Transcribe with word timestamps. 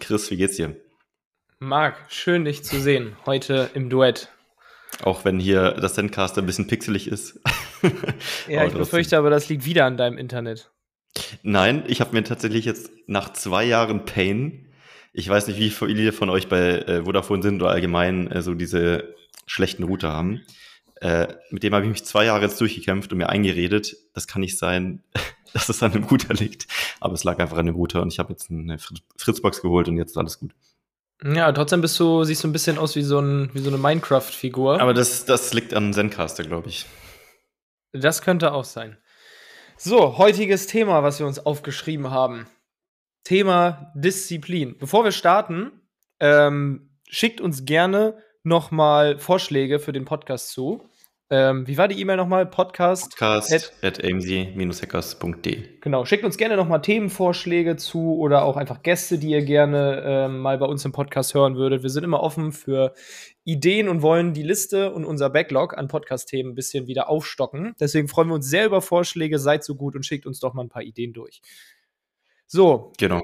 Chris, 0.00 0.30
wie 0.30 0.36
geht's 0.36 0.56
dir? 0.56 0.76
Marc, 1.58 1.96
schön 2.08 2.44
dich 2.44 2.62
zu 2.62 2.80
sehen, 2.80 3.16
heute 3.26 3.70
im 3.74 3.90
Duett. 3.90 4.28
Auch 5.02 5.24
wenn 5.24 5.38
hier 5.38 5.72
das 5.72 5.94
Sendcaster 5.94 6.42
ein 6.42 6.46
bisschen 6.46 6.66
pixelig 6.66 7.08
ist. 7.08 7.40
ja, 8.48 8.64
ich 8.64 8.72
befürchte 8.72 9.18
aber, 9.18 9.30
das 9.30 9.48
liegt 9.48 9.64
wieder 9.64 9.84
an 9.84 9.96
deinem 9.96 10.18
Internet. 10.18 10.70
Nein, 11.42 11.84
ich 11.86 12.00
habe 12.00 12.12
mir 12.14 12.24
tatsächlich 12.24 12.64
jetzt 12.64 12.90
nach 13.06 13.32
zwei 13.32 13.64
Jahren 13.64 14.04
Pain, 14.04 14.72
ich 15.12 15.28
weiß 15.28 15.48
nicht, 15.48 15.58
wie 15.58 15.70
viele 15.70 16.12
von 16.12 16.30
euch 16.30 16.48
bei 16.48 16.78
äh, 16.80 17.04
Vodafone 17.04 17.42
sind 17.42 17.60
oder 17.62 17.72
allgemein 17.72 18.30
äh, 18.30 18.42
so 18.42 18.54
diese 18.54 19.14
schlechten 19.46 19.82
Router 19.82 20.12
haben. 20.12 20.42
Äh, 21.00 21.28
mit 21.50 21.62
dem 21.62 21.74
habe 21.74 21.84
ich 21.84 21.90
mich 21.90 22.04
zwei 22.04 22.24
Jahre 22.24 22.42
jetzt 22.42 22.60
durchgekämpft 22.60 23.12
und 23.12 23.18
mir 23.18 23.28
eingeredet, 23.28 23.96
das 24.14 24.26
kann 24.26 24.40
nicht 24.40 24.58
sein, 24.58 25.02
dass 25.52 25.68
es 25.68 25.82
an 25.82 25.92
dem 25.92 26.04
Router 26.04 26.34
liegt. 26.34 26.66
Aber 27.00 27.14
es 27.14 27.24
lag 27.24 27.38
einfach 27.38 27.58
an 27.58 27.66
dem 27.66 27.76
Router 27.76 28.02
und 28.02 28.12
ich 28.12 28.18
habe 28.18 28.32
jetzt 28.32 28.50
eine 28.50 28.78
Fritzbox 29.16 29.62
geholt 29.62 29.88
und 29.88 29.96
jetzt 29.96 30.10
ist 30.10 30.16
alles 30.16 30.38
gut. 30.40 30.52
Ja, 31.22 31.50
trotzdem 31.50 31.80
bist 31.80 31.98
du, 31.98 32.22
siehst 32.24 32.44
du 32.44 32.48
ein 32.48 32.52
bisschen 32.52 32.78
aus 32.78 32.94
wie 32.94 33.02
so, 33.02 33.18
ein, 33.18 33.50
wie 33.52 33.58
so 33.58 33.70
eine 33.70 33.78
Minecraft-Figur. 33.78 34.80
Aber 34.80 34.94
das, 34.94 35.24
das 35.24 35.52
liegt 35.52 35.74
an 35.74 35.92
Zencaster, 35.92 36.44
glaube 36.44 36.68
ich. 36.68 36.86
Das 37.92 38.22
könnte 38.22 38.52
auch 38.52 38.64
sein. 38.64 38.98
So, 39.76 40.18
heutiges 40.18 40.66
Thema, 40.66 41.02
was 41.02 41.18
wir 41.18 41.26
uns 41.26 41.44
aufgeschrieben 41.44 42.10
haben. 42.10 42.46
Thema 43.24 43.92
Disziplin. 43.94 44.76
Bevor 44.78 45.04
wir 45.04 45.12
starten, 45.12 45.72
ähm, 46.20 46.90
schickt 47.08 47.40
uns 47.40 47.64
gerne 47.64 48.22
nochmal 48.42 49.18
Vorschläge 49.18 49.78
für 49.78 49.92
den 49.92 50.04
Podcast 50.04 50.50
zu. 50.50 50.82
Ähm, 51.30 51.66
wie 51.66 51.76
war 51.76 51.88
die 51.88 52.00
E-Mail 52.00 52.16
nochmal? 52.16 52.46
Podcast, 52.46 53.10
Podcast 53.18 53.52
at, 53.82 53.98
at 54.00 54.02
hackers.de. 54.02 55.78
Genau, 55.80 56.06
schickt 56.06 56.24
uns 56.24 56.38
gerne 56.38 56.56
nochmal 56.56 56.80
Themenvorschläge 56.80 57.76
zu 57.76 58.16
oder 58.16 58.44
auch 58.44 58.56
einfach 58.56 58.82
Gäste, 58.82 59.18
die 59.18 59.30
ihr 59.30 59.44
gerne 59.44 60.02
ähm, 60.06 60.38
mal 60.38 60.56
bei 60.56 60.64
uns 60.64 60.86
im 60.86 60.92
Podcast 60.92 61.34
hören 61.34 61.56
würdet. 61.56 61.82
Wir 61.82 61.90
sind 61.90 62.04
immer 62.04 62.20
offen 62.20 62.52
für 62.52 62.94
Ideen 63.44 63.90
und 63.90 64.00
wollen 64.00 64.32
die 64.32 64.42
Liste 64.42 64.90
und 64.94 65.04
unser 65.04 65.28
Backlog 65.28 65.76
an 65.76 65.88
Podcast-Themen 65.88 66.52
ein 66.52 66.54
bisschen 66.54 66.86
wieder 66.86 67.10
aufstocken. 67.10 67.74
Deswegen 67.78 68.08
freuen 68.08 68.28
wir 68.28 68.34
uns 68.34 68.48
sehr 68.48 68.64
über 68.64 68.80
Vorschläge. 68.80 69.38
Seid 69.38 69.64
so 69.64 69.74
gut 69.74 69.96
und 69.96 70.06
schickt 70.06 70.24
uns 70.24 70.40
doch 70.40 70.54
mal 70.54 70.62
ein 70.62 70.70
paar 70.70 70.82
Ideen 70.82 71.12
durch. 71.12 71.42
So, 72.46 72.94
genau. 72.96 73.20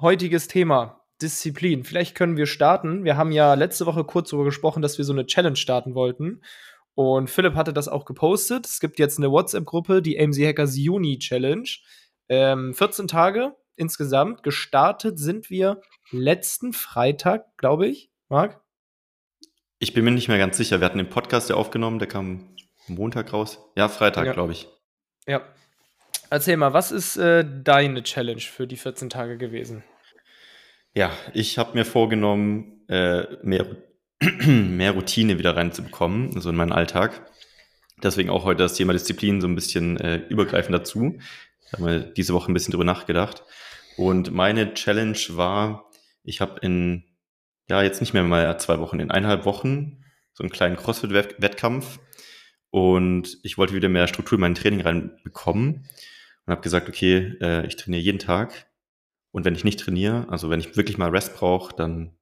heutiges 0.00 0.46
Thema. 0.46 0.99
Disziplin. 1.22 1.84
Vielleicht 1.84 2.14
können 2.14 2.36
wir 2.36 2.46
starten. 2.46 3.04
Wir 3.04 3.16
haben 3.16 3.32
ja 3.32 3.54
letzte 3.54 3.86
Woche 3.86 4.04
kurz 4.04 4.30
darüber 4.30 4.46
gesprochen, 4.46 4.82
dass 4.82 4.98
wir 4.98 5.04
so 5.04 5.12
eine 5.12 5.26
Challenge 5.26 5.56
starten 5.56 5.94
wollten. 5.94 6.42
Und 6.94 7.30
Philipp 7.30 7.54
hatte 7.54 7.72
das 7.72 7.88
auch 7.88 8.04
gepostet. 8.04 8.66
Es 8.66 8.80
gibt 8.80 8.98
jetzt 8.98 9.18
eine 9.18 9.30
WhatsApp-Gruppe, 9.30 10.02
die 10.02 10.20
AMZ 10.20 10.38
Hackers 10.38 10.76
Juni 10.76 11.18
Challenge. 11.18 11.68
Ähm, 12.28 12.74
14 12.74 13.08
Tage 13.08 13.54
insgesamt. 13.76 14.42
Gestartet 14.42 15.18
sind 15.18 15.50
wir 15.50 15.80
letzten 16.10 16.72
Freitag, 16.72 17.56
glaube 17.56 17.86
ich. 17.86 18.10
Marc? 18.28 18.60
Ich 19.78 19.94
bin 19.94 20.04
mir 20.04 20.10
nicht 20.10 20.28
mehr 20.28 20.38
ganz 20.38 20.56
sicher. 20.56 20.80
Wir 20.80 20.84
hatten 20.86 20.98
den 20.98 21.08
Podcast 21.08 21.48
ja 21.48 21.56
aufgenommen, 21.56 21.98
der 21.98 22.08
kam 22.08 22.54
Montag 22.86 23.32
raus. 23.32 23.58
Ja, 23.76 23.88
Freitag, 23.88 24.26
ja. 24.26 24.32
glaube 24.32 24.52
ich. 24.52 24.68
Ja. 25.26 25.42
Erzähl 26.28 26.56
mal, 26.56 26.72
was 26.72 26.92
ist 26.92 27.16
äh, 27.16 27.44
deine 27.44 28.02
Challenge 28.02 28.40
für 28.40 28.66
die 28.66 28.76
14 28.76 29.08
Tage 29.10 29.36
gewesen? 29.38 29.82
Ja, 30.94 31.12
ich 31.34 31.56
habe 31.58 31.74
mir 31.74 31.84
vorgenommen, 31.84 32.84
äh, 32.88 33.24
mehr 33.42 33.66
mehr 34.46 34.92
Routine 34.92 35.38
wieder 35.38 35.56
reinzubekommen, 35.56 36.40
so 36.40 36.50
in 36.50 36.56
meinen 36.56 36.72
Alltag. 36.72 37.30
Deswegen 38.02 38.30
auch 38.30 38.44
heute 38.44 38.62
das 38.62 38.74
Thema 38.74 38.92
Disziplin 38.92 39.40
so 39.40 39.46
ein 39.46 39.54
bisschen 39.54 39.96
äh, 39.98 40.16
übergreifend 40.28 40.74
dazu. 40.74 41.18
Da 41.70 41.78
haben 41.78 41.86
wir 41.86 42.00
diese 42.00 42.34
Woche 42.34 42.50
ein 42.50 42.54
bisschen 42.54 42.72
drüber 42.72 42.84
nachgedacht. 42.84 43.44
Und 43.96 44.32
meine 44.32 44.74
Challenge 44.74 45.18
war, 45.30 45.90
ich 46.22 46.40
habe 46.40 46.60
in, 46.60 47.04
ja, 47.68 47.82
jetzt 47.82 48.00
nicht 48.00 48.12
mehr 48.12 48.22
mal 48.22 48.58
zwei 48.58 48.78
Wochen, 48.78 49.00
in 49.00 49.10
eineinhalb 49.10 49.44
Wochen 49.44 50.02
so 50.32 50.42
einen 50.42 50.50
kleinen 50.50 50.76
CrossFit-Wettkampf. 50.76 51.98
Und 52.70 53.38
ich 53.42 53.58
wollte 53.58 53.74
wieder 53.74 53.88
mehr 53.88 54.06
Struktur 54.06 54.36
in 54.36 54.40
mein 54.40 54.54
Training 54.54 54.80
reinbekommen 54.80 55.86
und 56.46 56.50
habe 56.50 56.62
gesagt, 56.62 56.88
okay, 56.88 57.36
äh, 57.40 57.66
ich 57.66 57.76
trainiere 57.76 58.02
jeden 58.02 58.18
Tag. 58.18 58.69
Und 59.32 59.44
wenn 59.44 59.54
ich 59.54 59.64
nicht 59.64 59.80
trainiere, 59.80 60.26
also 60.28 60.50
wenn 60.50 60.60
ich 60.60 60.76
wirklich 60.76 60.98
mal 60.98 61.10
Rest 61.10 61.36
brauche, 61.36 61.74
dann 61.74 62.16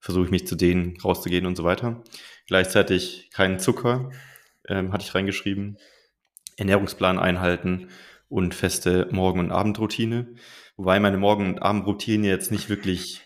versuche 0.00 0.24
ich 0.24 0.30
mich 0.30 0.46
zu 0.46 0.56
denen 0.56 0.98
rauszugehen 1.00 1.46
und 1.46 1.56
so 1.56 1.64
weiter. 1.64 2.02
Gleichzeitig 2.46 3.30
keinen 3.32 3.58
Zucker, 3.58 4.10
ähm, 4.68 4.92
hatte 4.92 5.04
ich 5.04 5.14
reingeschrieben. 5.14 5.78
Ernährungsplan 6.56 7.18
einhalten 7.18 7.88
und 8.28 8.54
feste 8.54 9.08
Morgen- 9.10 9.40
und 9.40 9.52
Abendroutine. 9.52 10.34
Wobei 10.76 11.00
meine 11.00 11.18
Morgen- 11.18 11.46
und 11.54 11.62
Abendroutine 11.62 12.28
jetzt 12.28 12.50
nicht 12.50 12.68
wirklich 12.68 13.22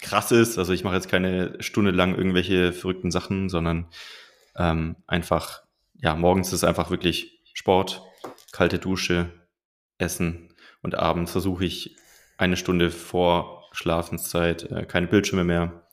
krass 0.00 0.32
ist. 0.32 0.58
Also 0.58 0.72
ich 0.72 0.84
mache 0.84 0.96
jetzt 0.96 1.08
keine 1.08 1.62
Stunde 1.62 1.90
lang 1.90 2.14
irgendwelche 2.14 2.72
verrückten 2.72 3.10
Sachen, 3.10 3.48
sondern 3.48 3.88
ähm, 4.56 4.96
einfach, 5.06 5.62
ja, 5.94 6.14
morgens 6.16 6.52
ist 6.52 6.64
einfach 6.64 6.90
wirklich 6.90 7.40
Sport, 7.54 8.02
kalte 8.52 8.78
Dusche, 8.78 9.30
Essen 9.98 10.54
und 10.82 10.94
abends 10.94 11.32
versuche 11.32 11.64
ich 11.64 11.96
eine 12.40 12.56
Stunde 12.56 12.90
vor 12.90 13.68
Schlafenszeit 13.72 14.70
äh, 14.70 14.84
keine 14.84 15.06
Bildschirme 15.06 15.44
mehr, 15.44 15.86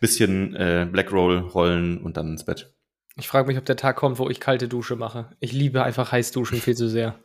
bisschen 0.00 0.54
äh, 0.56 0.88
Blackroll 0.90 1.38
rollen 1.38 1.98
und 1.98 2.16
dann 2.16 2.28
ins 2.28 2.44
Bett. 2.44 2.72
Ich 3.16 3.28
frage 3.28 3.48
mich, 3.48 3.58
ob 3.58 3.64
der 3.64 3.76
Tag 3.76 3.96
kommt, 3.96 4.18
wo 4.18 4.30
ich 4.30 4.40
kalte 4.40 4.68
Dusche 4.68 4.96
mache. 4.96 5.30
Ich 5.40 5.52
liebe 5.52 5.82
einfach 5.82 6.12
Heißduschen 6.12 6.60
viel 6.60 6.76
zu 6.76 6.88
sehr. 6.88 7.18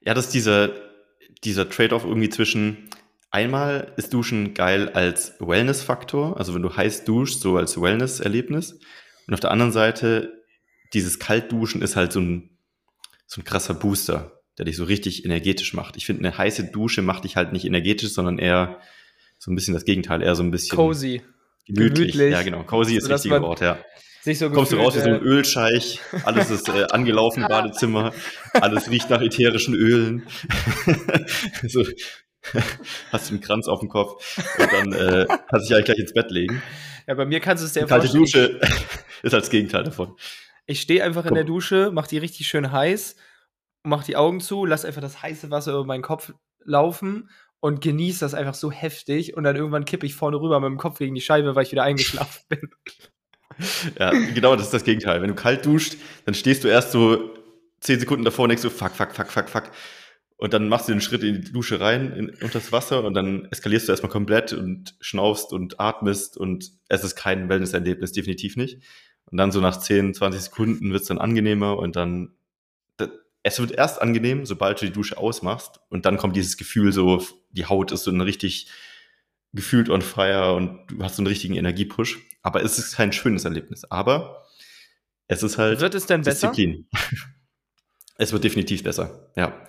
Ja, 0.00 0.14
das 0.14 0.26
ist 0.26 0.34
dieser, 0.34 0.70
dieser 1.44 1.68
Trade-off 1.68 2.04
irgendwie 2.04 2.30
zwischen 2.30 2.88
einmal 3.30 3.92
ist 3.96 4.12
Duschen 4.12 4.54
geil 4.54 4.88
als 4.90 5.34
Wellness-Faktor, 5.38 6.36
also 6.36 6.54
wenn 6.54 6.62
du 6.62 6.74
heiß 6.74 7.04
duschst, 7.04 7.40
so 7.40 7.56
als 7.56 7.80
Wellness-Erlebnis. 7.80 8.80
Und 9.26 9.34
auf 9.34 9.40
der 9.40 9.50
anderen 9.50 9.72
Seite, 9.72 10.32
dieses 10.92 11.18
Kaltduschen 11.18 11.82
ist 11.82 11.96
halt 11.96 12.12
so 12.12 12.20
ein, 12.20 12.58
so 13.26 13.40
ein 13.40 13.44
krasser 13.44 13.74
Booster, 13.74 14.39
der 14.60 14.66
dich 14.66 14.76
so 14.76 14.84
richtig 14.84 15.24
energetisch 15.24 15.72
macht. 15.72 15.96
Ich 15.96 16.04
finde, 16.04 16.28
eine 16.28 16.36
heiße 16.36 16.70
Dusche 16.70 17.00
macht 17.00 17.24
dich 17.24 17.36
halt 17.36 17.54
nicht 17.54 17.64
energetisch, 17.64 18.10
sondern 18.10 18.38
eher 18.38 18.78
so 19.38 19.50
ein 19.50 19.54
bisschen 19.54 19.72
das 19.72 19.86
Gegenteil, 19.86 20.20
eher 20.20 20.34
so 20.34 20.42
ein 20.42 20.50
bisschen. 20.50 20.76
Cozy. 20.76 21.22
Gemütlich. 21.66 22.12
gemütlich. 22.12 22.32
Ja, 22.32 22.42
genau. 22.42 22.62
Cozy 22.64 22.96
ist 22.96 23.08
das 23.08 23.24
richtige 23.24 23.40
Wort, 23.40 23.62
ja. 23.62 23.78
Sich 24.20 24.38
so 24.38 24.50
Kommst 24.50 24.72
gefühlt, 24.72 24.82
du 24.82 24.84
raus 24.84 24.96
wie 24.96 25.00
so 25.00 25.16
ein 25.16 25.22
Ölscheich, 25.22 26.00
alles 26.24 26.50
ist 26.50 26.68
äh, 26.68 26.84
angelaufen, 26.90 27.46
Badezimmer, 27.48 28.12
alles 28.52 28.90
riecht 28.90 29.08
nach 29.08 29.22
ätherischen 29.22 29.74
Ölen. 29.74 30.26
so, 31.66 31.86
hast 33.10 33.30
du 33.30 33.34
einen 33.34 33.40
Kranz 33.40 33.66
auf 33.66 33.80
dem 33.80 33.88
Kopf 33.88 34.38
und 34.58 34.72
dann 34.74 34.92
äh, 34.92 35.26
kannst 35.26 35.52
du 35.52 35.58
dich 35.60 35.74
eigentlich 35.74 35.84
gleich 35.86 35.98
ins 36.00 36.12
Bett 36.12 36.30
legen. 36.30 36.62
Ja, 37.06 37.14
bei 37.14 37.24
mir 37.24 37.40
kannst 37.40 37.62
du 37.62 37.66
es 37.66 37.72
dir 37.72 37.86
Kalte 37.86 38.12
Dusche 38.12 38.60
ist 39.22 39.32
als 39.32 39.48
Gegenteil 39.48 39.84
davon. 39.84 40.14
Ich 40.66 40.82
stehe 40.82 41.02
einfach 41.02 41.22
Komm. 41.22 41.30
in 41.30 41.34
der 41.36 41.44
Dusche, 41.44 41.90
mach 41.90 42.06
die 42.06 42.18
richtig 42.18 42.46
schön 42.46 42.70
heiß, 42.70 43.16
mach 43.82 44.04
die 44.04 44.16
Augen 44.16 44.40
zu, 44.40 44.64
lass 44.64 44.84
einfach 44.84 45.00
das 45.00 45.22
heiße 45.22 45.50
Wasser 45.50 45.72
über 45.72 45.84
meinen 45.84 46.02
Kopf 46.02 46.32
laufen 46.64 47.30
und 47.60 47.80
genieße 47.80 48.20
das 48.20 48.34
einfach 48.34 48.54
so 48.54 48.70
heftig 48.70 49.36
und 49.36 49.44
dann 49.44 49.56
irgendwann 49.56 49.84
kippe 49.84 50.06
ich 50.06 50.14
vorne 50.14 50.40
rüber 50.40 50.60
mit 50.60 50.68
dem 50.68 50.78
Kopf 50.78 50.98
gegen 50.98 51.14
die 51.14 51.20
Scheibe, 51.20 51.54
weil 51.54 51.64
ich 51.64 51.72
wieder 51.72 51.84
eingeschlafen 51.84 52.42
bin. 52.48 52.70
Ja, 53.98 54.10
genau, 54.10 54.56
das 54.56 54.66
ist 54.66 54.72
das 54.72 54.84
Gegenteil. 54.84 55.20
Wenn 55.20 55.28
du 55.28 55.34
kalt 55.34 55.66
duscht, 55.66 55.96
dann 56.24 56.34
stehst 56.34 56.64
du 56.64 56.68
erst 56.68 56.92
so 56.92 57.34
zehn 57.80 58.00
Sekunden 58.00 58.24
davor 58.24 58.44
und 58.44 58.48
denkst 58.48 58.62
so, 58.62 58.70
fuck, 58.70 58.92
fuck, 58.92 59.12
fuck, 59.12 59.30
fuck, 59.30 59.50
fuck. 59.50 59.64
Und 60.38 60.54
dann 60.54 60.68
machst 60.68 60.88
du 60.88 60.92
den 60.92 61.02
Schritt 61.02 61.22
in 61.22 61.42
die 61.42 61.52
Dusche 61.52 61.78
rein, 61.78 62.12
in, 62.12 62.30
unter 62.30 62.58
das 62.58 62.72
Wasser 62.72 63.04
und 63.04 63.12
dann 63.12 63.46
eskalierst 63.50 63.86
du 63.86 63.92
erstmal 63.92 64.10
komplett 64.10 64.54
und 64.54 64.94
schnaufst 65.00 65.52
und 65.52 65.78
atmest 65.78 66.38
und 66.38 66.70
es 66.88 67.04
ist 67.04 67.16
kein 67.16 67.50
Wellnesserlebnis, 67.50 68.12
definitiv 68.12 68.56
nicht. 68.56 68.82
Und 69.26 69.36
dann 69.36 69.52
so 69.52 69.60
nach 69.60 69.76
10, 69.78 70.14
20 70.14 70.40
Sekunden 70.40 70.92
wird 70.92 71.02
es 71.02 71.08
dann 71.08 71.18
angenehmer 71.18 71.76
und 71.76 71.96
dann 71.96 72.32
es 73.42 73.58
wird 73.58 73.72
erst 73.72 74.00
angenehm, 74.00 74.44
sobald 74.44 74.80
du 74.80 74.86
die 74.86 74.92
Dusche 74.92 75.16
ausmachst 75.16 75.80
und 75.88 76.04
dann 76.04 76.18
kommt 76.18 76.36
dieses 76.36 76.56
Gefühl 76.56 76.92
so, 76.92 77.24
die 77.50 77.66
Haut 77.66 77.92
ist 77.92 78.04
so 78.04 78.10
ein 78.10 78.20
richtig 78.20 78.68
gefühlt 79.52 79.88
on 79.88 80.02
fire 80.02 80.54
und 80.54 80.86
du 80.88 81.02
hast 81.02 81.16
so 81.16 81.22
einen 81.22 81.26
richtigen 81.26 81.54
Energiepush. 81.54 82.18
Aber 82.42 82.62
es 82.62 82.78
ist 82.78 82.96
kein 82.96 83.12
schönes 83.12 83.44
Erlebnis. 83.44 83.84
Aber 83.84 84.44
es 85.26 85.42
ist 85.42 85.58
halt 85.58 85.80
Wird 85.80 85.94
es 85.94 86.06
denn 86.06 86.22
besser? 86.22 86.48
Disziplin. 86.48 86.86
es 88.16 88.32
wird 88.32 88.44
definitiv 88.44 88.82
besser, 88.82 89.30
ja. 89.36 89.66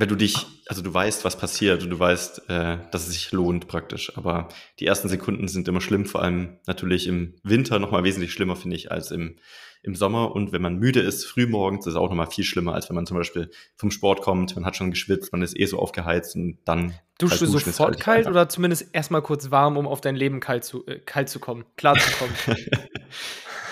Wenn 0.00 0.08
du 0.08 0.16
dich, 0.16 0.46
also 0.66 0.80
du 0.80 0.94
weißt, 0.94 1.26
was 1.26 1.36
passiert 1.36 1.82
und 1.82 1.90
du 1.90 1.98
weißt, 1.98 2.48
äh, 2.48 2.78
dass 2.90 3.06
es 3.06 3.12
sich 3.12 3.32
lohnt 3.32 3.68
praktisch. 3.68 4.16
Aber 4.16 4.48
die 4.78 4.86
ersten 4.86 5.10
Sekunden 5.10 5.46
sind 5.46 5.68
immer 5.68 5.82
schlimm, 5.82 6.06
vor 6.06 6.22
allem 6.22 6.56
natürlich 6.66 7.06
im 7.06 7.34
Winter 7.42 7.78
nochmal 7.78 8.02
wesentlich 8.02 8.32
schlimmer, 8.32 8.56
finde 8.56 8.76
ich, 8.76 8.90
als 8.90 9.10
im, 9.10 9.36
im 9.82 9.94
Sommer. 9.94 10.34
Und 10.34 10.52
wenn 10.52 10.62
man 10.62 10.78
müde 10.78 11.00
ist, 11.00 11.26
frühmorgens, 11.26 11.86
ist 11.86 11.92
es 11.92 11.96
auch 11.96 12.08
nochmal 12.08 12.30
viel 12.30 12.44
schlimmer, 12.44 12.72
als 12.72 12.88
wenn 12.88 12.96
man 12.96 13.04
zum 13.04 13.18
Beispiel 13.18 13.50
vom 13.76 13.90
Sport 13.90 14.22
kommt, 14.22 14.56
man 14.56 14.64
hat 14.64 14.74
schon 14.74 14.90
geschwitzt, 14.90 15.32
man 15.32 15.42
ist 15.42 15.54
eh 15.54 15.66
so 15.66 15.78
aufgeheizt 15.78 16.34
und 16.34 16.60
dann. 16.64 16.94
Duschst 17.18 17.40
kalt 17.40 17.48
du 17.50 17.52
duschen 17.52 17.72
sofort 17.72 17.90
halt 17.90 18.00
kalt 18.00 18.26
oder 18.26 18.48
zumindest 18.48 18.94
erstmal 18.94 19.20
kurz 19.20 19.50
warm, 19.50 19.76
um 19.76 19.86
auf 19.86 20.00
dein 20.00 20.16
Leben 20.16 20.40
kalt 20.40 20.64
zu, 20.64 20.86
äh, 20.86 21.00
kalt 21.00 21.28
zu 21.28 21.40
kommen, 21.40 21.66
klar 21.76 21.98
zu 21.98 22.10
kommen? 22.12 22.32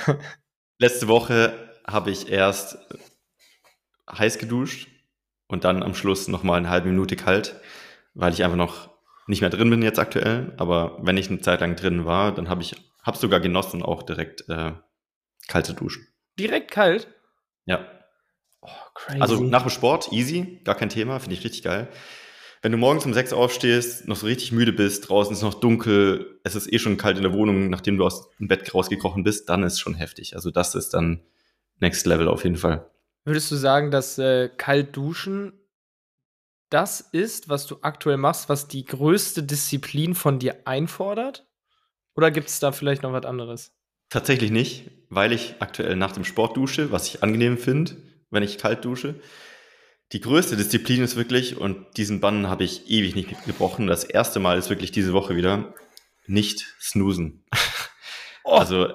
Letzte 0.78 1.08
Woche 1.08 1.54
habe 1.86 2.10
ich 2.10 2.28
erst 2.30 2.76
heiß 4.10 4.36
geduscht 4.36 4.88
und 5.48 5.64
dann 5.64 5.82
am 5.82 5.94
Schluss 5.94 6.28
nochmal 6.28 6.58
eine 6.58 6.70
halbe 6.70 6.88
Minute 6.88 7.16
kalt, 7.16 7.56
weil 8.14 8.32
ich 8.32 8.44
einfach 8.44 8.56
noch 8.56 8.90
nicht 9.26 9.40
mehr 9.40 9.50
drin 9.50 9.70
bin 9.70 9.82
jetzt 9.82 9.98
aktuell. 9.98 10.54
Aber 10.56 10.98
wenn 11.02 11.16
ich 11.16 11.28
eine 11.28 11.40
Zeit 11.40 11.60
lang 11.60 11.74
drin 11.74 12.04
war, 12.04 12.32
dann 12.32 12.48
habe 12.48 12.62
ich 12.62 12.76
habe 13.02 13.16
sogar 13.16 13.40
genossen, 13.40 13.82
auch 13.82 14.02
direkt 14.02 14.48
äh, 14.48 14.72
kalte 15.48 15.74
Duschen. 15.74 16.06
Direkt 16.38 16.70
kalt? 16.70 17.08
Ja. 17.64 17.86
Oh, 18.60 18.68
crazy. 18.94 19.20
Also 19.20 19.42
nach 19.42 19.62
dem 19.62 19.70
Sport, 19.70 20.12
easy, 20.12 20.60
gar 20.64 20.74
kein 20.74 20.90
Thema, 20.90 21.18
finde 21.18 21.34
ich 21.34 21.44
richtig 21.44 21.62
geil. 21.62 21.88
Wenn 22.60 22.72
du 22.72 22.78
morgens 22.78 23.06
um 23.06 23.14
sechs 23.14 23.32
aufstehst, 23.32 24.08
noch 24.08 24.16
so 24.16 24.26
richtig 24.26 24.50
müde 24.50 24.72
bist, 24.72 25.08
draußen 25.08 25.32
ist 25.32 25.42
noch 25.42 25.54
dunkel, 25.54 26.40
es 26.42 26.56
ist 26.56 26.72
eh 26.72 26.78
schon 26.78 26.96
kalt 26.96 27.16
in 27.16 27.22
der 27.22 27.32
Wohnung, 27.32 27.70
nachdem 27.70 27.96
du 27.96 28.04
aus 28.04 28.28
dem 28.38 28.48
Bett 28.48 28.74
rausgekrochen 28.74 29.22
bist, 29.22 29.48
dann 29.48 29.62
ist 29.62 29.78
schon 29.78 29.94
heftig. 29.94 30.34
Also 30.34 30.50
das 30.50 30.74
ist 30.74 30.90
dann 30.90 31.22
Next 31.78 32.04
Level 32.06 32.26
auf 32.26 32.42
jeden 32.42 32.56
Fall. 32.56 32.90
Würdest 33.28 33.50
du 33.50 33.56
sagen, 33.56 33.90
dass 33.90 34.16
äh, 34.16 34.48
kalt 34.48 34.96
duschen 34.96 35.52
das 36.70 37.00
ist, 37.00 37.50
was 37.50 37.66
du 37.66 37.76
aktuell 37.82 38.16
machst, 38.16 38.48
was 38.48 38.68
die 38.68 38.86
größte 38.86 39.42
Disziplin 39.42 40.14
von 40.14 40.38
dir 40.38 40.66
einfordert? 40.66 41.46
Oder 42.14 42.30
gibt 42.30 42.48
es 42.48 42.58
da 42.58 42.72
vielleicht 42.72 43.02
noch 43.02 43.12
was 43.12 43.26
anderes? 43.26 43.72
Tatsächlich 44.08 44.50
nicht, 44.50 44.90
weil 45.10 45.32
ich 45.32 45.56
aktuell 45.58 45.94
nach 45.96 46.12
dem 46.12 46.24
Sport 46.24 46.56
dusche, 46.56 46.90
was 46.90 47.06
ich 47.06 47.22
angenehm 47.22 47.58
finde, 47.58 47.98
wenn 48.30 48.42
ich 48.42 48.56
kalt 48.56 48.82
dusche. 48.86 49.14
Die 50.12 50.22
größte 50.22 50.56
Disziplin 50.56 51.02
ist 51.02 51.16
wirklich, 51.16 51.58
und 51.58 51.98
diesen 51.98 52.20
Bann 52.20 52.48
habe 52.48 52.64
ich 52.64 52.90
ewig 52.90 53.14
nicht 53.14 53.44
gebrochen, 53.44 53.88
das 53.88 54.04
erste 54.04 54.40
Mal 54.40 54.56
ist 54.56 54.70
wirklich 54.70 54.90
diese 54.90 55.12
Woche 55.12 55.36
wieder, 55.36 55.74
nicht 56.26 56.64
snoosen. 56.80 57.44
Oh. 58.44 58.52
Also 58.52 58.88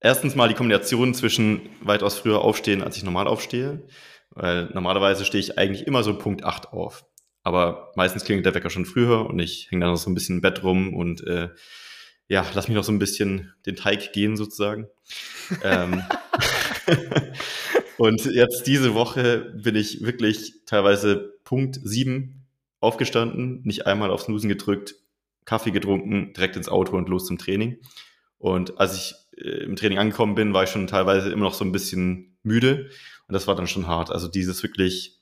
erstens 0.00 0.34
mal 0.34 0.48
die 0.48 0.54
Kombination 0.54 1.14
zwischen 1.14 1.68
weitaus 1.80 2.18
früher 2.18 2.40
aufstehen, 2.40 2.82
als 2.82 2.96
ich 2.96 3.04
normal 3.04 3.26
aufstehe. 3.26 3.82
Weil 4.30 4.66
normalerweise 4.72 5.24
stehe 5.24 5.40
ich 5.40 5.58
eigentlich 5.58 5.86
immer 5.86 6.02
so 6.02 6.16
Punkt 6.16 6.44
8 6.44 6.72
auf. 6.72 7.04
Aber 7.42 7.92
meistens 7.96 8.24
klingelt 8.24 8.46
der 8.46 8.54
Wecker 8.54 8.70
schon 8.70 8.86
früher 8.86 9.26
und 9.26 9.38
ich 9.38 9.70
hänge 9.70 9.84
dann 9.84 9.92
noch 9.92 9.98
so 9.98 10.10
ein 10.10 10.14
bisschen 10.14 10.36
im 10.36 10.42
Bett 10.42 10.62
rum 10.62 10.94
und 10.94 11.26
äh, 11.26 11.48
ja, 12.28 12.46
lass 12.54 12.68
mich 12.68 12.76
noch 12.76 12.84
so 12.84 12.92
ein 12.92 12.98
bisschen 12.98 13.52
den 13.66 13.76
Teig 13.76 14.12
gehen 14.12 14.36
sozusagen. 14.36 14.86
ähm, 15.64 16.02
und 17.98 18.24
jetzt 18.26 18.66
diese 18.66 18.94
Woche 18.94 19.52
bin 19.56 19.74
ich 19.74 20.04
wirklich 20.04 20.64
teilweise 20.66 21.34
Punkt 21.44 21.80
7 21.82 22.46
aufgestanden, 22.78 23.62
nicht 23.64 23.86
einmal 23.86 24.10
auf 24.10 24.22
Snoosen 24.22 24.48
gedrückt, 24.48 24.94
Kaffee 25.44 25.72
getrunken, 25.72 26.32
direkt 26.34 26.56
ins 26.56 26.68
Auto 26.68 26.96
und 26.96 27.08
los 27.08 27.26
zum 27.26 27.38
Training. 27.38 27.78
Und 28.38 28.78
als 28.78 28.96
ich 28.96 29.14
im 29.40 29.76
Training 29.76 29.98
angekommen 29.98 30.34
bin, 30.34 30.54
war 30.54 30.64
ich 30.64 30.70
schon 30.70 30.86
teilweise 30.86 31.30
immer 31.30 31.44
noch 31.44 31.54
so 31.54 31.64
ein 31.64 31.72
bisschen 31.72 32.38
müde. 32.42 32.90
Und 33.28 33.34
das 33.34 33.46
war 33.46 33.54
dann 33.54 33.66
schon 33.66 33.86
hart. 33.86 34.10
Also 34.10 34.28
dieses 34.28 34.62
wirklich 34.62 35.20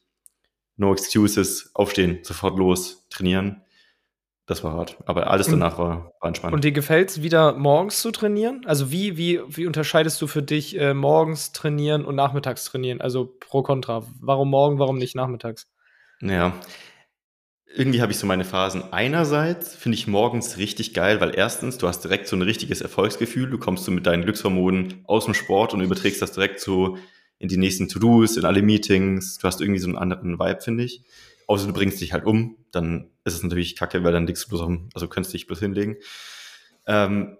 no 0.76 0.92
excuses, 0.92 1.70
aufstehen, 1.74 2.20
sofort 2.22 2.58
los, 2.58 3.06
trainieren. 3.10 3.62
Das 4.46 4.64
war 4.64 4.72
hart. 4.72 4.96
Aber 5.04 5.30
alles 5.30 5.48
danach 5.48 5.76
war, 5.76 6.14
war 6.20 6.28
entspannt. 6.28 6.54
Und 6.54 6.64
dir 6.64 6.72
gefällt 6.72 7.10
es 7.10 7.22
wieder 7.22 7.52
morgens 7.52 8.00
zu 8.00 8.10
trainieren? 8.10 8.62
Also 8.64 8.90
wie, 8.90 9.18
wie, 9.18 9.40
wie 9.46 9.66
unterscheidest 9.66 10.22
du 10.22 10.26
für 10.26 10.42
dich 10.42 10.78
äh, 10.80 10.94
morgens 10.94 11.52
trainieren 11.52 12.06
und 12.06 12.14
nachmittags 12.14 12.64
trainieren? 12.64 13.02
Also 13.02 13.36
pro 13.40 13.62
kontra. 13.62 14.04
Warum 14.20 14.48
morgen, 14.48 14.78
warum 14.78 14.96
nicht 14.96 15.14
nachmittags? 15.14 15.68
Ja. 16.22 16.54
Irgendwie 17.74 18.00
habe 18.00 18.12
ich 18.12 18.18
so 18.18 18.26
meine 18.26 18.44
Phasen. 18.44 18.92
Einerseits 18.92 19.74
finde 19.74 19.96
ich 19.96 20.06
morgens 20.06 20.56
richtig 20.56 20.94
geil, 20.94 21.20
weil 21.20 21.36
erstens, 21.36 21.76
du 21.76 21.86
hast 21.86 22.00
direkt 22.00 22.26
so 22.26 22.34
ein 22.34 22.42
richtiges 22.42 22.80
Erfolgsgefühl. 22.80 23.50
Du 23.50 23.58
kommst 23.58 23.84
so 23.84 23.90
mit 23.90 24.06
deinen 24.06 24.22
Glückshormonen 24.22 25.02
aus 25.04 25.26
dem 25.26 25.34
Sport 25.34 25.74
und 25.74 25.80
überträgst 25.80 26.22
das 26.22 26.32
direkt 26.32 26.60
so 26.60 26.96
in 27.38 27.48
die 27.48 27.58
nächsten 27.58 27.88
To-Dos, 27.88 28.36
in 28.36 28.44
alle 28.44 28.62
Meetings. 28.62 29.38
Du 29.38 29.46
hast 29.46 29.60
irgendwie 29.60 29.80
so 29.80 29.86
einen 29.86 29.98
anderen 29.98 30.38
Vibe, 30.38 30.60
finde 30.62 30.84
ich. 30.84 31.02
Außer 31.46 31.66
du 31.66 31.72
bringst 31.72 32.00
dich 32.00 32.12
halt 32.12 32.24
um, 32.24 32.56
dann 32.72 33.10
ist 33.24 33.34
es 33.34 33.42
natürlich 33.42 33.76
kacke, 33.76 34.02
weil 34.02 34.12
dann 34.12 34.26
liegst 34.26 34.44
du 34.44 34.48
bloß 34.48 34.60
auf 34.62 34.66
dem, 34.66 34.88
also 34.94 35.08
könntest 35.08 35.34
dich 35.34 35.46
bloß 35.46 35.60
hinlegen. 35.60 35.96
Ähm, 36.86 37.36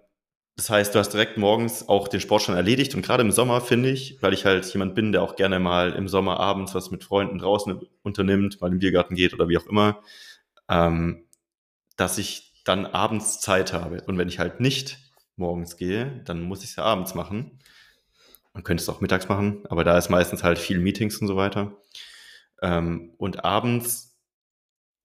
das 0.59 0.69
heißt, 0.69 0.93
du 0.93 0.99
hast 0.99 1.11
direkt 1.13 1.37
morgens 1.37 1.87
auch 1.87 2.09
den 2.09 2.19
Sport 2.19 2.41
schon 2.41 2.55
erledigt 2.55 2.93
und 2.93 3.01
gerade 3.01 3.21
im 3.21 3.31
Sommer 3.31 3.61
finde 3.61 3.91
ich, 3.91 4.21
weil 4.21 4.33
ich 4.33 4.43
halt 4.43 4.65
jemand 4.73 4.93
bin, 4.93 5.13
der 5.13 5.23
auch 5.23 5.37
gerne 5.37 5.57
mal 5.57 5.93
im 5.93 6.09
Sommer 6.09 6.37
abends 6.37 6.75
was 6.75 6.91
mit 6.91 7.05
Freunden 7.05 7.39
draußen 7.39 7.79
unternimmt, 8.03 8.59
mal 8.59 8.69
im 8.69 8.79
Biergarten 8.79 9.15
geht 9.15 9.33
oder 9.33 9.47
wie 9.47 9.57
auch 9.57 9.67
immer, 9.67 10.01
ähm, 10.67 11.23
dass 11.95 12.17
ich 12.17 12.61
dann 12.65 12.85
abends 12.85 13.39
Zeit 13.39 13.71
habe. 13.71 14.03
Und 14.05 14.17
wenn 14.17 14.27
ich 14.27 14.37
halt 14.37 14.59
nicht 14.59 14.97
morgens 15.37 15.77
gehe, 15.77 16.21
dann 16.25 16.41
muss 16.41 16.61
ich 16.61 16.71
es 16.71 16.75
ja 16.75 16.83
abends 16.83 17.15
machen. 17.15 17.61
Man 18.53 18.65
könnte 18.65 18.83
es 18.83 18.89
auch 18.89 18.99
mittags 18.99 19.29
machen, 19.29 19.63
aber 19.69 19.85
da 19.85 19.97
ist 19.97 20.09
meistens 20.09 20.43
halt 20.43 20.59
viel 20.59 20.79
Meetings 20.79 21.19
und 21.19 21.27
so 21.27 21.37
weiter. 21.37 21.77
Ähm, 22.61 23.13
und 23.17 23.45
abends 23.45 24.19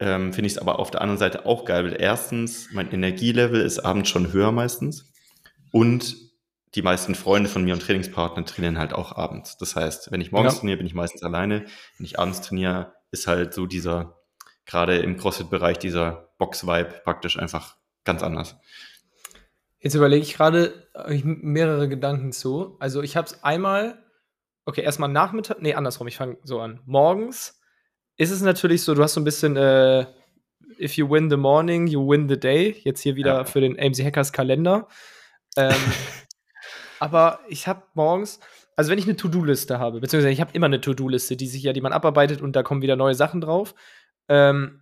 ähm, 0.00 0.32
finde 0.32 0.48
ich 0.48 0.54
es 0.54 0.58
aber 0.58 0.80
auf 0.80 0.90
der 0.90 1.00
anderen 1.00 1.20
Seite 1.20 1.46
auch 1.46 1.64
geil, 1.64 1.84
weil 1.84 2.00
erstens, 2.00 2.72
mein 2.72 2.90
Energielevel 2.90 3.60
ist 3.60 3.78
abends 3.78 4.08
schon 4.08 4.32
höher 4.32 4.50
meistens. 4.50 5.13
Und 5.74 6.16
die 6.76 6.82
meisten 6.82 7.16
Freunde 7.16 7.50
von 7.50 7.64
mir 7.64 7.74
und 7.74 7.80
Trainingspartner 7.82 8.44
trainieren 8.44 8.78
halt 8.78 8.92
auch 8.92 9.16
abends. 9.16 9.56
Das 9.58 9.74
heißt, 9.74 10.12
wenn 10.12 10.20
ich 10.20 10.30
morgens 10.30 10.54
Ja. 10.54 10.58
trainiere, 10.60 10.78
bin 10.78 10.86
ich 10.86 10.94
meistens 10.94 11.24
alleine. 11.24 11.64
Wenn 11.98 12.06
ich 12.06 12.16
abends 12.20 12.42
trainiere, 12.42 12.92
ist 13.10 13.26
halt 13.26 13.52
so 13.54 13.66
dieser, 13.66 14.20
gerade 14.66 14.98
im 14.98 15.16
CrossFit-Bereich, 15.16 15.78
dieser 15.80 16.32
Box-Vibe 16.38 17.00
praktisch 17.02 17.36
einfach 17.40 17.76
ganz 18.04 18.22
anders. 18.22 18.54
Jetzt 19.80 19.94
überlege 19.96 20.22
ich 20.22 20.34
gerade 20.34 20.88
mehrere 21.24 21.88
Gedanken 21.88 22.30
zu. 22.30 22.76
Also 22.78 23.02
ich 23.02 23.16
habe 23.16 23.26
es 23.26 23.42
einmal, 23.42 23.98
okay, 24.66 24.82
erstmal 24.82 25.08
Nachmittag, 25.08 25.60
nee, 25.60 25.74
andersrum, 25.74 26.06
ich 26.06 26.16
fange 26.16 26.38
so 26.44 26.60
an. 26.60 26.80
Morgens 26.86 27.60
ist 28.16 28.30
es 28.30 28.42
natürlich 28.42 28.82
so, 28.82 28.94
du 28.94 29.02
hast 29.02 29.14
so 29.14 29.20
ein 29.20 29.24
bisschen, 29.24 29.56
äh, 29.56 30.06
if 30.78 30.96
you 30.96 31.10
win 31.10 31.30
the 31.30 31.36
morning, 31.36 31.88
you 31.88 32.08
win 32.08 32.28
the 32.28 32.38
day. 32.38 32.76
Jetzt 32.84 33.00
hier 33.00 33.16
wieder 33.16 33.38
Ja. 33.38 33.44
für 33.44 33.60
den 33.60 33.76
AMC 33.78 34.04
Hackers 34.04 34.32
Kalender. 34.32 34.86
Ähm, 35.56 35.74
aber 37.00 37.40
ich 37.48 37.66
habe 37.66 37.82
morgens, 37.94 38.40
also 38.76 38.90
wenn 38.90 38.98
ich 38.98 39.04
eine 39.04 39.16
To-Do-Liste 39.16 39.78
habe, 39.78 40.00
beziehungsweise 40.00 40.32
ich 40.32 40.40
habe 40.40 40.52
immer 40.54 40.66
eine 40.66 40.80
To-Do-Liste, 40.80 41.36
die 41.36 41.46
sich 41.46 41.62
ja, 41.62 41.72
die 41.72 41.80
man 41.80 41.92
abarbeitet 41.92 42.40
und 42.40 42.56
da 42.56 42.62
kommen 42.62 42.82
wieder 42.82 42.96
neue 42.96 43.14
Sachen 43.14 43.40
drauf. 43.40 43.74
Ähm, 44.28 44.80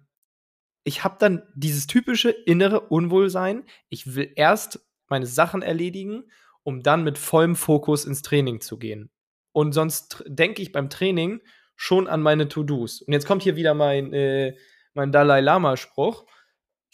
ich 0.84 1.04
habe 1.04 1.16
dann 1.18 1.42
dieses 1.54 1.86
typische 1.86 2.30
innere 2.30 2.80
Unwohlsein. 2.80 3.64
Ich 3.88 4.14
will 4.14 4.32
erst 4.34 4.80
meine 5.08 5.26
Sachen 5.26 5.62
erledigen, 5.62 6.24
um 6.64 6.82
dann 6.82 7.04
mit 7.04 7.18
vollem 7.18 7.56
Fokus 7.56 8.04
ins 8.04 8.22
Training 8.22 8.60
zu 8.60 8.78
gehen. 8.78 9.10
Und 9.52 9.72
sonst 9.72 10.24
denke 10.26 10.62
ich 10.62 10.72
beim 10.72 10.90
Training 10.90 11.40
schon 11.76 12.08
an 12.08 12.22
meine 12.22 12.48
To-Dos. 12.48 13.02
Und 13.02 13.12
jetzt 13.12 13.26
kommt 13.26 13.42
hier 13.42 13.56
wieder 13.56 13.74
mein, 13.74 14.12
äh, 14.12 14.56
mein 14.94 15.12
Dalai 15.12 15.40
Lama-Spruch. 15.40 16.24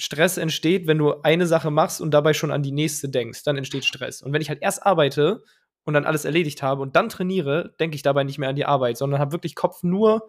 Stress 0.01 0.37
entsteht, 0.37 0.87
wenn 0.87 0.99
du 0.99 1.23
eine 1.23 1.47
Sache 1.47 1.71
machst 1.71 2.01
und 2.01 2.13
dabei 2.13 2.33
schon 2.33 2.53
an 2.53 2.63
die 2.63 2.73
nächste 2.73 3.09
denkst. 3.09 3.43
Dann 3.43 3.57
entsteht 3.57 3.85
Stress. 3.85 4.23
Und 4.23 4.33
wenn 4.33 4.41
ich 4.41 4.49
halt 4.49 4.63
erst 4.63 4.87
arbeite 4.87 5.43
und 5.85 5.95
dann 5.95 6.07
alles 6.07 6.25
erledigt 6.25 6.63
habe 6.63 6.83
und 6.83 6.95
dann 6.95 7.09
trainiere, 7.09 7.75
denke 7.81 7.97
ich 7.97 8.03
dabei 8.03 8.23
nicht 8.23 8.39
mehr 8.39 8.49
an 8.49 8.57
die 8.57 8.65
Arbeit, 8.65 8.97
sondern 8.97 9.21
habe 9.21 9.33
wirklich 9.33 9.57
Kopf 9.57 9.83
nur 9.83 10.29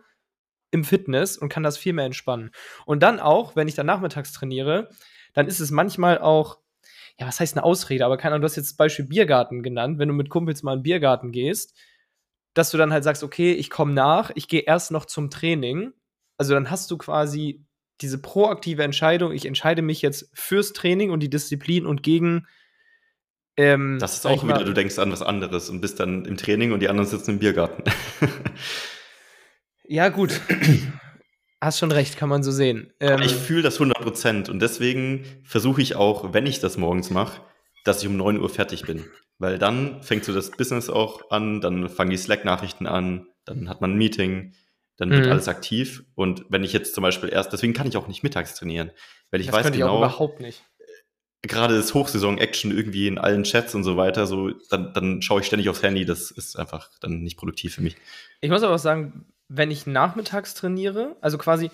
im 0.72 0.84
Fitness 0.84 1.38
und 1.38 1.50
kann 1.50 1.64
das 1.64 1.78
viel 1.78 1.94
mehr 1.94 2.06
entspannen. 2.06 2.52
Und 2.86 3.04
dann 3.04 3.20
auch, 3.20 3.56
wenn 3.56 3.68
ich 3.68 3.76
dann 3.76 3.86
nachmittags 3.86 4.34
trainiere, 4.34 4.90
dann 5.34 5.48
ist 5.48 5.60
es 5.60 5.72
manchmal 5.72 6.18
auch, 6.18 6.60
ja, 7.20 7.28
was 7.28 7.40
heißt 7.40 7.56
eine 7.56 7.64
Ausrede, 7.64 8.06
aber 8.06 8.18
keine 8.18 8.34
Ahnung, 8.36 8.42
du 8.42 8.46
hast 8.46 8.56
jetzt 8.56 8.72
das 8.72 8.78
Beispiel 8.78 9.06
Biergarten 9.06 9.62
genannt, 9.62 10.00
wenn 10.00 10.08
du 10.08 10.16
mit 10.16 10.30
Kumpels 10.30 10.64
mal 10.64 10.74
in 10.74 10.80
den 10.80 10.84
Biergarten 10.84 11.32
gehst, 11.32 11.76
dass 12.54 12.72
du 12.72 12.78
dann 12.78 12.94
halt 12.94 13.04
sagst, 13.04 13.24
okay, 13.24 13.52
ich 13.54 13.70
komme 13.70 13.94
nach, 13.94 14.32
ich 14.36 14.48
gehe 14.48 14.62
erst 14.62 14.92
noch 14.92 15.06
zum 15.06 15.30
Training. 15.30 15.94
Also 16.38 16.54
dann 16.54 16.72
hast 16.72 16.90
du 16.90 16.98
quasi 16.98 17.66
diese 18.02 18.18
proaktive 18.18 18.84
Entscheidung, 18.84 19.32
ich 19.32 19.46
entscheide 19.46 19.82
mich 19.82 20.02
jetzt 20.02 20.30
fürs 20.34 20.74
Training 20.74 21.12
und 21.12 21.22
die 21.22 21.30
Disziplin 21.30 21.86
und 21.86 22.04
gegen 22.04 22.48
Ähm, 23.58 23.98
das 24.00 24.16
ist 24.16 24.26
auch 24.26 24.44
wieder, 24.44 24.64
du 24.64 24.74
denkst 24.74 25.00
an 25.00 25.12
was 25.12 25.22
anderes 25.22 25.70
und 25.70 25.82
bist 25.82 26.00
dann 26.00 26.26
im 26.26 26.38
Training 26.38 26.72
und 26.72 26.80
die 26.80 26.90
anderen 26.90 27.10
sitzen 27.10 27.32
im 27.32 27.40
Biergarten. 27.40 27.84
ja, 29.84 30.10
gut. 30.10 30.40
Hast 31.62 31.80
schon 31.80 31.92
recht, 31.92 32.16
kann 32.16 32.30
man 32.30 32.42
so 32.42 32.52
sehen. 32.52 32.94
Ähm, 33.02 33.22
ich 33.22 33.34
fühle 33.34 33.64
das 33.64 33.80
100% 33.80 34.50
und 34.50 34.62
deswegen 34.62 35.26
versuche 35.44 35.82
ich 35.82 35.98
auch, 35.98 36.34
wenn 36.34 36.46
ich 36.46 36.62
das 36.62 36.78
morgens 36.78 37.10
mache, 37.10 37.42
dass 37.84 38.02
ich 38.02 38.08
um 38.08 38.16
9 38.16 38.40
Uhr 38.40 38.50
fertig 38.50 38.84
bin. 38.84 39.06
Weil 39.40 39.58
dann 39.58 40.02
fängt 40.04 40.24
so 40.24 40.34
das 40.34 40.52
Business 40.52 40.90
auch 40.90 41.32
an, 41.32 41.60
dann 41.60 41.90
fangen 41.90 42.12
die 42.12 42.18
Slack-Nachrichten 42.18 42.88
an, 42.88 43.28
dann 43.46 43.68
hat 43.68 43.82
man 43.82 43.92
ein 43.92 43.98
Meeting, 43.98 44.54
dann 45.00 45.12
wird 45.12 45.26
mhm. 45.26 45.32
alles 45.32 45.48
aktiv. 45.48 46.04
Und 46.14 46.46
wenn 46.50 46.64
ich 46.64 46.74
jetzt 46.74 46.94
zum 46.94 47.02
Beispiel 47.02 47.30
erst, 47.30 47.54
deswegen 47.54 47.74
kann 47.74 47.88
ich 47.88 47.96
auch 47.96 48.08
nicht 48.08 48.22
mittags 48.22 48.54
trainieren, 48.54 48.92
weil 49.32 49.40
ich 49.40 49.48
das 49.48 49.56
weiß 49.56 49.72
genau, 49.72 49.96
ich 49.96 49.98
überhaupt 49.98 50.42
nicht. 50.42 50.64
Gerade 51.42 51.78
das 51.78 51.94
Hochsaison-Action 51.94 52.72
irgendwie 52.76 53.08
in 53.08 53.18
allen 53.18 53.44
Chats 53.44 53.74
und 53.74 53.86
so 53.86 53.96
weiter, 53.96 54.28
so 54.28 54.50
dann, 54.70 54.94
dann 54.94 55.22
schaue 55.22 55.40
ich 55.40 55.48
ständig 55.48 55.70
aufs 55.70 55.82
Handy. 55.82 56.04
Das 56.04 56.32
ist 56.32 56.60
einfach 56.60 56.90
dann 57.00 57.22
nicht 57.24 57.38
produktiv 57.38 57.76
für 57.76 57.82
mich. 57.82 57.96
Ich 58.42 58.50
muss 58.50 58.62
aber 58.62 58.76
auch 58.76 58.80
sagen, 58.80 59.26
wenn 59.48 59.72
ich 59.72 59.88
nachmittags 59.88 60.54
trainiere, 60.54 61.16
also 61.22 61.38
quasi, 61.38 61.72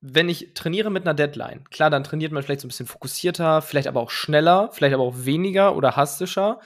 wenn 0.00 0.28
ich 0.28 0.54
trainiere 0.54 0.90
mit 0.90 1.04
einer 1.04 1.14
Deadline, 1.14 1.62
klar, 1.70 1.88
dann 1.88 2.02
trainiert 2.02 2.32
man 2.32 2.42
vielleicht 2.42 2.62
so 2.62 2.66
ein 2.66 2.70
bisschen 2.70 2.86
fokussierter, 2.86 3.62
vielleicht 3.62 3.86
aber 3.86 4.00
auch 4.00 4.10
schneller, 4.10 4.70
vielleicht 4.72 4.94
aber 4.94 5.04
auch 5.04 5.24
weniger 5.24 5.76
oder 5.76 5.94
hastischer. 5.94 6.58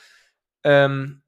Ähm, 0.65 1.20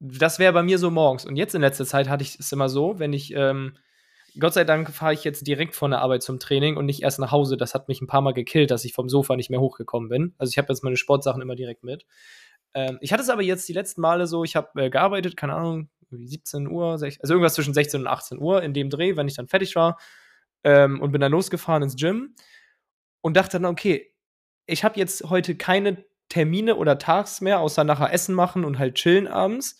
das 0.00 0.38
wäre 0.38 0.52
bei 0.52 0.62
mir 0.62 0.78
so 0.78 0.90
morgens. 0.90 1.24
Und 1.24 1.36
jetzt 1.36 1.54
in 1.54 1.60
letzter 1.60 1.86
Zeit 1.86 2.08
hatte 2.08 2.22
ich 2.22 2.38
es 2.38 2.52
immer 2.52 2.68
so, 2.68 2.98
wenn 2.98 3.12
ich, 3.12 3.32
ähm, 3.34 3.76
Gott 4.38 4.54
sei 4.54 4.64
Dank 4.64 4.90
fahre 4.90 5.14
ich 5.14 5.24
jetzt 5.24 5.46
direkt 5.46 5.74
von 5.74 5.90
der 5.90 6.00
Arbeit 6.00 6.22
zum 6.22 6.38
Training 6.38 6.76
und 6.76 6.86
nicht 6.86 7.02
erst 7.02 7.18
nach 7.18 7.32
Hause. 7.32 7.56
Das 7.56 7.74
hat 7.74 7.88
mich 7.88 8.00
ein 8.00 8.06
paar 8.06 8.20
Mal 8.20 8.34
gekillt, 8.34 8.70
dass 8.70 8.84
ich 8.84 8.92
vom 8.92 9.08
Sofa 9.08 9.34
nicht 9.36 9.50
mehr 9.50 9.60
hochgekommen 9.60 10.08
bin. 10.08 10.34
Also 10.38 10.50
ich 10.50 10.58
habe 10.58 10.68
jetzt 10.72 10.84
meine 10.84 10.96
Sportsachen 10.96 11.42
immer 11.42 11.56
direkt 11.56 11.82
mit. 11.82 12.06
Ähm, 12.74 12.98
ich 13.00 13.12
hatte 13.12 13.22
es 13.22 13.30
aber 13.30 13.42
jetzt 13.42 13.68
die 13.68 13.72
letzten 13.72 14.00
Male 14.00 14.26
so, 14.26 14.44
ich 14.44 14.54
habe 14.54 14.82
äh, 14.82 14.90
gearbeitet, 14.90 15.36
keine 15.36 15.54
Ahnung, 15.54 15.88
17 16.10 16.68
Uhr, 16.68 16.92
also 16.92 17.06
irgendwas 17.06 17.54
zwischen 17.54 17.74
16 17.74 18.02
und 18.02 18.06
18 18.06 18.38
Uhr 18.38 18.62
in 18.62 18.72
dem 18.72 18.90
Dreh, 18.90 19.16
wenn 19.16 19.28
ich 19.28 19.34
dann 19.34 19.48
fertig 19.48 19.74
war 19.76 19.98
ähm, 20.64 21.00
und 21.00 21.12
bin 21.12 21.20
dann 21.20 21.32
losgefahren 21.32 21.82
ins 21.82 21.96
Gym 21.96 22.34
und 23.20 23.36
dachte 23.36 23.60
dann, 23.60 23.70
okay, 23.70 24.14
ich 24.66 24.84
habe 24.84 24.98
jetzt 24.98 25.24
heute 25.24 25.56
keine 25.56 26.04
Termine 26.28 26.76
oder 26.76 26.98
Tags 26.98 27.40
mehr, 27.40 27.60
außer 27.60 27.84
nachher 27.84 28.12
Essen 28.12 28.34
machen 28.34 28.64
und 28.64 28.78
halt 28.78 28.96
chillen 28.96 29.28
abends. 29.28 29.78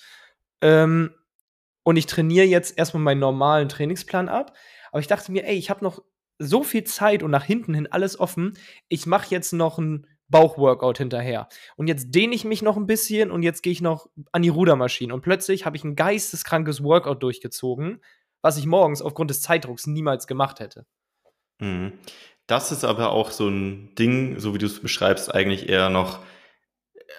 Ähm, 0.62 1.14
und 1.82 1.96
ich 1.96 2.06
trainiere 2.06 2.46
jetzt 2.46 2.76
erstmal 2.78 3.02
meinen 3.02 3.20
normalen 3.20 3.68
Trainingsplan 3.68 4.28
ab. 4.28 4.56
Aber 4.90 5.00
ich 5.00 5.06
dachte 5.06 5.32
mir, 5.32 5.46
ey, 5.46 5.56
ich 5.56 5.70
habe 5.70 5.84
noch 5.84 6.02
so 6.38 6.62
viel 6.62 6.84
Zeit 6.84 7.22
und 7.22 7.30
nach 7.30 7.44
hinten 7.44 7.74
hin 7.74 7.88
alles 7.90 8.18
offen. 8.18 8.54
Ich 8.88 9.06
mache 9.06 9.26
jetzt 9.30 9.52
noch 9.52 9.78
ein 9.78 10.06
Bauchworkout 10.28 10.98
hinterher. 10.98 11.48
Und 11.76 11.88
jetzt 11.88 12.14
dehne 12.14 12.34
ich 12.34 12.44
mich 12.44 12.62
noch 12.62 12.76
ein 12.76 12.86
bisschen 12.86 13.30
und 13.30 13.42
jetzt 13.42 13.62
gehe 13.62 13.72
ich 13.72 13.80
noch 13.80 14.08
an 14.32 14.42
die 14.42 14.50
Rudermaschine. 14.50 15.14
Und 15.14 15.22
plötzlich 15.22 15.64
habe 15.64 15.76
ich 15.76 15.84
ein 15.84 15.96
geisteskrankes 15.96 16.82
Workout 16.82 17.22
durchgezogen, 17.22 18.02
was 18.42 18.58
ich 18.58 18.66
morgens 18.66 19.02
aufgrund 19.02 19.30
des 19.30 19.40
Zeitdrucks 19.40 19.86
niemals 19.86 20.26
gemacht 20.26 20.60
hätte. 20.60 20.86
Mhm. 21.60 21.92
Das 22.46 22.72
ist 22.72 22.84
aber 22.84 23.10
auch 23.10 23.30
so 23.30 23.48
ein 23.48 23.94
Ding, 23.96 24.38
so 24.38 24.54
wie 24.54 24.58
du 24.58 24.66
es 24.66 24.80
beschreibst, 24.80 25.34
eigentlich 25.34 25.68
eher 25.68 25.90
noch 25.90 26.20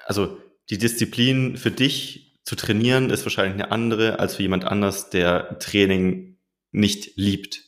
also 0.06 0.38
die 0.70 0.78
Disziplin 0.78 1.58
für 1.58 1.72
dich 1.72 2.38
zu 2.44 2.56
trainieren 2.56 3.10
ist 3.10 3.26
wahrscheinlich 3.26 3.54
eine 3.54 3.72
andere 3.72 4.20
als 4.20 4.36
für 4.36 4.42
jemand 4.42 4.66
anders, 4.66 5.10
der 5.10 5.60
Training 5.60 6.38
nicht 6.72 7.16
liebt, 7.16 7.64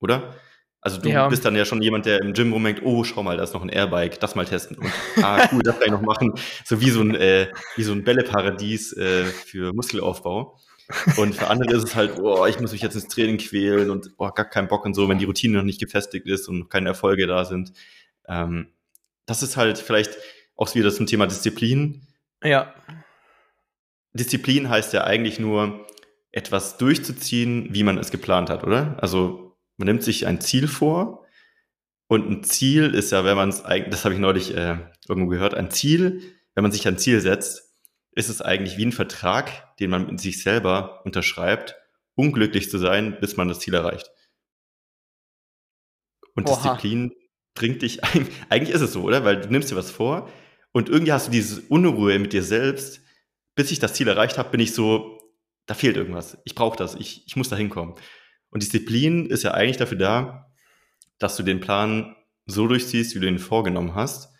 oder? 0.00 0.34
Also 0.80 1.00
du 1.00 1.08
ja. 1.08 1.28
bist 1.28 1.44
dann 1.46 1.56
ja 1.56 1.64
schon 1.64 1.80
jemand, 1.80 2.04
der 2.04 2.20
im 2.20 2.34
Gym 2.34 2.52
rumhängt, 2.52 2.82
oh, 2.84 3.04
schau 3.04 3.22
mal, 3.22 3.38
da 3.38 3.42
ist 3.42 3.54
noch 3.54 3.62
ein 3.62 3.70
Airbike, 3.70 4.20
das 4.20 4.34
mal 4.34 4.44
testen. 4.44 4.76
Und 4.76 4.92
ah, 5.22 5.48
cool, 5.52 5.62
das 5.62 5.78
kann 5.78 5.86
ich 5.86 5.92
noch 5.92 6.02
machen. 6.02 6.34
So 6.64 6.80
wie 6.82 6.90
so 6.90 7.00
ein, 7.00 7.14
äh, 7.14 7.50
wie 7.76 7.82
so 7.82 7.92
ein 7.92 8.04
Bälleparadies 8.04 8.92
äh, 8.92 9.24
für 9.24 9.72
Muskelaufbau. 9.72 10.58
Und 11.16 11.34
für 11.34 11.48
andere 11.48 11.74
ist 11.74 11.84
es 11.84 11.94
halt, 11.94 12.18
oh, 12.20 12.44
ich 12.44 12.60
muss 12.60 12.72
mich 12.72 12.82
jetzt 12.82 12.94
ins 12.96 13.08
Training 13.08 13.38
quälen 13.38 13.88
und 13.88 14.10
oh, 14.18 14.28
gar 14.28 14.44
keinen 14.44 14.68
Bock 14.68 14.84
und 14.84 14.92
so, 14.92 15.08
wenn 15.08 15.18
die 15.18 15.24
Routine 15.24 15.56
noch 15.56 15.64
nicht 15.64 15.80
gefestigt 15.80 16.26
ist 16.26 16.48
und 16.48 16.68
keine 16.68 16.90
Erfolge 16.90 17.26
da 17.26 17.46
sind. 17.46 17.72
Ähm, 18.28 18.68
das 19.24 19.42
ist 19.42 19.56
halt 19.56 19.78
vielleicht 19.78 20.18
auch 20.56 20.74
wieder 20.74 20.92
zum 20.92 21.06
Thema 21.06 21.26
Disziplin. 21.26 22.06
Ja. 22.42 22.74
Disziplin 24.12 24.68
heißt 24.68 24.92
ja 24.92 25.04
eigentlich 25.04 25.38
nur, 25.38 25.86
etwas 26.34 26.78
durchzuziehen, 26.78 27.68
wie 27.72 27.84
man 27.84 27.96
es 27.96 28.10
geplant 28.10 28.50
hat, 28.50 28.64
oder? 28.64 28.96
Also 29.00 29.56
man 29.76 29.86
nimmt 29.86 30.02
sich 30.02 30.26
ein 30.26 30.40
Ziel 30.40 30.66
vor 30.66 31.24
und 32.08 32.28
ein 32.28 32.42
Ziel 32.42 32.92
ist 32.92 33.12
ja, 33.12 33.24
wenn 33.24 33.36
man 33.36 33.50
es 33.50 33.64
eigentlich, 33.64 33.90
das 33.90 34.04
habe 34.04 34.14
ich 34.14 34.20
neulich 34.20 34.52
äh, 34.52 34.78
irgendwo 35.08 35.28
gehört, 35.28 35.54
ein 35.54 35.70
Ziel, 35.70 36.22
wenn 36.54 36.62
man 36.62 36.72
sich 36.72 36.88
ein 36.88 36.98
Ziel 36.98 37.20
setzt, 37.20 37.72
ist 38.16 38.28
es 38.28 38.42
eigentlich 38.42 38.76
wie 38.76 38.86
ein 38.86 38.92
Vertrag, 38.92 39.76
den 39.76 39.90
man 39.90 40.06
mit 40.06 40.20
sich 40.20 40.42
selber 40.42 41.04
unterschreibt, 41.04 41.76
unglücklich 42.16 42.68
zu 42.68 42.78
sein, 42.78 43.16
bis 43.20 43.36
man 43.36 43.46
das 43.46 43.60
Ziel 43.60 43.74
erreicht. 43.74 44.10
Und 46.34 46.48
Oha. 46.48 46.56
Disziplin 46.56 47.12
bringt 47.54 47.82
dich, 47.82 48.02
eigentlich 48.48 48.74
ist 48.74 48.80
es 48.80 48.92
so, 48.92 49.02
oder? 49.02 49.24
Weil 49.24 49.40
du 49.40 49.48
nimmst 49.50 49.70
dir 49.70 49.76
was 49.76 49.92
vor, 49.92 50.28
und 50.74 50.88
irgendwie 50.88 51.12
hast 51.12 51.28
du 51.28 51.30
diese 51.30 51.62
Unruhe 51.68 52.18
mit 52.18 52.32
dir 52.32 52.42
selbst. 52.42 53.00
Bis 53.54 53.70
ich 53.70 53.78
das 53.78 53.94
Ziel 53.94 54.08
erreicht 54.08 54.38
habe, 54.38 54.50
bin 54.50 54.58
ich 54.58 54.74
so, 54.74 55.20
da 55.66 55.74
fehlt 55.74 55.96
irgendwas. 55.96 56.36
Ich 56.44 56.56
brauche 56.56 56.76
das. 56.76 56.96
Ich, 56.96 57.24
ich 57.28 57.36
muss 57.36 57.48
da 57.48 57.54
hinkommen. 57.54 57.94
Und 58.50 58.64
Disziplin 58.64 59.26
ist 59.26 59.44
ja 59.44 59.52
eigentlich 59.52 59.76
dafür 59.76 59.98
da, 59.98 60.52
dass 61.20 61.36
du 61.36 61.44
den 61.44 61.60
Plan 61.60 62.16
so 62.46 62.66
durchziehst, 62.66 63.14
wie 63.14 63.20
du 63.20 63.28
ihn 63.28 63.38
vorgenommen 63.38 63.94
hast. 63.94 64.34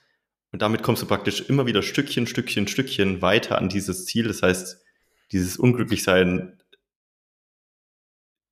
Und 0.50 0.60
damit 0.60 0.82
kommst 0.82 1.02
du 1.02 1.06
praktisch 1.06 1.40
immer 1.42 1.66
wieder 1.66 1.82
Stückchen, 1.82 2.26
Stückchen, 2.26 2.66
Stückchen 2.66 3.22
weiter 3.22 3.58
an 3.58 3.68
dieses 3.68 4.04
Ziel. 4.04 4.26
Das 4.26 4.42
heißt, 4.42 4.82
dieses 5.30 5.56
Unglücklichsein 5.56 6.58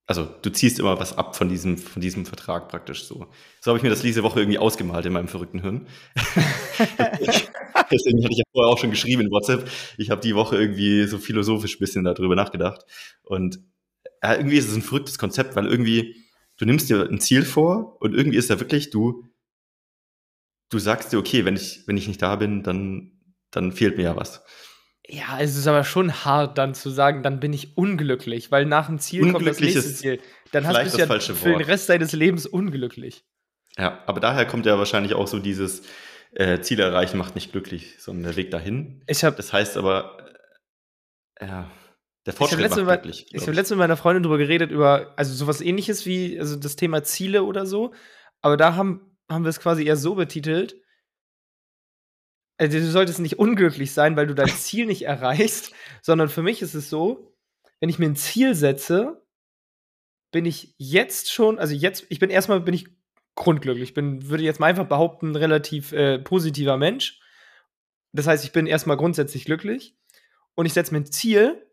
also 0.06 0.24
du 0.42 0.50
ziehst 0.50 0.78
immer 0.78 0.98
was 1.00 1.16
ab 1.16 1.36
von 1.36 1.48
diesem, 1.48 1.78
von 1.78 2.02
diesem 2.02 2.26
Vertrag 2.26 2.68
praktisch 2.68 3.04
so. 3.04 3.28
So 3.60 3.70
habe 3.70 3.78
ich 3.78 3.82
mir 3.82 3.88
das 3.88 4.02
diese 4.02 4.22
Woche 4.22 4.40
irgendwie 4.40 4.58
ausgemalt 4.58 5.06
in 5.06 5.12
meinem 5.12 5.28
verrückten 5.28 5.60
Hirn. 5.60 5.86
Deswegen 7.90 8.22
hatte 8.22 8.32
ich 8.32 8.38
ja 8.38 8.44
vorher 8.52 8.72
auch 8.72 8.78
schon 8.78 8.90
geschrieben 8.90 9.22
in 9.22 9.30
WhatsApp. 9.30 9.68
Ich 9.98 10.10
habe 10.10 10.20
die 10.20 10.34
Woche 10.34 10.56
irgendwie 10.56 11.06
so 11.06 11.18
philosophisch 11.18 11.76
ein 11.76 11.80
bisschen 11.80 12.04
darüber 12.04 12.36
nachgedacht. 12.36 12.84
Und 13.22 13.60
ja, 14.22 14.34
irgendwie 14.34 14.56
ist 14.56 14.68
es 14.68 14.74
ein 14.74 14.82
verrücktes 14.82 15.18
Konzept, 15.18 15.56
weil 15.56 15.66
irgendwie, 15.66 16.16
du 16.56 16.64
nimmst 16.64 16.88
dir 16.88 17.08
ein 17.08 17.20
Ziel 17.20 17.44
vor 17.44 18.00
und 18.00 18.14
irgendwie 18.14 18.38
ist 18.38 18.50
da 18.50 18.60
wirklich, 18.60 18.90
du, 18.90 19.26
du 20.70 20.78
sagst 20.78 21.12
dir, 21.12 21.18
okay, 21.18 21.44
wenn 21.44 21.56
ich, 21.56 21.82
wenn 21.86 21.96
ich 21.96 22.08
nicht 22.08 22.22
da 22.22 22.36
bin, 22.36 22.62
dann, 22.62 23.12
dann 23.50 23.72
fehlt 23.72 23.96
mir 23.96 24.04
ja 24.04 24.16
was. 24.16 24.42
Ja, 25.08 25.40
es 25.40 25.56
ist 25.56 25.66
aber 25.66 25.84
schon 25.84 26.24
hart, 26.24 26.58
dann 26.58 26.74
zu 26.74 26.88
sagen, 26.88 27.22
dann 27.22 27.40
bin 27.40 27.52
ich 27.52 27.76
unglücklich, 27.76 28.50
weil 28.52 28.64
nach 28.66 28.86
dem 28.86 28.98
Ziel 28.98 29.32
kommt 29.32 29.46
das 29.46 29.60
nächste 29.60 29.92
Ziel. 29.92 30.20
Dann 30.52 30.66
hast 30.66 30.94
du 30.94 30.98
ja 30.98 31.18
für 31.18 31.50
den 31.50 31.60
Rest 31.62 31.88
deines 31.88 32.12
Lebens 32.12 32.46
unglücklich. 32.46 33.24
Ja, 33.76 34.02
aber 34.06 34.20
daher 34.20 34.46
kommt 34.46 34.66
ja 34.66 34.78
wahrscheinlich 34.78 35.14
auch 35.14 35.26
so 35.26 35.38
dieses 35.38 35.82
äh, 36.32 36.60
Ziel 36.60 36.80
erreichen 36.80 37.18
macht 37.18 37.34
nicht 37.34 37.52
glücklich, 37.52 37.96
sondern 37.98 38.24
der 38.24 38.36
Weg 38.36 38.50
dahin. 38.50 39.02
Ich 39.06 39.24
hab, 39.24 39.36
das 39.36 39.52
heißt 39.52 39.76
aber, 39.76 40.34
äh, 41.36 41.62
der 42.26 42.32
Fortschritt 42.32 42.60
ich 42.60 42.76
macht 42.76 43.02
glücklich. 43.02 43.26
Ich 43.32 43.42
habe 43.42 43.52
letztens 43.52 43.70
mit 43.70 43.78
meiner 43.78 43.96
Freundin 43.96 44.22
drüber 44.22 44.38
geredet, 44.38 44.70
über, 44.70 45.12
also 45.16 45.34
sowas 45.34 45.60
ähnliches 45.60 46.06
wie 46.06 46.38
also 46.38 46.56
das 46.56 46.76
Thema 46.76 47.02
Ziele 47.02 47.42
oder 47.42 47.66
so. 47.66 47.92
Aber 48.40 48.56
da 48.56 48.74
haben, 48.74 49.16
haben 49.28 49.44
wir 49.44 49.50
es 49.50 49.60
quasi 49.60 49.84
eher 49.84 49.96
so 49.96 50.14
betitelt, 50.14 50.76
also 52.58 52.78
du 52.78 52.90
solltest 52.90 53.18
nicht 53.18 53.38
unglücklich 53.38 53.92
sein, 53.92 54.16
weil 54.16 54.26
du 54.26 54.34
dein 54.34 54.48
Ziel 54.56 54.86
nicht 54.86 55.02
erreichst, 55.02 55.72
sondern 56.00 56.28
für 56.28 56.42
mich 56.42 56.62
ist 56.62 56.74
es 56.74 56.88
so, 56.88 57.34
wenn 57.80 57.88
ich 57.88 57.98
mir 57.98 58.06
ein 58.06 58.16
Ziel 58.16 58.54
setze, 58.54 59.26
bin 60.30 60.46
ich 60.46 60.74
jetzt 60.78 61.32
schon, 61.32 61.58
also 61.58 61.74
jetzt, 61.74 62.06
ich 62.08 62.20
bin 62.20 62.30
erstmal 62.30 62.60
bin 62.60 62.74
ich 62.74 62.86
grundglücklich. 63.34 63.94
bin, 63.94 64.28
würde 64.28 64.42
jetzt 64.42 64.60
mal 64.60 64.66
einfach 64.66 64.86
behaupten, 64.86 65.36
relativ 65.36 65.92
äh, 65.92 66.18
positiver 66.18 66.76
Mensch. 66.76 67.20
Das 68.12 68.26
heißt, 68.26 68.44
ich 68.44 68.52
bin 68.52 68.66
erstmal 68.66 68.96
grundsätzlich 68.96 69.44
glücklich 69.44 69.96
und 70.54 70.66
ich 70.66 70.72
setze 70.72 70.92
mir 70.92 71.00
ein 71.00 71.06
Ziel 71.06 71.66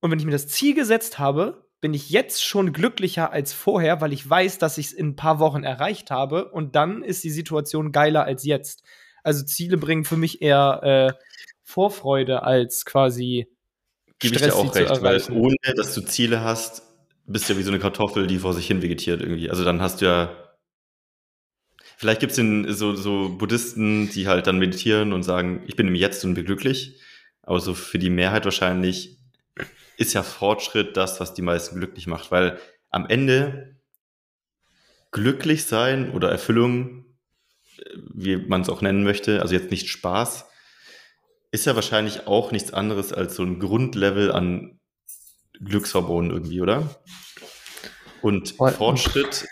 und 0.00 0.10
wenn 0.10 0.18
ich 0.18 0.24
mir 0.24 0.32
das 0.32 0.48
Ziel 0.48 0.74
gesetzt 0.74 1.18
habe, 1.18 1.68
bin 1.80 1.94
ich 1.94 2.10
jetzt 2.10 2.44
schon 2.44 2.72
glücklicher 2.72 3.32
als 3.32 3.52
vorher, 3.52 4.00
weil 4.00 4.12
ich 4.12 4.28
weiß, 4.28 4.58
dass 4.58 4.78
ich 4.78 4.86
es 4.86 4.92
in 4.92 5.08
ein 5.08 5.16
paar 5.16 5.40
Wochen 5.40 5.64
erreicht 5.64 6.12
habe 6.12 6.50
und 6.50 6.76
dann 6.76 7.02
ist 7.02 7.24
die 7.24 7.30
Situation 7.30 7.90
geiler 7.90 8.24
als 8.24 8.44
jetzt. 8.44 8.84
Also 9.24 9.44
Ziele 9.44 9.76
bringen 9.76 10.04
für 10.04 10.16
mich 10.16 10.42
eher 10.42 10.80
äh, 10.82 11.24
Vorfreude 11.64 12.42
als 12.44 12.84
quasi 12.84 13.48
Gebe 14.20 14.36
ich 14.36 14.40
dir 14.42 14.54
auch 14.54 14.72
recht, 14.74 15.02
weil 15.02 15.20
ohne 15.32 15.56
dass 15.74 15.94
du 15.94 16.02
Ziele 16.02 16.42
hast, 16.42 16.82
bist 17.26 17.48
du 17.48 17.54
ja 17.54 17.58
wie 17.58 17.64
so 17.64 17.70
eine 17.70 17.80
Kartoffel, 17.80 18.28
die 18.28 18.38
vor 18.38 18.54
sich 18.54 18.68
hin 18.68 18.80
vegetiert 18.80 19.20
irgendwie. 19.20 19.50
Also 19.50 19.64
dann 19.64 19.80
hast 19.80 20.00
du 20.00 20.04
ja 20.04 20.30
Vielleicht 22.02 22.20
gibt 22.20 22.36
es 22.36 22.78
so, 22.78 22.96
so 22.96 23.28
Buddhisten, 23.38 24.10
die 24.10 24.26
halt 24.26 24.48
dann 24.48 24.58
meditieren 24.58 25.12
und 25.12 25.22
sagen, 25.22 25.62
ich 25.66 25.76
bin 25.76 25.86
im 25.86 25.94
Jetzt 25.94 26.24
und 26.24 26.34
bin 26.34 26.44
glücklich. 26.44 27.00
Aber 27.42 27.60
so 27.60 27.74
für 27.74 27.98
die 27.98 28.10
Mehrheit 28.10 28.44
wahrscheinlich 28.44 29.18
ist 29.96 30.12
ja 30.12 30.22
Fortschritt 30.22 30.96
das, 30.96 31.20
was 31.20 31.32
die 31.32 31.42
meisten 31.42 31.76
glücklich 31.76 32.08
macht. 32.08 32.32
Weil 32.32 32.58
am 32.90 33.06
Ende 33.06 33.76
glücklich 35.12 35.64
sein 35.64 36.10
oder 36.10 36.28
Erfüllung 36.28 37.02
wie 38.14 38.36
man 38.36 38.62
es 38.62 38.68
auch 38.68 38.82
nennen 38.82 39.04
möchte, 39.04 39.40
also 39.40 39.54
jetzt 39.54 39.70
nicht 39.70 39.88
Spaß, 39.88 40.46
ist 41.50 41.66
ja 41.66 41.74
wahrscheinlich 41.74 42.26
auch 42.26 42.52
nichts 42.52 42.72
anderes 42.72 43.12
als 43.12 43.36
so 43.36 43.42
ein 43.42 43.58
Grundlevel 43.58 44.32
an 44.32 44.80
Glückshormonen 45.62 46.30
irgendwie, 46.30 46.60
oder? 46.60 46.96
Und 48.22 48.50
Fortschritt, 48.50 49.46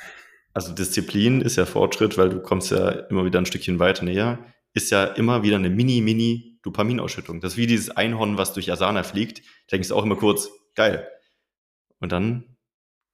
also 0.60 0.74
Disziplin 0.74 1.40
ist 1.40 1.56
ja 1.56 1.64
Fortschritt, 1.64 2.18
weil 2.18 2.28
du 2.28 2.40
kommst 2.40 2.70
ja 2.70 2.90
immer 2.90 3.24
wieder 3.24 3.38
ein 3.38 3.46
Stückchen 3.46 3.78
weiter 3.78 4.04
näher, 4.04 4.38
ist 4.74 4.90
ja 4.90 5.04
immer 5.04 5.42
wieder 5.42 5.56
eine 5.56 5.70
mini, 5.70 6.02
mini 6.02 6.58
Dopaminausschüttung. 6.62 7.40
Das 7.40 7.52
ist 7.52 7.56
wie 7.56 7.66
dieses 7.66 7.88
Einhorn, 7.88 8.36
was 8.36 8.52
durch 8.52 8.70
Asana 8.70 9.02
fliegt. 9.02 9.38
Da 9.38 9.76
denkst 9.76 9.88
du 9.88 9.96
auch 9.96 10.04
immer 10.04 10.16
kurz, 10.16 10.50
geil. 10.74 11.08
Und 11.98 12.12
dann 12.12 12.56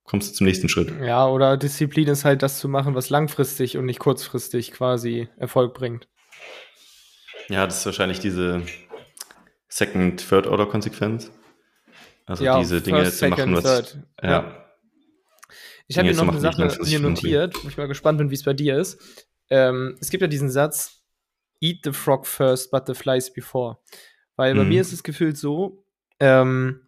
kommst 0.02 0.28
du 0.28 0.34
zum 0.34 0.46
nächsten 0.48 0.68
Schritt. 0.68 0.92
Ja, 1.00 1.28
oder 1.28 1.56
Disziplin 1.56 2.08
ist 2.08 2.24
halt 2.24 2.42
das 2.42 2.58
zu 2.58 2.68
machen, 2.68 2.96
was 2.96 3.10
langfristig 3.10 3.76
und 3.76 3.86
nicht 3.86 4.00
kurzfristig 4.00 4.72
quasi 4.72 5.28
Erfolg 5.36 5.72
bringt. 5.72 6.08
Ja, 7.48 7.64
das 7.64 7.78
ist 7.78 7.86
wahrscheinlich 7.86 8.18
diese 8.18 8.62
Second, 9.68 10.28
Third 10.28 10.48
Order 10.48 10.66
Konsequenz. 10.66 11.30
Also 12.26 12.42
ja, 12.42 12.58
diese 12.58 12.80
Dinge 12.80 13.08
zu 13.08 13.28
machen, 13.28 13.54
was. 13.54 13.96
Ja. 14.20 14.30
ja. 14.30 14.65
Ich 15.88 15.98
habe 15.98 16.08
hier 16.08 16.16
noch 16.16 16.28
eine 16.28 16.40
Sache 16.40 16.78
mir 16.84 17.00
notiert, 17.00 17.54
wo 17.62 17.68
ich 17.68 17.76
mal 17.76 17.88
gespannt 17.88 18.18
bin, 18.18 18.30
wie 18.30 18.34
es 18.34 18.42
bei 18.42 18.54
dir 18.54 18.78
ist. 18.78 18.98
Ähm, 19.50 19.96
es 20.00 20.10
gibt 20.10 20.22
ja 20.22 20.26
diesen 20.26 20.50
Satz: 20.50 21.02
Eat 21.60 21.80
the 21.84 21.92
frog 21.92 22.26
first, 22.26 22.70
but 22.70 22.86
the 22.86 22.94
flies 22.94 23.32
before. 23.32 23.78
Weil 24.36 24.54
mhm. 24.54 24.58
bei 24.58 24.64
mir 24.64 24.80
ist 24.80 24.92
es 24.92 25.02
gefühlt 25.02 25.38
so, 25.38 25.84
ähm, 26.20 26.86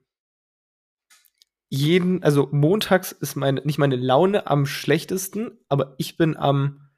jeden, 1.70 2.22
also 2.22 2.48
montags 2.50 3.12
ist 3.12 3.36
meine, 3.36 3.60
nicht 3.62 3.78
meine 3.78 3.96
Laune 3.96 4.46
am 4.46 4.66
schlechtesten, 4.66 5.58
aber 5.68 5.94
ich 5.98 6.16
bin 6.16 6.36
am, 6.36 6.88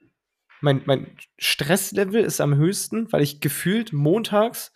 mein, 0.60 0.82
mein 0.86 1.16
Stresslevel 1.38 2.22
ist 2.22 2.40
am 2.40 2.54
höchsten, 2.54 3.10
weil 3.12 3.22
ich 3.22 3.40
gefühlt 3.40 3.92
montags 3.92 4.72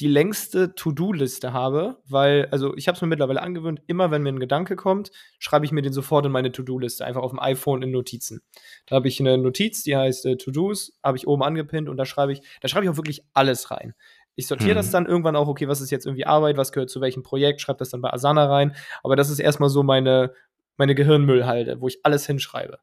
die 0.00 0.08
längste 0.08 0.74
To-Do-Liste 0.74 1.52
habe, 1.52 1.98
weil, 2.06 2.48
also 2.50 2.76
ich 2.76 2.86
habe 2.86 2.96
es 2.96 3.02
mir 3.02 3.08
mittlerweile 3.08 3.40
angewöhnt, 3.40 3.80
immer 3.86 4.10
wenn 4.10 4.22
mir 4.22 4.28
ein 4.30 4.40
Gedanke 4.40 4.76
kommt, 4.76 5.10
schreibe 5.38 5.64
ich 5.64 5.72
mir 5.72 5.80
den 5.80 5.92
sofort 5.92 6.26
in 6.26 6.32
meine 6.32 6.52
To-Do-Liste, 6.52 7.04
einfach 7.04 7.22
auf 7.22 7.30
dem 7.30 7.40
iPhone 7.40 7.82
in 7.82 7.92
Notizen. 7.92 8.42
Da 8.86 8.96
habe 8.96 9.08
ich 9.08 9.20
eine 9.20 9.38
Notiz, 9.38 9.82
die 9.84 9.96
heißt 9.96 10.26
äh, 10.26 10.36
To-Dos, 10.36 10.98
habe 11.02 11.16
ich 11.16 11.26
oben 11.26 11.42
angepinnt 11.42 11.88
und 11.88 11.96
da 11.96 12.04
schreibe 12.04 12.32
ich, 12.32 12.42
da 12.60 12.68
schreibe 12.68 12.84
ich 12.84 12.90
auch 12.90 12.98
wirklich 12.98 13.22
alles 13.32 13.70
rein. 13.70 13.94
Ich 14.34 14.46
sortiere 14.46 14.72
mhm. 14.72 14.76
das 14.76 14.90
dann 14.90 15.06
irgendwann 15.06 15.34
auch, 15.34 15.48
okay, 15.48 15.66
was 15.66 15.80
ist 15.80 15.90
jetzt 15.90 16.04
irgendwie 16.04 16.26
Arbeit, 16.26 16.58
was 16.58 16.72
gehört 16.72 16.90
zu 16.90 17.00
welchem 17.00 17.22
Projekt, 17.22 17.62
schreibe 17.62 17.78
das 17.78 17.88
dann 17.88 18.02
bei 18.02 18.12
Asana 18.12 18.44
rein. 18.46 18.76
Aber 19.02 19.16
das 19.16 19.30
ist 19.30 19.38
erstmal 19.38 19.70
so 19.70 19.82
meine, 19.82 20.32
meine 20.76 20.94
Gehirnmüllhalde, 20.94 21.80
wo 21.80 21.88
ich 21.88 22.00
alles 22.02 22.26
hinschreibe. 22.26 22.78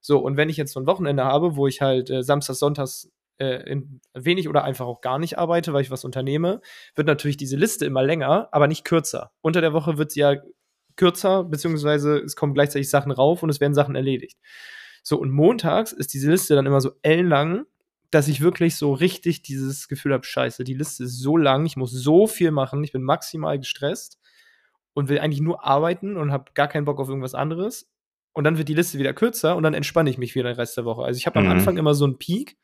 So, 0.00 0.18
und 0.18 0.38
wenn 0.38 0.48
ich 0.48 0.56
jetzt 0.56 0.72
so 0.72 0.80
ein 0.80 0.86
Wochenende 0.86 1.24
habe, 1.24 1.56
wo 1.56 1.66
ich 1.66 1.82
halt 1.82 2.08
äh, 2.08 2.22
Samstags, 2.22 2.58
Sonntags 2.58 3.10
äh, 3.38 3.76
wenig 4.14 4.48
oder 4.48 4.64
einfach 4.64 4.86
auch 4.86 5.00
gar 5.00 5.18
nicht 5.18 5.38
arbeite, 5.38 5.72
weil 5.72 5.82
ich 5.82 5.90
was 5.90 6.04
unternehme, 6.04 6.60
wird 6.94 7.06
natürlich 7.06 7.36
diese 7.36 7.56
Liste 7.56 7.86
immer 7.86 8.02
länger, 8.02 8.48
aber 8.52 8.68
nicht 8.68 8.84
kürzer. 8.84 9.32
Unter 9.40 9.60
der 9.60 9.72
Woche 9.72 9.98
wird 9.98 10.12
sie 10.12 10.20
ja 10.20 10.36
kürzer, 10.96 11.44
beziehungsweise 11.44 12.18
es 12.18 12.36
kommen 12.36 12.54
gleichzeitig 12.54 12.88
Sachen 12.88 13.12
rauf 13.12 13.42
und 13.42 13.50
es 13.50 13.60
werden 13.60 13.74
Sachen 13.74 13.96
erledigt. 13.96 14.38
So, 15.02 15.18
und 15.18 15.30
montags 15.30 15.92
ist 15.92 16.14
diese 16.14 16.30
Liste 16.30 16.54
dann 16.54 16.66
immer 16.66 16.80
so 16.80 16.92
ellenlang, 17.02 17.66
dass 18.10 18.28
ich 18.28 18.40
wirklich 18.40 18.76
so 18.76 18.92
richtig 18.92 19.42
dieses 19.42 19.88
Gefühl 19.88 20.12
habe, 20.12 20.24
scheiße, 20.24 20.62
die 20.62 20.74
Liste 20.74 21.04
ist 21.04 21.18
so 21.18 21.36
lang, 21.36 21.66
ich 21.66 21.76
muss 21.76 21.90
so 21.90 22.26
viel 22.26 22.52
machen, 22.52 22.84
ich 22.84 22.92
bin 22.92 23.02
maximal 23.02 23.58
gestresst 23.58 24.20
und 24.94 25.08
will 25.08 25.18
eigentlich 25.18 25.40
nur 25.40 25.64
arbeiten 25.64 26.16
und 26.16 26.30
habe 26.30 26.52
gar 26.54 26.68
keinen 26.68 26.84
Bock 26.84 27.00
auf 27.00 27.08
irgendwas 27.08 27.34
anderes. 27.34 27.90
Und 28.32 28.44
dann 28.44 28.58
wird 28.58 28.68
die 28.68 28.74
Liste 28.74 28.98
wieder 28.98 29.14
kürzer 29.14 29.56
und 29.56 29.62
dann 29.62 29.74
entspanne 29.74 30.10
ich 30.10 30.18
mich 30.18 30.34
wieder 30.34 30.52
den 30.52 30.56
Rest 30.56 30.76
der 30.76 30.84
Woche. 30.84 31.02
Also 31.02 31.18
ich 31.18 31.26
habe 31.26 31.40
mhm. 31.40 31.46
am 31.46 31.52
Anfang 31.52 31.76
immer 31.76 31.94
so 31.94 32.04
einen 32.04 32.18
Peak 32.18 32.56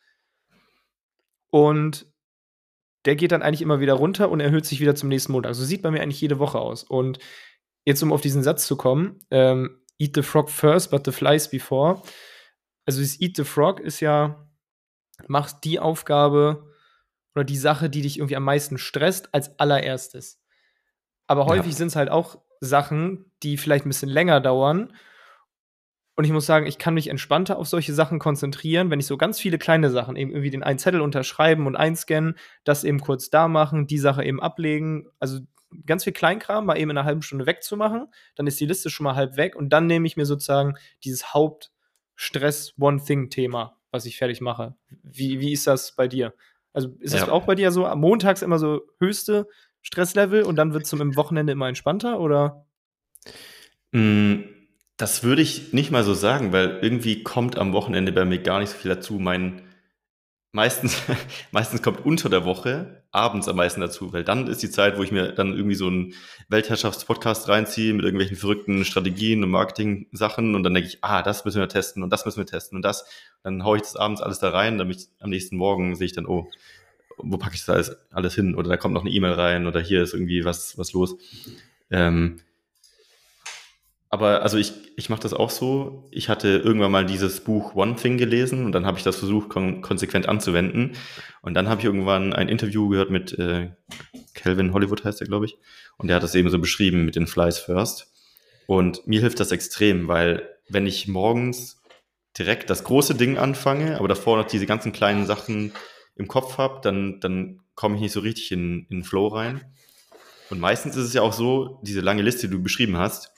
und 1.50 2.07
der 3.05 3.16
geht 3.16 3.33
dann 3.33 3.42
eigentlich 3.42 3.62
immer 3.62 3.81
wieder 3.81 3.94
runter 3.94 4.31
und 4.31 4.40
erhöht 4.40 4.66
sich 4.66 4.81
wieder 4.81 4.94
zum 4.94 5.09
nächsten 5.09 5.33
Montag. 5.33 5.55
So 5.55 5.64
sieht 5.64 5.83
bei 5.83 5.90
mir 5.90 6.03
eigentlich 6.03 6.20
jede 6.20 6.38
Woche 6.38 6.59
aus. 6.59 6.85
Und 6.85 7.18
jetzt, 7.85 8.03
um 8.03 8.12
auf 8.12 8.20
diesen 8.20 8.42
Satz 8.42 8.66
zu 8.66 8.77
kommen, 8.77 9.20
ähm, 9.31 9.81
eat 9.98 10.14
the 10.14 10.22
frog 10.22 10.51
first, 10.51 10.90
but 10.90 11.05
the 11.05 11.12
flies 11.12 11.51
before. 11.51 12.03
Also 12.87 13.01
dieses 13.01 13.20
Eat 13.20 13.37
the 13.37 13.44
Frog 13.44 13.81
ist 13.81 14.01
ja 14.01 14.46
machst 15.29 15.64
die 15.64 15.79
Aufgabe 15.79 16.66
oder 17.35 17.44
die 17.44 17.57
Sache, 17.57 17.90
die 17.90 18.03
dich 18.03 18.18
irgendwie 18.18 18.37
am 18.37 18.44
meisten 18.44 18.79
stresst, 18.79 19.35
als 19.35 19.59
allererstes. 19.59 20.42
Aber 21.27 21.46
häufig 21.46 21.72
ja. 21.72 21.79
sind 21.79 21.88
es 21.88 21.96
halt 21.96 22.11
auch 22.11 22.42
Sachen, 22.61 23.31
die 23.42 23.57
vielleicht 23.57 23.87
ein 23.87 23.90
bisschen 23.90 24.09
länger 24.09 24.40
dauern. 24.40 24.92
Und 26.16 26.25
ich 26.25 26.33
muss 26.33 26.46
sagen, 26.46 26.66
ich 26.66 26.79
kann 26.79 26.94
mich 26.94 27.09
entspannter 27.09 27.59
auf 27.59 27.68
solche 27.68 27.94
Sachen 27.94 28.18
konzentrieren, 28.18 28.90
wenn 28.90 28.99
ich 29.01 29.07
so 29.07 29.16
ganz 29.16 29.40
viele 29.40 29.57
kleine 29.59 29.90
Sachen, 29.90 30.16
eben 30.16 30.33
irgendwie 30.33 30.51
den 30.51 30.62
einen 30.62 30.79
Zettel 30.79 31.01
unterschreiben 31.01 31.66
und 31.66 31.77
einscannen, 31.77 32.37
das 32.64 32.85
eben 32.85 33.01
kurz 33.01 33.31
da 33.31 33.49
machen, 33.49 33.87
die 33.87 33.96
Sache 33.99 34.23
eben 34.25 34.42
ablegen. 34.42 35.07
Also 35.18 35.40
ganz 35.87 36.05
viel 36.05 36.12
Kleinkram 36.12 36.66
mal 36.66 36.77
eben 36.77 36.90
in 36.90 36.99
einer 36.99 37.07
halben 37.07 37.23
Stunde 37.23 37.46
wegzumachen, 37.46 38.09
dann 38.35 38.46
ist 38.46 38.61
die 38.61 38.66
Liste 38.66 38.90
schon 38.90 39.05
mal 39.05 39.14
halb 39.14 39.37
weg 39.37 39.57
und 39.57 39.70
dann 39.70 39.87
nehme 39.87 40.07
ich 40.07 40.16
mir 40.16 40.27
sozusagen 40.27 40.75
dieses 41.05 41.33
Haupt-Stress-One-Thing-Thema 41.33 43.81
was 43.90 44.07
ich 44.07 44.16
fertig 44.16 44.40
mache. 44.40 44.75
Wie, 45.03 45.40
wie 45.40 45.53
ist 45.53 45.66
das 45.66 45.94
bei 45.94 46.09
dir? 46.09 46.35
Also 46.73 46.96
ist 47.01 47.14
es 47.14 47.20
ja. 47.20 47.31
auch 47.31 47.46
bei 47.46 47.55
dir 47.55 47.73
so, 47.73 47.92
montags 47.96 48.42
immer 48.42 48.59
so 48.59 48.83
höchste 48.99 49.49
Stresslevel 49.83 50.42
und 50.42 50.57
dann 50.57 50.73
wird 50.73 50.85
es 50.85 50.92
im 50.92 51.16
Wochenende 51.16 51.53
immer 51.53 51.68
entspannter 51.68 52.20
oder? 52.20 52.66
Mm, 53.92 54.42
das 55.01 55.23
würde 55.23 55.43
ich 55.43 55.73
nicht 55.73 55.91
mal 55.91 56.05
so 56.05 56.13
sagen, 56.15 56.53
weil 56.53 56.79
irgendwie 56.83 57.23
kommt 57.23 57.57
am 57.57 57.73
Wochenende 57.73 58.13
bei 58.13 58.25
mir 58.25 58.39
gar 58.39 58.61
nicht 58.61 58.71
so 58.71 58.77
viel 58.77 58.91
dazu. 58.91 59.15
Mein 59.15 59.63
meistens, 60.53 61.03
meistens 61.53 61.83
kommt 61.83 62.05
unter 62.05 62.29
der 62.29 62.45
Woche 62.45 63.03
abends 63.11 63.49
am 63.49 63.57
meisten 63.57 63.81
dazu, 63.81 64.13
weil 64.13 64.25
dann 64.25 64.47
ist 64.47 64.63
die 64.63 64.71
Zeit, 64.71 64.99
wo 64.99 65.03
ich 65.03 65.11
mir 65.11 65.33
dann 65.33 65.55
irgendwie 65.55 65.75
so 65.75 65.87
einen 65.87 66.15
Weltherrschaftspodcast 66.49 67.49
reinziehe 67.49 67.95
mit 67.95 68.05
irgendwelchen 68.05 68.37
verrückten 68.37 68.85
Strategien 68.85 69.43
und 69.43 69.51
Marketing-Sachen 69.51 70.55
und 70.55 70.63
dann 70.63 70.75
denke 70.75 70.91
ich, 70.91 70.99
ah, 71.03 71.23
das 71.23 71.45
müssen 71.45 71.61
wir 71.61 71.69
testen 71.69 72.03
und 72.03 72.11
das 72.11 72.25
müssen 72.27 72.39
wir 72.39 72.47
testen 72.47 72.77
und 72.77 72.83
das. 72.83 73.05
Dann 73.43 73.65
haue 73.65 73.79
ich 73.79 73.83
das 73.83 73.97
abends 73.97 74.21
alles 74.21 74.39
da 74.39 74.51
rein, 74.51 74.79
damit 74.79 74.97
ich 74.99 75.09
am 75.21 75.31
nächsten 75.31 75.57
Morgen 75.57 75.97
sehe 75.97 76.07
ich 76.07 76.13
dann, 76.13 76.27
oh, 76.27 76.51
wo 77.17 77.39
packe 77.39 77.55
ich 77.55 77.65
das 77.65 77.75
alles, 77.75 77.97
alles 78.11 78.35
hin? 78.35 78.55
Oder 78.55 78.69
da 78.69 78.77
kommt 78.77 78.95
noch 78.95 79.03
eine 79.03 79.11
E-Mail 79.11 79.33
rein 79.33 79.67
oder 79.67 79.81
hier 79.81 80.03
ist 80.03 80.15
irgendwie 80.15 80.45
was, 80.45 80.79
was 80.79 80.93
los. 80.93 81.17
Ähm, 81.91 82.37
aber 84.12 84.42
also 84.42 84.59
ich, 84.59 84.73
ich 84.96 85.09
mache 85.09 85.20
das 85.20 85.33
auch 85.33 85.51
so. 85.51 86.09
Ich 86.11 86.29
hatte 86.29 86.49
irgendwann 86.49 86.90
mal 86.90 87.07
dieses 87.07 87.40
Buch 87.40 87.77
One 87.77 87.94
Thing 87.94 88.18
gelesen 88.18 88.64
und 88.64 88.73
dann 88.73 88.85
habe 88.85 88.99
ich 88.99 89.05
das 89.05 89.16
versucht, 89.16 89.49
kon 89.49 89.83
konsequent 89.83 90.29
anzuwenden. 90.29 90.96
Und 91.42 91.55
dann 91.55 91.68
habe 91.68 91.81
ich 91.81 91.85
irgendwann 91.85 92.33
ein 92.33 92.49
Interview 92.49 92.88
gehört 92.88 93.11
mit 93.11 93.38
äh, 93.38 93.70
Calvin 94.35 94.73
Hollywood, 94.73 95.05
heißt 95.05 95.20
er, 95.20 95.29
glaube 95.29 95.46
ich. 95.46 95.57
Und 95.96 96.09
der 96.09 96.16
hat 96.16 96.25
das 96.25 96.35
eben 96.35 96.51
so 96.51 96.59
beschrieben 96.59 97.05
mit 97.05 97.14
den 97.14 97.29
Flies 97.29 97.59
First. 97.59 98.12
Und 98.66 99.07
mir 99.07 99.20
hilft 99.20 99.38
das 99.38 99.53
extrem, 99.53 100.09
weil 100.09 100.49
wenn 100.68 100.88
ich 100.88 101.07
morgens 101.07 101.81
direkt 102.37 102.68
das 102.68 102.83
große 102.83 103.14
Ding 103.14 103.38
anfange, 103.38 103.96
aber 103.96 104.09
davor 104.09 104.38
noch 104.38 104.46
diese 104.46 104.66
ganzen 104.66 104.90
kleinen 104.90 105.25
Sachen 105.25 105.73
im 106.16 106.27
Kopf 106.27 106.59
habe, 106.59 106.81
dann, 106.83 107.20
dann 107.20 107.61
komme 107.77 107.94
ich 107.94 108.01
nicht 108.03 108.12
so 108.12 108.20
richtig 108.20 108.51
in, 108.51 108.87
in 108.90 108.99
den 108.99 109.05
Flow 109.05 109.29
rein. 109.29 109.61
Und 110.51 110.59
meistens 110.59 110.96
ist 110.96 111.07
es 111.07 111.14
ja 111.14 111.23
auch 111.23 111.33
so, 111.33 111.81
diese 111.83 112.01
lange 112.01 112.23
Liste, 112.23 112.49
die 112.49 112.57
du 112.57 112.62
beschrieben 112.62 112.96
hast, 112.96 113.33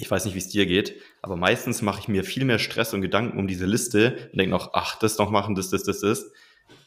ich 0.00 0.10
weiß 0.10 0.24
nicht, 0.24 0.34
wie 0.34 0.38
es 0.38 0.48
dir 0.48 0.66
geht, 0.66 0.94
aber 1.22 1.36
meistens 1.36 1.82
mache 1.82 2.00
ich 2.00 2.08
mir 2.08 2.22
viel 2.22 2.44
mehr 2.44 2.60
Stress 2.60 2.94
und 2.94 3.02
Gedanken 3.02 3.38
um 3.38 3.48
diese 3.48 3.66
Liste 3.66 4.28
und 4.32 4.38
denke 4.38 4.52
noch, 4.52 4.70
ach, 4.72 4.96
das 4.98 5.18
noch 5.18 5.30
machen, 5.30 5.56
das, 5.56 5.70
das, 5.70 5.82
das, 5.82 6.00
das. 6.00 6.30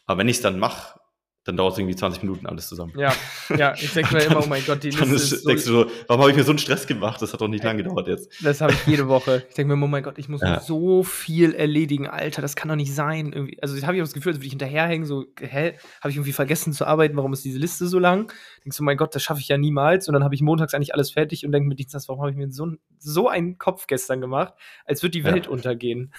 Aber 0.05 0.19
wenn 0.19 0.29
ich 0.29 0.37
es 0.37 0.41
dann 0.41 0.59
mache, 0.59 0.99
dann 1.43 1.57
dauert 1.57 1.73
es 1.73 1.79
irgendwie 1.79 1.95
20 1.95 2.21
Minuten 2.21 2.45
alles 2.45 2.67
zusammen. 2.67 2.93
Ja, 2.95 3.13
ja, 3.57 3.73
ich 3.73 3.91
denke 3.93 4.13
mir 4.13 4.21
immer, 4.25 4.43
oh 4.43 4.47
mein 4.47 4.63
Gott, 4.63 4.83
die 4.83 4.91
Liste 4.91 5.05
ist, 5.05 5.31
ist 5.31 5.41
so 5.41 5.49
denkst 5.49 5.65
du 5.65 5.71
so, 5.71 5.85
warum 6.07 6.21
habe 6.21 6.31
ich 6.31 6.37
mir 6.37 6.43
so 6.43 6.51
einen 6.51 6.59
Stress 6.59 6.85
gemacht? 6.85 7.19
Das 7.21 7.33
hat 7.33 7.41
doch 7.41 7.47
nicht 7.47 7.63
lange 7.63 7.81
gedauert 7.83 8.07
jetzt. 8.07 8.31
Das 8.43 8.61
habe 8.61 8.73
ich 8.73 8.85
jede 8.85 9.07
Woche. 9.07 9.43
Ich 9.49 9.55
denke 9.55 9.75
mir, 9.75 9.83
oh 9.83 9.87
mein 9.87 10.03
Gott, 10.03 10.19
ich 10.19 10.29
muss 10.29 10.41
ja. 10.41 10.59
so 10.59 11.01
viel 11.01 11.55
erledigen, 11.55 12.07
Alter, 12.07 12.43
das 12.43 12.55
kann 12.55 12.69
doch 12.69 12.75
nicht 12.75 12.93
sein. 12.93 13.33
Irgendwie. 13.33 13.57
Also 13.61 13.75
habe 13.81 13.95
ich 13.95 14.01
auch 14.01 14.05
das 14.05 14.13
Gefühl, 14.13 14.33
als 14.33 14.37
würde 14.37 14.45
ich 14.45 14.51
hinterherhängen, 14.51 15.07
so, 15.07 15.25
hä, 15.39 15.77
habe 15.99 16.09
ich 16.11 16.15
irgendwie 16.15 16.33
vergessen 16.33 16.73
zu 16.73 16.85
arbeiten, 16.85 17.17
warum 17.17 17.33
ist 17.33 17.43
diese 17.43 17.57
Liste 17.57 17.87
so 17.87 17.97
lang? 17.97 18.31
Denkst 18.63 18.77
du, 18.77 18.83
oh 18.83 18.85
mein 18.85 18.97
Gott, 18.97 19.15
das 19.15 19.23
schaffe 19.23 19.41
ich 19.41 19.47
ja 19.47 19.57
niemals. 19.57 20.07
Und 20.07 20.13
dann 20.13 20.23
habe 20.23 20.35
ich 20.35 20.41
montags 20.41 20.75
eigentlich 20.75 20.93
alles 20.93 21.11
fertig 21.11 21.43
und 21.43 21.51
denke 21.51 21.67
mir, 21.67 21.75
Dienstags, 21.75 22.07
warum 22.07 22.21
habe 22.21 22.29
ich 22.29 22.37
mir 22.37 22.51
so, 22.51 22.67
so 22.99 23.27
einen 23.29 23.57
Kopf 23.57 23.87
gestern 23.87 24.21
gemacht, 24.21 24.53
als 24.85 25.01
würde 25.01 25.11
die 25.11 25.23
Welt 25.23 25.45
ja. 25.45 25.51
untergehen. 25.51 26.13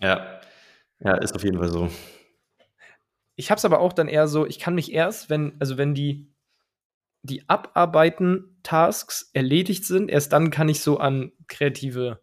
ja. 0.00 0.40
Ja, 1.00 1.14
ist 1.18 1.36
auf 1.36 1.44
jeden 1.44 1.58
Fall 1.58 1.68
so. 1.68 1.88
Ich 3.38 3.52
habe 3.52 3.58
es 3.58 3.64
aber 3.64 3.78
auch 3.78 3.92
dann 3.92 4.08
eher 4.08 4.26
so, 4.26 4.46
ich 4.46 4.58
kann 4.58 4.74
mich 4.74 4.92
erst, 4.92 5.30
wenn, 5.30 5.54
also 5.60 5.78
wenn 5.78 5.94
die, 5.94 6.26
die 7.22 7.48
Abarbeiten-Tasks 7.48 9.30
erledigt 9.32 9.84
sind, 9.84 10.10
erst 10.10 10.32
dann 10.32 10.50
kann 10.50 10.68
ich 10.68 10.80
so 10.80 10.98
an 10.98 11.30
kreative 11.46 12.20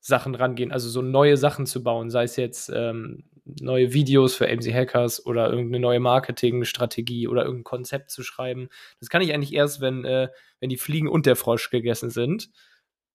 Sachen 0.00 0.34
rangehen, 0.34 0.72
also 0.72 0.88
so 0.88 1.00
neue 1.00 1.36
Sachen 1.36 1.64
zu 1.64 1.84
bauen, 1.84 2.10
sei 2.10 2.24
es 2.24 2.34
jetzt 2.34 2.72
ähm, 2.74 3.30
neue 3.44 3.92
Videos 3.92 4.34
für 4.34 4.48
MC 4.48 4.74
Hackers 4.74 5.24
oder 5.24 5.48
irgendeine 5.48 5.78
neue 5.78 6.00
Marketingstrategie 6.00 7.28
oder 7.28 7.44
irgendein 7.44 7.62
Konzept 7.62 8.10
zu 8.10 8.24
schreiben. 8.24 8.68
Das 8.98 9.10
kann 9.10 9.22
ich 9.22 9.32
eigentlich 9.32 9.54
erst, 9.54 9.80
wenn, 9.80 10.04
äh, 10.04 10.28
wenn 10.58 10.70
die 10.70 10.76
Fliegen 10.76 11.06
und 11.06 11.24
der 11.24 11.36
Frosch 11.36 11.70
gegessen 11.70 12.10
sind 12.10 12.50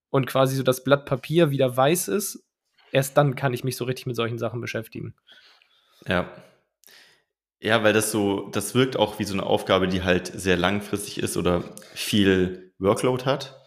und 0.09 0.27
quasi 0.27 0.55
so 0.55 0.63
das 0.63 0.85
Blatt 0.85 1.05
Papier 1.05 1.51
wieder 1.51 1.75
weiß 1.75 2.07
ist. 2.07 2.47
Erst 2.93 3.17
dann 3.17 3.35
kann 3.35 3.53
ich 3.53 3.65
mich 3.65 3.75
so 3.75 3.83
richtig 3.83 4.05
mit 4.05 4.15
solchen 4.15 4.37
Sachen 4.37 4.61
beschäftigen. 4.61 5.13
Ja, 6.07 6.31
Ja, 7.59 7.83
weil 7.83 7.93
das 7.93 8.11
so, 8.11 8.49
das 8.51 8.75
wirkt 8.75 8.97
auch 8.97 9.17
wie 9.19 9.23
so 9.23 9.33
eine 9.33 9.43
Aufgabe, 9.43 9.87
die 9.87 10.03
halt 10.03 10.27
sehr 10.27 10.57
langfristig 10.57 11.19
ist 11.19 11.37
oder 11.37 11.63
viel 11.93 12.71
Workload 12.77 13.25
hat. 13.25 13.59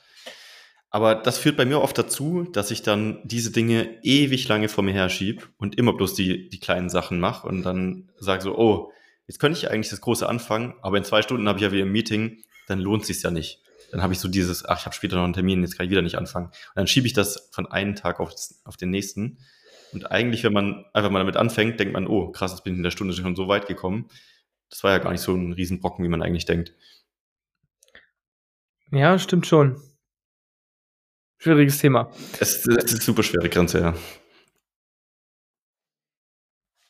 Aber 0.91 1.15
das 1.15 1.39
führt 1.39 1.57
bei 1.57 1.65
mir 1.65 1.81
oft 1.81 1.97
dazu, 1.97 2.49
dass 2.53 2.71
ich 2.71 2.83
dann 2.83 3.21
diese 3.25 3.53
Dinge 3.53 3.99
ewig 4.03 4.47
lange 4.49 4.69
vor 4.69 4.83
mir 4.83 4.93
herschiebe 4.93 5.45
und 5.57 5.79
immer 5.79 5.93
bloß 5.93 6.15
die, 6.15 6.49
die 6.49 6.59
kleinen 6.59 6.91
Sachen 6.91 7.21
mache 7.21 7.47
und 7.47 7.63
dann 7.63 8.11
sage 8.19 8.43
so, 8.43 8.59
oh, 8.59 8.93
jetzt 9.29 9.39
könnte 9.39 9.59
ich 9.59 9.71
eigentlich 9.71 9.91
das 9.91 10.01
Große 10.01 10.29
anfangen, 10.29 10.75
aber 10.83 10.99
in 10.99 11.05
zwei 11.05 11.23
Stunden 11.23 11.49
habe 11.49 11.59
ich 11.59 11.63
ja 11.63 11.71
wieder 11.71 11.85
ein 11.85 11.93
Meeting, 11.93 12.43
dann 12.67 12.81
lohnt 12.81 13.07
sich 13.07 13.23
ja 13.23 13.31
nicht. 13.31 13.61
Dann 13.93 14.03
habe 14.03 14.13
ich 14.13 14.19
so 14.21 14.29
dieses, 14.29 14.65
ach, 14.65 14.81
ich 14.81 14.87
habe 14.87 14.95
später 14.95 15.17
noch 15.17 15.25
einen 15.25 15.33
Termin, 15.33 15.63
jetzt 15.63 15.77
kann 15.77 15.87
ich 15.87 15.91
wieder 15.91 16.03
nicht 16.03 16.17
anfangen. 16.17 16.47
Und 16.47 16.77
dann 16.77 16.87
schiebe 16.87 17.07
ich 17.07 17.13
das 17.13 17.51
von 17.53 17.67
einem 17.67 17.95
Tag 17.95 18.21
auf, 18.21 18.33
auf 18.65 18.77
den 18.77 18.91
nächsten. 18.91 19.39
Und 19.93 20.11
eigentlich, 20.11 20.45
wenn 20.45 20.53
man 20.53 20.85
einfach 20.93 21.11
mal 21.11 21.19
damit 21.19 21.37
anfängt, 21.37 21.81
denkt 21.81 21.95
man, 21.95 22.07
oh, 22.07 22.31
krass, 22.31 22.53
jetzt 22.53 22.65
bin 22.65 22.75
ich 22.75 22.79
in 22.79 22.83
der 22.85 22.91
Stunde 22.91 23.15
schon 23.15 23.37
so 23.37 23.49
weit 23.49 23.67
gekommen. 23.67 24.09
Das 24.69 24.85
war 24.85 24.93
ja 24.93 24.99
gar 24.99 25.11
nicht 25.11 25.21
so 25.21 25.35
ein 25.35 25.53
Riesenbrocken, 25.53 26.05
wie 26.05 26.09
man 26.09 26.23
eigentlich 26.23 26.45
denkt. 26.45 26.75
Ja, 28.93 29.19
stimmt 29.19 29.47
schon. 29.47 29.81
Schwieriges 31.39 31.79
Thema. 31.79 32.11
Es, 32.39 32.67
es 32.67 32.67
ist 32.67 32.93
eine 32.93 33.01
super 33.01 33.23
schwere 33.23 33.49
Grenze, 33.49 33.81
ja. 33.81 33.95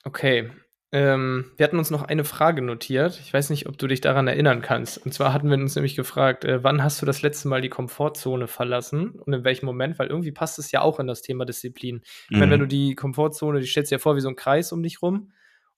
Okay. 0.05 0.51
Ähm, 0.93 1.53
wir 1.57 1.65
hatten 1.65 1.79
uns 1.79 1.91
noch 1.91 2.03
eine 2.03 2.25
Frage 2.25 2.63
notiert. 2.63 3.21
Ich 3.21 3.33
weiß 3.33 3.51
nicht, 3.51 3.69
ob 3.69 3.79
du 3.79 3.87
dich 3.87 4.01
daran 4.01 4.27
erinnern 4.27 4.61
kannst. 4.61 4.99
Und 4.99 5.15
zwar 5.15 5.33
hatten 5.33 5.49
wir 5.49 5.57
uns 5.57 5.77
nämlich 5.77 5.95
gefragt, 5.95 6.45
äh, 6.45 6.65
wann 6.65 6.83
hast 6.83 7.01
du 7.01 7.07
das 7.07 7.23
letzte 7.23 7.47
Mal 7.47 7.61
die 7.61 7.69
Komfortzone 7.69 8.49
verlassen 8.49 9.11
und 9.11 9.33
in 9.33 9.45
welchem 9.45 9.67
Moment? 9.67 10.01
Weil 10.01 10.09
irgendwie 10.09 10.33
passt 10.33 10.59
es 10.59 10.73
ja 10.73 10.81
auch 10.81 10.99
in 10.99 11.07
das 11.07 11.23
Thema 11.23 11.45
Disziplin. 11.45 12.03
Ich 12.29 12.37
meine, 12.37 12.51
wenn 12.51 12.61
mhm. 12.61 12.65
du 12.65 12.69
die 12.69 12.95
Komfortzone, 12.97 13.61
die 13.61 13.67
stellst 13.67 13.93
du 13.93 13.95
ja 13.95 13.99
vor 14.01 14.17
wie 14.17 14.21
so 14.21 14.29
ein 14.29 14.37
Kreis 14.37 14.73
um 14.73 14.83
dich 14.83 15.01
rum. 15.01 15.33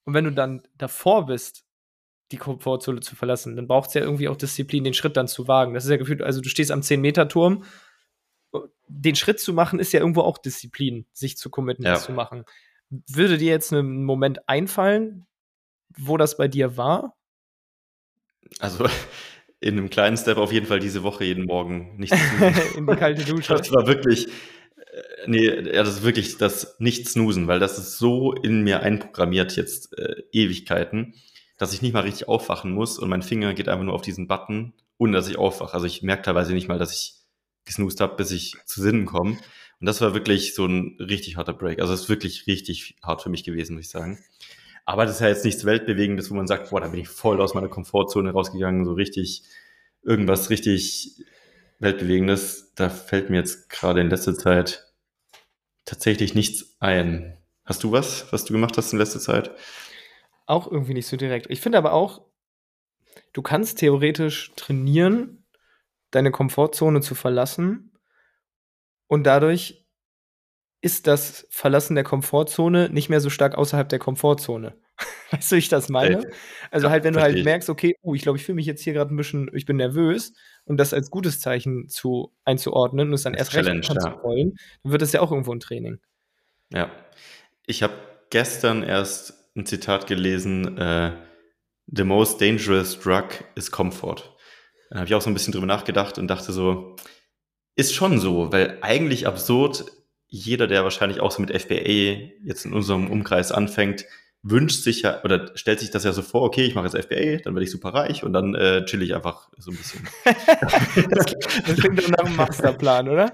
Und 0.05 0.15
wenn 0.15 0.25
du 0.25 0.33
dann 0.33 0.63
davor 0.79 1.27
bist, 1.27 1.65
die 2.33 2.39
Komfortzone 2.39 3.01
zu 3.01 3.15
verlassen, 3.15 3.55
dann 3.55 3.69
braucht 3.69 3.89
es 3.89 3.95
ja 3.95 4.01
irgendwie 4.01 4.31
auch 4.31 4.37
Disziplin, 4.37 4.83
den 4.83 4.95
Schritt 4.95 5.19
dann 5.19 5.29
zu 5.29 5.47
wagen. 5.47 5.75
Das 5.75 5.85
ist 5.85 5.91
ja 5.91 5.99
gefühlt, 5.99 6.23
also 6.23 6.41
du 6.41 6.49
stehst 6.49 6.71
am 6.71 6.81
10-Meter-Turm. 6.81 7.65
Den 8.89 9.15
Schritt 9.15 9.41
zu 9.41 9.53
machen, 9.53 9.79
ist 9.79 9.93
ja 9.93 10.01
irgendwo 10.01 10.23
auch 10.23 10.39
Disziplin, 10.39 11.07
sich 11.13 11.37
zu 11.37 11.51
committen, 11.51 11.85
ja. 11.85 11.93
das 11.93 12.05
zu 12.05 12.13
machen. 12.13 12.45
Würde 13.09 13.39
dir 13.39 13.51
jetzt 13.51 13.73
ein 13.73 14.05
Moment 14.05 14.49
einfallen, 14.49 15.27
wo 15.97 16.17
das 16.17 16.37
bei 16.37 16.49
dir 16.49 16.77
war? 16.77 17.15
Also 18.59 18.87
in 19.61 19.79
einem 19.79 19.91
kleinen 19.91 20.17
Step 20.17 20.37
auf 20.37 20.53
jeden 20.53 20.67
Fall 20.67 20.81
diese 20.81 21.03
Woche 21.03 21.25
jeden 21.25 21.45
Morgen 21.45 21.97
nicht 21.97 22.13
in 22.77 22.87
die 22.87 22.97
kalte 22.97 23.25
Dusche. 23.25 23.55
Das 23.55 23.73
war 23.73 23.87
wirklich, 23.87 24.27
äh, 24.27 24.31
nee, 25.27 25.47
ja, 25.47 25.83
das 25.83 25.97
ist 25.97 26.03
wirklich 26.03 26.37
das 26.37 26.77
Nicht-Snoosen, 26.81 27.47
weil 27.47 27.61
das 27.61 27.79
ist 27.79 27.99
so 27.99 28.33
in 28.33 28.63
mir 28.63 28.81
einprogrammiert 28.81 29.57
jetzt 29.57 29.97
äh, 29.99 30.23
Ewigkeiten, 30.33 31.15
dass 31.59 31.73
ich 31.73 31.81
nicht 31.81 31.95
mal 31.95 32.01
richtig 32.01 32.29
aufwachen 32.29 32.73
muss 32.73 32.99
und 32.99 33.09
mein 33.09 33.23
Finger 33.23 33.55
geht 33.55 33.69
einfach 33.69 33.85
nur 33.85 33.95
auf 33.95 34.03
diesen 34.03 34.27
Button, 34.27 34.75
ohne 34.99 35.13
dass 35.13 35.29
ich 35.29 35.39
aufwache. 35.39 35.75
Also 35.75 35.87
ich 35.87 36.03
merke 36.03 36.23
teilweise 36.23 36.53
nicht 36.53 36.69
mal, 36.69 36.79
dass 36.79 36.93
ich 36.93 37.15
gesnoost 37.65 38.01
habe, 38.01 38.17
bis 38.17 38.33
ich 38.33 38.57
zu 38.67 38.83
Sinnen 38.83 39.07
komme. 39.07 39.39
Und 39.83 39.87
das 39.87 40.01
war 40.01 40.15
wirklich 40.15 40.55
so 40.55 40.65
ein 40.65 40.97
richtig 41.01 41.37
harter 41.37 41.55
Break. 41.55 41.81
Also 41.81 41.93
es 41.93 42.03
ist 42.03 42.09
wirklich 42.09 42.47
richtig 42.47 42.95
hart 43.03 43.21
für 43.21 43.31
mich 43.31 43.43
gewesen, 43.43 43.75
muss 43.75 43.87
ich 43.87 43.91
sagen. 43.91 44.23
Aber 44.85 45.05
das 45.05 45.17
ist 45.17 45.21
ja 45.21 45.27
jetzt 45.27 45.45
nichts 45.45 45.65
Weltbewegendes, 45.65 46.31
wo 46.31 46.35
man 46.37 46.47
sagt, 46.47 46.71
boah, 46.71 46.81
da 46.81 46.87
bin 46.87 47.01
ich 47.01 47.09
voll 47.09 47.41
aus 47.41 47.55
meiner 47.55 47.67
Komfortzone 47.67 48.31
rausgegangen, 48.31 48.85
so 48.85 48.93
richtig, 48.93 49.43
irgendwas 50.05 50.51
richtig 50.51 51.25
Weltbewegendes. 51.81 52.75
Da 52.77 52.91
fällt 52.91 53.29
mir 53.29 53.39
jetzt 53.39 53.71
gerade 53.71 54.01
in 54.01 54.09
letzter 54.09 54.39
Zeit 54.39 54.87
tatsächlich 55.85 56.37
nichts 56.37 56.77
ein. 56.79 57.37
Hast 57.65 57.83
du 57.83 57.91
was, 57.91 58.33
was 58.33 58.45
du 58.45 58.53
gemacht 58.53 58.79
hast 58.79 58.93
in 58.93 59.01
letzter 59.01 59.19
Zeit? 59.19 59.51
Auch 60.47 60.71
irgendwie 60.71 60.95
nicht 60.95 61.09
so 61.09 61.17
direkt. 61.17 61.51
Ich 61.51 61.61
finde 61.61 61.79
aber 61.79 61.93
auch, 61.93 62.25
du 63.33 63.43
kannst 63.43 63.79
theoretisch 63.79 64.53
trainieren, 64.55 65.45
deine 66.13 66.31
Komfortzone 66.31 67.01
zu 67.01 67.17
verlassen 67.17 67.92
und 69.13 69.25
dadurch 69.25 69.87
ist 70.81 71.07
das 71.07 71.47
Verlassen 71.51 71.97
der 71.97 72.03
Komfortzone 72.03 72.89
nicht 72.89 73.11
mehr 73.11 73.21
so 73.21 73.29
stark 73.29 73.57
außerhalb 73.57 73.87
der 73.87 73.99
Komfortzone. 73.99 74.75
weißt 75.33 75.53
du, 75.53 75.57
wie 75.57 75.59
ich 75.59 75.69
das 75.69 75.91
meine? 75.91 76.23
Also 76.71 76.89
halt, 76.89 77.05
wenn 77.05 77.13
du 77.13 77.21
halt 77.21 77.45
merkst, 77.45 77.69
okay, 77.69 77.95
oh, 78.01 78.15
ich 78.15 78.23
glaube, 78.23 78.39
ich 78.39 78.45
fühle 78.47 78.57
mich 78.57 78.65
jetzt 78.65 78.81
hier 78.81 78.95
gerade 78.95 79.13
ein 79.13 79.19
bisschen, 79.19 79.51
ich 79.53 79.67
bin 79.67 79.77
nervös 79.77 80.33
und 80.65 80.79
das 80.79 80.95
als 80.95 81.11
gutes 81.11 81.41
Zeichen 81.41 81.91
zu 81.91 82.33
einzuordnen 82.47 83.09
und 83.09 83.13
es 83.13 83.23
dann 83.23 83.35
erst 83.35 83.55
recht 83.55 83.69
ja. 83.69 83.83
zu 83.83 84.23
wollen, 84.23 84.55
dann 84.83 84.93
wird 84.93 85.03
das 85.03 85.13
ja 85.13 85.21
auch 85.21 85.31
irgendwo 85.31 85.53
ein 85.53 85.61
Training. 85.61 86.01
Ja. 86.73 86.91
Ich 87.67 87.83
habe 87.83 87.93
gestern 88.31 88.83
erst 88.83 89.55
ein 89.55 89.67
Zitat 89.67 90.07
gelesen, 90.07 90.79
äh, 90.79 91.13
The 91.87 92.05
most 92.05 92.41
dangerous 92.41 92.99
drug 92.99 93.27
is 93.57 93.71
comfort. 93.71 94.35
Dann 94.89 95.01
habe 95.01 95.07
ich 95.07 95.15
auch 95.15 95.21
so 95.21 95.29
ein 95.29 95.35
bisschen 95.35 95.53
drüber 95.53 95.67
nachgedacht 95.67 96.17
und 96.17 96.29
dachte 96.29 96.55
so, 96.55 96.97
ist 97.77 97.95
schon 97.95 98.19
so, 98.19 98.53
weil 98.53 98.79
eigentlich 98.83 99.27
absurd, 99.27 99.85
jeder, 100.29 100.67
der 100.67 100.85
wahrscheinlich 100.85 101.21
auch 101.21 101.31
so 101.31 101.43
mit 101.43 101.51
FBA 101.51 102.33
jetzt 102.45 102.65
in 102.65 102.73
unserem 102.73 103.11
Umkreis 103.11 103.53
anfängt, 103.53 104.07
wünscht 104.43 104.83
sich 104.83 105.03
ja 105.03 105.23
oder 105.23 105.53
stellt 105.55 105.81
sich 105.81 105.91
das 105.91 106.05
ja 106.05 106.13
so 106.13 106.23
vor, 106.23 106.43
okay, 106.43 106.65
ich 106.65 106.75
mache 106.75 106.87
jetzt 106.87 107.05
FBA, 107.05 107.43
dann 107.43 107.55
werde 107.55 107.65
ich 107.65 107.71
super 107.71 107.91
reich 107.91 108.25
und 108.25 108.33
dann 108.33 108.55
äh, 108.55 108.85
chill 108.85 109.03
ich 109.03 109.15
einfach 109.15 109.49
so 109.57 109.71
ein 109.71 109.77
bisschen. 109.77 110.09
das, 111.11 111.27
das 111.67 111.77
klingt 111.77 111.99
doch 112.03 112.09
nach 112.09 112.25
einem 112.25 112.37
Masterplan, 112.37 113.09
oder? 113.09 113.33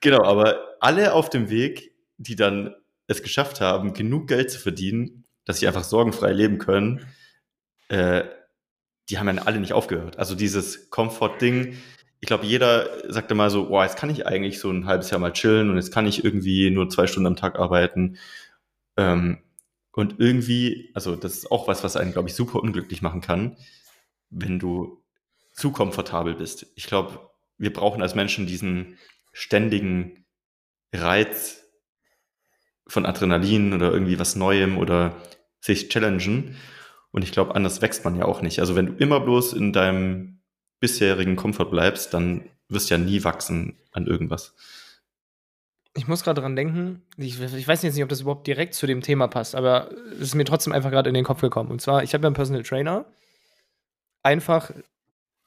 Genau, 0.00 0.22
aber 0.22 0.76
alle 0.80 1.14
auf 1.14 1.30
dem 1.30 1.50
Weg, 1.50 1.94
die 2.18 2.36
dann 2.36 2.74
es 3.06 3.22
geschafft 3.22 3.60
haben, 3.60 3.94
genug 3.94 4.28
Geld 4.28 4.50
zu 4.50 4.58
verdienen, 4.58 5.24
dass 5.44 5.60
sie 5.60 5.66
einfach 5.66 5.84
sorgenfrei 5.84 6.32
leben 6.32 6.58
können, 6.58 7.06
äh, 7.88 8.24
die 9.08 9.18
haben 9.18 9.28
ja 9.28 9.42
alle 9.42 9.60
nicht 9.60 9.72
aufgehört. 9.72 10.18
Also 10.18 10.34
dieses 10.34 10.90
Comfort-Ding, 10.90 11.76
ich 12.20 12.26
glaube, 12.26 12.46
jeder 12.46 12.88
sagt 13.12 13.30
immer 13.30 13.50
so, 13.50 13.68
boah, 13.68 13.84
jetzt 13.84 13.96
kann 13.96 14.10
ich 14.10 14.26
eigentlich 14.26 14.58
so 14.58 14.70
ein 14.70 14.86
halbes 14.86 15.10
Jahr 15.10 15.20
mal 15.20 15.32
chillen 15.32 15.70
und 15.70 15.76
jetzt 15.76 15.92
kann 15.92 16.06
ich 16.06 16.24
irgendwie 16.24 16.70
nur 16.70 16.88
zwei 16.88 17.06
Stunden 17.06 17.26
am 17.26 17.36
Tag 17.36 17.58
arbeiten. 17.58 18.16
Ähm, 18.96 19.38
und 19.92 20.18
irgendwie, 20.18 20.90
also 20.94 21.16
das 21.16 21.34
ist 21.34 21.50
auch 21.52 21.68
was, 21.68 21.84
was 21.84 21.96
einen, 21.96 22.12
glaube 22.12 22.28
ich, 22.28 22.34
super 22.34 22.60
unglücklich 22.60 23.02
machen 23.02 23.20
kann, 23.20 23.56
wenn 24.30 24.58
du 24.58 25.04
zu 25.52 25.70
komfortabel 25.70 26.34
bist. 26.34 26.66
Ich 26.74 26.86
glaube, 26.86 27.30
wir 27.58 27.72
brauchen 27.72 28.02
als 28.02 28.14
Menschen 28.14 28.46
diesen 28.46 28.98
ständigen 29.32 30.24
Reiz 30.92 31.62
von 32.86 33.06
Adrenalin 33.06 33.72
oder 33.72 33.92
irgendwie 33.92 34.18
was 34.18 34.36
Neuem 34.36 34.78
oder 34.78 35.14
sich 35.60 35.88
challengen. 35.88 36.56
Und 37.10 37.22
ich 37.22 37.32
glaube, 37.32 37.54
anders 37.54 37.80
wächst 37.80 38.04
man 38.04 38.16
ja 38.16 38.24
auch 38.24 38.42
nicht. 38.42 38.58
Also 38.58 38.74
wenn 38.74 38.86
du 38.86 38.92
immer 38.94 39.20
bloß 39.20 39.52
in 39.52 39.72
deinem 39.72 40.33
bisherigen 40.84 41.34
Komfort 41.34 41.70
bleibst, 41.70 42.12
dann 42.12 42.44
wirst 42.68 42.90
du 42.90 42.94
ja 42.96 42.98
nie 42.98 43.24
wachsen 43.24 43.78
an 43.92 44.06
irgendwas. 44.06 44.54
Ich 45.96 46.06
muss 46.06 46.24
gerade 46.24 46.42
dran 46.42 46.56
denken, 46.56 47.00
ich, 47.16 47.40
ich, 47.40 47.66
weiß 47.66 47.82
jetzt 47.82 47.94
nicht, 47.94 48.02
ob 48.02 48.10
das 48.10 48.20
überhaupt 48.20 48.46
direkt 48.46 48.74
zu 48.74 48.86
dem 48.86 49.00
Thema 49.00 49.26
passt, 49.28 49.54
aber 49.54 49.90
es 50.16 50.20
ist 50.20 50.34
mir 50.34 50.44
trotzdem 50.44 50.74
einfach 50.74 50.90
gerade 50.90 51.08
in 51.08 51.14
den 51.14 51.24
Kopf 51.24 51.40
gekommen. 51.40 51.70
Und 51.70 51.80
zwar, 51.80 52.02
ich 52.02 52.12
habe 52.12 52.22
ja 52.22 52.26
einen 52.26 52.34
Personal 52.34 52.64
Trainer, 52.64 53.06
einfach 54.22 54.72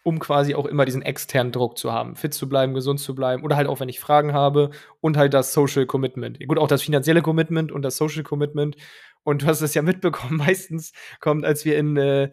um 0.01 0.17
quasi 0.17 0.55
auch 0.55 0.65
immer 0.65 0.85
diesen 0.85 1.03
externen 1.03 1.51
Druck 1.51 1.77
zu 1.77 1.93
haben, 1.93 2.15
fit 2.15 2.33
zu 2.33 2.49
bleiben, 2.49 2.73
gesund 2.73 2.99
zu 2.99 3.13
bleiben 3.13 3.43
oder 3.43 3.57
halt 3.57 3.67
auch, 3.67 3.79
wenn 3.79 3.89
ich 3.89 3.99
Fragen 3.99 4.33
habe 4.33 4.71
und 5.01 5.17
halt 5.17 5.35
das 5.35 5.53
Social 5.53 5.85
Commitment. 5.85 6.39
Gut, 6.47 6.57
auch 6.57 6.67
das 6.67 6.81
finanzielle 6.81 7.21
Commitment 7.21 7.71
und 7.71 7.83
das 7.83 7.97
Social 7.97 8.23
Commitment. 8.23 8.75
Und 9.23 9.43
du 9.43 9.45
hast 9.45 9.61
es 9.61 9.75
ja 9.75 9.83
mitbekommen, 9.83 10.37
meistens 10.47 10.93
kommt, 11.19 11.45
als 11.45 11.63
wir 11.63 11.77
in, 11.77 11.95
äh, 11.95 12.31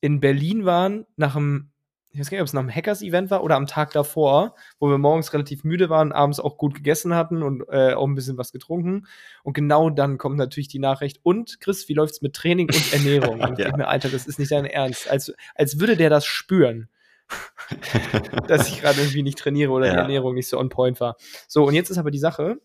in 0.00 0.20
Berlin 0.20 0.66
waren, 0.66 1.04
nach 1.16 1.34
einem 1.34 1.72
ich 2.18 2.22
weiß 2.22 2.30
gar 2.30 2.36
nicht, 2.36 2.42
ob 2.42 2.48
es 2.48 2.52
nach 2.52 2.62
einem 2.62 2.74
Hackers-Event 2.74 3.30
war 3.30 3.44
oder 3.44 3.54
am 3.54 3.66
Tag 3.66 3.92
davor, 3.92 4.56
wo 4.80 4.90
wir 4.90 4.98
morgens 4.98 5.32
relativ 5.32 5.62
müde 5.62 5.88
waren, 5.88 6.10
abends 6.10 6.40
auch 6.40 6.56
gut 6.56 6.74
gegessen 6.74 7.14
hatten 7.14 7.44
und 7.44 7.62
äh, 7.68 7.94
auch 7.94 8.08
ein 8.08 8.16
bisschen 8.16 8.36
was 8.36 8.50
getrunken. 8.50 9.06
Und 9.44 9.52
genau 9.52 9.88
dann 9.88 10.18
kommt 10.18 10.36
natürlich 10.36 10.66
die 10.66 10.80
Nachricht, 10.80 11.20
und 11.22 11.60
Chris, 11.60 11.88
wie 11.88 11.94
läuft's 11.94 12.20
mit 12.20 12.34
Training 12.34 12.66
und 12.66 12.92
Ernährung? 12.92 13.40
Und 13.40 13.52
ich 13.52 13.58
ja. 13.60 13.64
denke 13.66 13.78
mir, 13.78 13.88
Alter, 13.88 14.08
das 14.08 14.26
ist 14.26 14.40
nicht 14.40 14.50
dein 14.50 14.64
Ernst. 14.64 15.08
Als, 15.08 15.32
als 15.54 15.78
würde 15.78 15.96
der 15.96 16.10
das 16.10 16.26
spüren. 16.26 16.88
dass 18.48 18.68
ich 18.68 18.80
gerade 18.80 18.98
irgendwie 19.00 19.22
nicht 19.22 19.38
trainiere 19.38 19.70
oder 19.70 19.86
ja. 19.86 19.92
die 19.92 19.98
Ernährung 19.98 20.34
nicht 20.34 20.48
so 20.48 20.58
on 20.58 20.70
point 20.70 20.98
war. 20.98 21.16
So, 21.46 21.66
und 21.66 21.74
jetzt 21.74 21.90
ist 21.90 21.98
aber 21.98 22.10
die 22.10 22.18
Sache, 22.18 22.58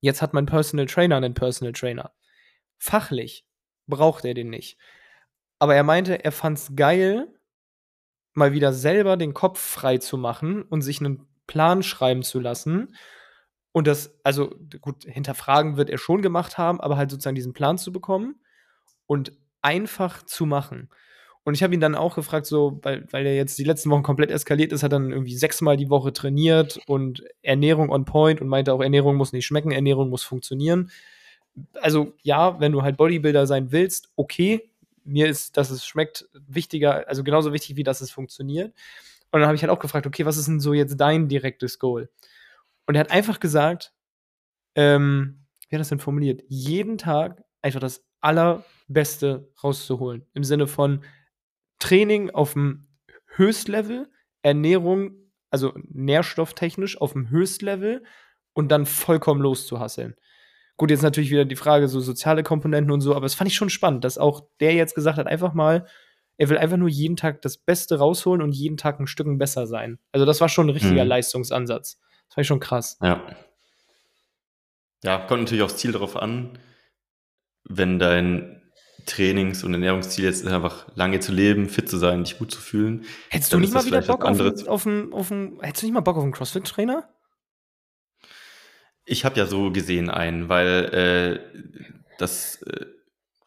jetzt 0.00 0.22
hat 0.22 0.32
mein 0.34 0.46
Personal 0.46 0.86
Trainer 0.86 1.16
einen 1.16 1.34
Personal 1.34 1.72
Trainer. 1.72 2.12
Fachlich 2.78 3.44
braucht 3.86 4.24
er 4.24 4.34
den 4.34 4.50
nicht. 4.50 4.76
Aber 5.58 5.76
er 5.76 5.84
meinte, 5.84 6.24
er 6.24 6.32
fand's 6.32 6.72
geil, 6.74 7.28
mal 8.36 8.52
wieder 8.52 8.72
selber 8.72 9.16
den 9.16 9.34
Kopf 9.34 9.60
frei 9.60 9.98
zu 9.98 10.18
machen 10.18 10.62
und 10.62 10.82
sich 10.82 11.00
einen 11.00 11.26
Plan 11.46 11.82
schreiben 11.82 12.22
zu 12.22 12.40
lassen. 12.40 12.94
Und 13.72 13.86
das, 13.86 14.18
also 14.22 14.54
gut, 14.80 15.04
hinterfragen 15.04 15.76
wird 15.76 15.90
er 15.90 15.98
schon 15.98 16.22
gemacht 16.22 16.58
haben, 16.58 16.80
aber 16.80 16.96
halt 16.96 17.10
sozusagen 17.10 17.36
diesen 17.36 17.52
Plan 17.52 17.78
zu 17.78 17.92
bekommen 17.92 18.36
und 19.06 19.32
einfach 19.62 20.22
zu 20.24 20.46
machen. 20.46 20.88
Und 21.44 21.54
ich 21.54 21.62
habe 21.62 21.74
ihn 21.74 21.80
dann 21.80 21.94
auch 21.94 22.16
gefragt, 22.16 22.46
so, 22.46 22.80
weil, 22.82 23.06
weil 23.12 23.24
er 23.24 23.36
jetzt 23.36 23.56
die 23.56 23.64
letzten 23.64 23.88
Wochen 23.90 24.02
komplett 24.02 24.32
eskaliert 24.32 24.72
ist, 24.72 24.82
hat 24.82 24.92
dann 24.92 25.12
irgendwie 25.12 25.36
sechsmal 25.36 25.76
die 25.76 25.90
Woche 25.90 26.12
trainiert 26.12 26.80
und 26.88 27.22
Ernährung 27.42 27.90
on 27.90 28.04
point 28.04 28.40
und 28.40 28.48
meinte 28.48 28.72
auch, 28.72 28.80
Ernährung 28.80 29.14
muss 29.14 29.32
nicht 29.32 29.46
schmecken, 29.46 29.70
Ernährung 29.70 30.08
muss 30.10 30.24
funktionieren. 30.24 30.90
Also 31.80 32.14
ja, 32.22 32.58
wenn 32.58 32.72
du 32.72 32.82
halt 32.82 32.96
Bodybuilder 32.96 33.46
sein 33.46 33.70
willst, 33.70 34.08
okay, 34.16 34.70
mir 35.06 35.28
ist, 35.28 35.56
dass 35.56 35.70
es 35.70 35.86
schmeckt, 35.86 36.28
wichtiger, 36.32 37.08
also 37.08 37.24
genauso 37.24 37.52
wichtig, 37.52 37.76
wie 37.76 37.84
dass 37.84 38.00
es 38.00 38.10
funktioniert. 38.10 38.74
Und 39.30 39.40
dann 39.40 39.46
habe 39.46 39.56
ich 39.56 39.62
halt 39.62 39.70
auch 39.70 39.78
gefragt, 39.78 40.06
okay, 40.06 40.24
was 40.24 40.36
ist 40.36 40.48
denn 40.48 40.60
so 40.60 40.72
jetzt 40.72 40.96
dein 41.00 41.28
direktes 41.28 41.78
Goal? 41.78 42.08
Und 42.86 42.94
er 42.94 43.00
hat 43.00 43.10
einfach 43.10 43.40
gesagt, 43.40 43.92
ähm, 44.74 45.46
wie 45.68 45.76
hat 45.76 45.80
das 45.80 45.88
denn 45.88 45.98
formuliert? 45.98 46.42
Jeden 46.48 46.98
Tag 46.98 47.42
einfach 47.62 47.80
das 47.80 48.04
Allerbeste 48.20 49.50
rauszuholen. 49.62 50.26
Im 50.34 50.44
Sinne 50.44 50.66
von 50.66 51.04
Training 51.78 52.30
auf 52.30 52.52
dem 52.52 52.88
Höchstlevel, 53.26 54.10
Ernährung, 54.42 55.16
also 55.50 55.72
nährstofftechnisch 55.88 57.00
auf 57.00 57.12
dem 57.12 57.30
Höchstlevel 57.30 58.04
und 58.52 58.68
dann 58.68 58.86
vollkommen 58.86 59.42
loszuhasseln. 59.42 60.16
Gut, 60.76 60.90
jetzt 60.90 61.02
natürlich 61.02 61.30
wieder 61.30 61.44
die 61.44 61.56
Frage, 61.56 61.88
so 61.88 62.00
soziale 62.00 62.42
Komponenten 62.42 62.90
und 62.90 63.00
so, 63.00 63.14
aber 63.14 63.24
das 63.24 63.34
fand 63.34 63.50
ich 63.50 63.56
schon 63.56 63.70
spannend, 63.70 64.04
dass 64.04 64.18
auch 64.18 64.42
der 64.60 64.74
jetzt 64.74 64.94
gesagt 64.94 65.16
hat, 65.16 65.26
einfach 65.26 65.54
mal, 65.54 65.86
er 66.36 66.50
will 66.50 66.58
einfach 66.58 66.76
nur 66.76 66.88
jeden 66.88 67.16
Tag 67.16 67.40
das 67.40 67.56
Beste 67.56 67.98
rausholen 67.98 68.42
und 68.42 68.52
jeden 68.52 68.76
Tag 68.76 69.00
ein 69.00 69.06
Stück 69.06 69.26
besser 69.38 69.66
sein. 69.66 69.98
Also 70.12 70.26
das 70.26 70.40
war 70.40 70.50
schon 70.50 70.66
ein 70.66 70.70
richtiger 70.74 71.02
hm. 71.02 71.08
Leistungsansatz. 71.08 71.98
Das 72.26 72.34
fand 72.34 72.42
ich 72.42 72.48
schon 72.48 72.60
krass. 72.60 72.98
Ja. 73.00 73.22
Ja, 75.02 75.18
kommt 75.18 75.42
natürlich 75.42 75.62
aufs 75.62 75.76
Ziel 75.76 75.92
darauf 75.92 76.16
an. 76.16 76.58
Wenn 77.64 77.98
dein 77.98 78.62
Trainings- 79.06 79.64
und 79.64 79.72
Ernährungsziel 79.72 80.24
jetzt 80.24 80.42
ist 80.42 80.52
einfach 80.52 80.86
lange 80.94 81.20
zu 81.20 81.32
leben, 81.32 81.68
fit 81.68 81.88
zu 81.88 81.96
sein, 81.96 82.24
dich 82.24 82.38
gut 82.38 82.50
zu 82.50 82.60
fühlen. 82.60 83.04
Hättest 83.30 83.52
du 83.52 83.58
nicht 83.58 83.72
mal 83.72 83.84
wieder 83.84 84.02
Bock 84.02 84.24
auf, 84.24 84.40
einen, 84.40 84.68
auf, 84.68 84.86
einen, 84.86 85.12
auf 85.12 85.30
einen, 85.30 85.60
hättest 85.60 85.82
du 85.82 85.86
nicht 85.86 85.94
mal 85.94 86.00
Bock 86.00 86.16
auf 86.16 86.22
einen 86.22 86.32
CrossFit-Trainer? 86.32 87.08
Ich 89.06 89.24
habe 89.24 89.38
ja 89.38 89.46
so 89.46 89.70
gesehen 89.70 90.10
einen, 90.10 90.48
weil 90.48 90.84
äh, 90.92 91.60
das 92.18 92.60
äh, 92.62 92.86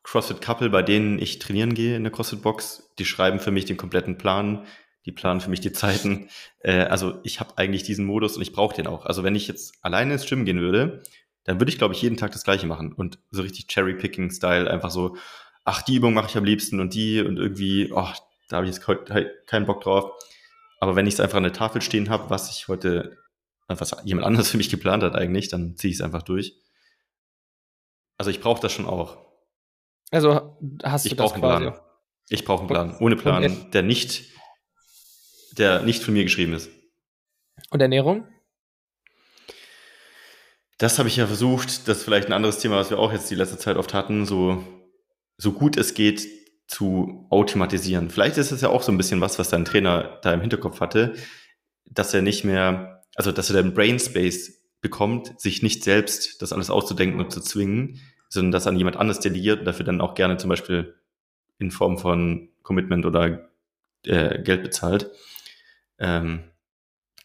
CrossFit-Couple, 0.04 0.70
bei 0.70 0.82
denen 0.82 1.20
ich 1.20 1.38
trainieren 1.40 1.74
gehe 1.74 1.96
in 1.96 2.04
der 2.04 2.12
CrossFit-Box, 2.12 2.94
die 2.98 3.06
schreiben 3.06 3.40
für 3.40 3.52
mich 3.52 3.66
den 3.66 3.78
kompletten 3.78 4.18
Plan, 4.18 4.66
die 5.06 5.12
planen 5.12 5.42
für 5.42 5.50
mich 5.50 5.62
die 5.62 5.72
Zeiten. 5.72 6.30
Äh, 6.62 6.82
also 6.82 7.22
ich 7.24 7.40
habe 7.40 7.58
eigentlich 7.58 7.84
diesen 7.84 8.04
Modus 8.04 8.36
und 8.36 8.42
ich 8.42 8.52
brauche 8.52 8.76
den 8.76 8.86
auch. 8.86 9.06
Also 9.06 9.24
wenn 9.24 9.34
ich 9.34 9.48
jetzt 9.48 9.76
alleine 9.82 10.12
ins 10.12 10.26
Gym 10.26 10.44
gehen 10.44 10.60
würde, 10.60 11.02
dann 11.46 11.58
würde 11.62 11.72
ich, 11.72 11.78
glaube 11.78 11.94
ich, 11.94 12.02
jeden 12.02 12.18
Tag 12.18 12.34
das 12.34 12.44
Gleiche 12.44 12.68
machen 12.68 12.92
und 12.92 13.18
so 13.32 13.42
richtig 13.44 13.68
Cherry-Picking-Style 13.68 14.70
einfach 14.70 14.92
so, 14.92 15.16
ach, 15.64 15.82
die 15.84 15.96
Übung 15.96 16.14
mache 16.14 16.28
ich 16.28 16.36
am 16.36 16.44
liebsten 16.44 16.82
und 16.82 16.94
die 16.94 17.22
und 17.22 17.38
irgendwie, 17.38 17.94
oh, 17.94 18.10
da 18.50 18.58
habe 18.58 18.68
ich 18.68 18.76
jetzt 18.76 18.86
keinen 19.48 19.66
Bock 19.66 19.82
drauf. 19.82 20.12
Aber 20.80 20.98
wenn 20.98 21.08
ich 21.08 21.14
es 21.14 21.20
einfach 21.20 21.38
an 21.38 21.44
der 21.44 21.54
Tafel 21.54 21.82
stehen 21.82 22.10
habe, 22.10 22.30
was 22.30 22.50
ich 22.50 22.68
heute, 22.68 23.18
was 23.70 23.96
jemand 24.04 24.26
anderes 24.26 24.50
für 24.50 24.58
mich 24.58 24.70
geplant 24.70 25.04
hat 25.04 25.16
eigentlich, 25.16 25.48
dann 25.50 25.76
ziehe 25.76 25.92
ich 25.92 25.98
es 25.98 26.02
einfach 26.02 26.24
durch. 26.24 26.56
Also 28.18 28.32
ich 28.32 28.42
brauche 28.42 28.62
das 28.62 28.72
schon 28.72 28.86
auch. 28.86 29.18
Also 30.12 30.58
hast 30.84 31.06
du 31.06 31.10
ich 31.10 31.16
das 31.16 31.34
quasi? 31.34 31.66
Plan. 31.66 31.80
Ich 32.30 32.46
brauche 32.46 32.60
einen 32.60 32.68
Plan. 32.68 32.98
Ohne 33.00 33.16
Plan, 33.16 33.72
der 33.72 33.82
nicht, 33.84 34.24
der 35.52 35.82
nicht 35.82 36.04
von 36.04 36.14
mir 36.14 36.24
geschrieben 36.24 36.54
ist. 36.54 36.70
Und 37.70 37.82
Ernährung? 37.82 38.28
Das 40.78 40.98
habe 40.98 41.10
ich 41.10 41.18
ja 41.18 41.28
versucht, 41.28 41.88
das 41.88 42.00
ist 42.00 42.04
vielleicht 42.04 42.28
ein 42.28 42.34
anderes 42.34 42.60
Thema, 42.60 42.78
was 42.78 42.90
wir 42.90 43.00
auch 43.00 43.12
jetzt 43.12 43.30
die 43.30 43.36
letzte 43.36 43.58
Zeit 43.58 43.76
oft 43.76 43.94
hatten, 43.94 44.26
so, 44.26 44.64
so 45.38 45.52
gut 45.52 45.76
es 45.76 45.94
geht 45.94 46.26
zu 46.68 47.28
automatisieren. 47.30 48.10
Vielleicht 48.10 48.38
ist 48.38 48.52
es 48.52 48.62
ja 48.62 48.70
auch 48.70 48.84
so 48.84 48.92
ein 48.92 48.98
bisschen 48.98 49.22
was, 49.22 49.40
was 49.40 49.50
dein 49.50 49.66
Trainer 49.66 50.20
da 50.22 50.32
im 50.32 50.42
Hinterkopf 50.42 50.80
hatte, 50.80 51.16
dass 51.86 52.14
er 52.14 52.22
nicht 52.22 52.46
mehr, 52.46 52.99
also 53.20 53.34
dass 53.34 53.50
er 53.50 53.62
den 53.62 53.74
Brain 53.74 54.00
Space 54.00 54.62
bekommt, 54.80 55.38
sich 55.42 55.62
nicht 55.62 55.84
selbst 55.84 56.42
das 56.42 56.54
alles 56.54 56.70
auszudenken 56.70 57.20
und 57.20 57.34
zu 57.34 57.42
zwingen, 57.42 58.00
sondern 58.30 58.54
das 58.54 58.66
an 58.66 58.78
jemand 58.78 58.96
anderes 58.96 59.20
delegiert 59.20 59.60
und 59.60 59.66
dafür 59.66 59.86
dann 59.86 60.00
auch 60.00 60.16
gerne 60.16 60.38
zum 60.38 60.50
Beispiel 60.50 60.96
in 61.58 61.70
Form 61.70 61.98
von 61.98 62.48
Commitment 62.64 63.06
oder 63.06 63.50
äh, 64.06 64.42
Geld 64.42 64.64
bezahlt. 64.64 65.12
Ähm, 65.98 66.46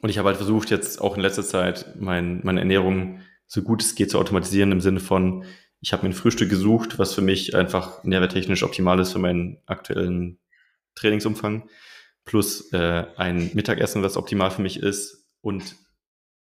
und 0.01 0.09
ich 0.09 0.19
habe 0.19 0.27
halt 0.27 0.37
versucht, 0.37 0.71
jetzt 0.71 1.01
auch 1.01 1.15
in 1.15 1.23
letzter 1.23 1.45
Zeit 1.45 1.95
mein, 1.97 2.41
meine 2.43 2.59
Ernährung 2.59 3.21
so 3.47 3.63
gut 3.63 3.81
es 3.81 3.95
geht 3.95 4.11
zu 4.11 4.19
automatisieren 4.19 4.73
im 4.73 4.81
Sinne 4.81 4.99
von, 4.99 5.45
ich 5.81 5.93
habe 5.93 6.03
mir 6.03 6.09
ein 6.09 6.17
Frühstück 6.17 6.51
gesucht, 6.51 6.99
was 6.99 7.15
für 7.15 7.23
mich 7.23 7.55
einfach 7.55 8.03
nährwerttechnisch 8.03 8.65
optimal 8.65 8.99
ist 8.99 9.13
für 9.13 9.21
meinen 9.21 9.59
aktuellen 9.67 10.41
Trainingsumfang, 10.97 11.69
plus 12.25 12.73
äh, 12.73 13.05
ein 13.17 13.53
Mittagessen, 13.55 14.03
was 14.03 14.17
optimal 14.17 14.51
für 14.51 14.63
mich 14.63 14.83
ist 14.83 15.29
und 15.41 15.84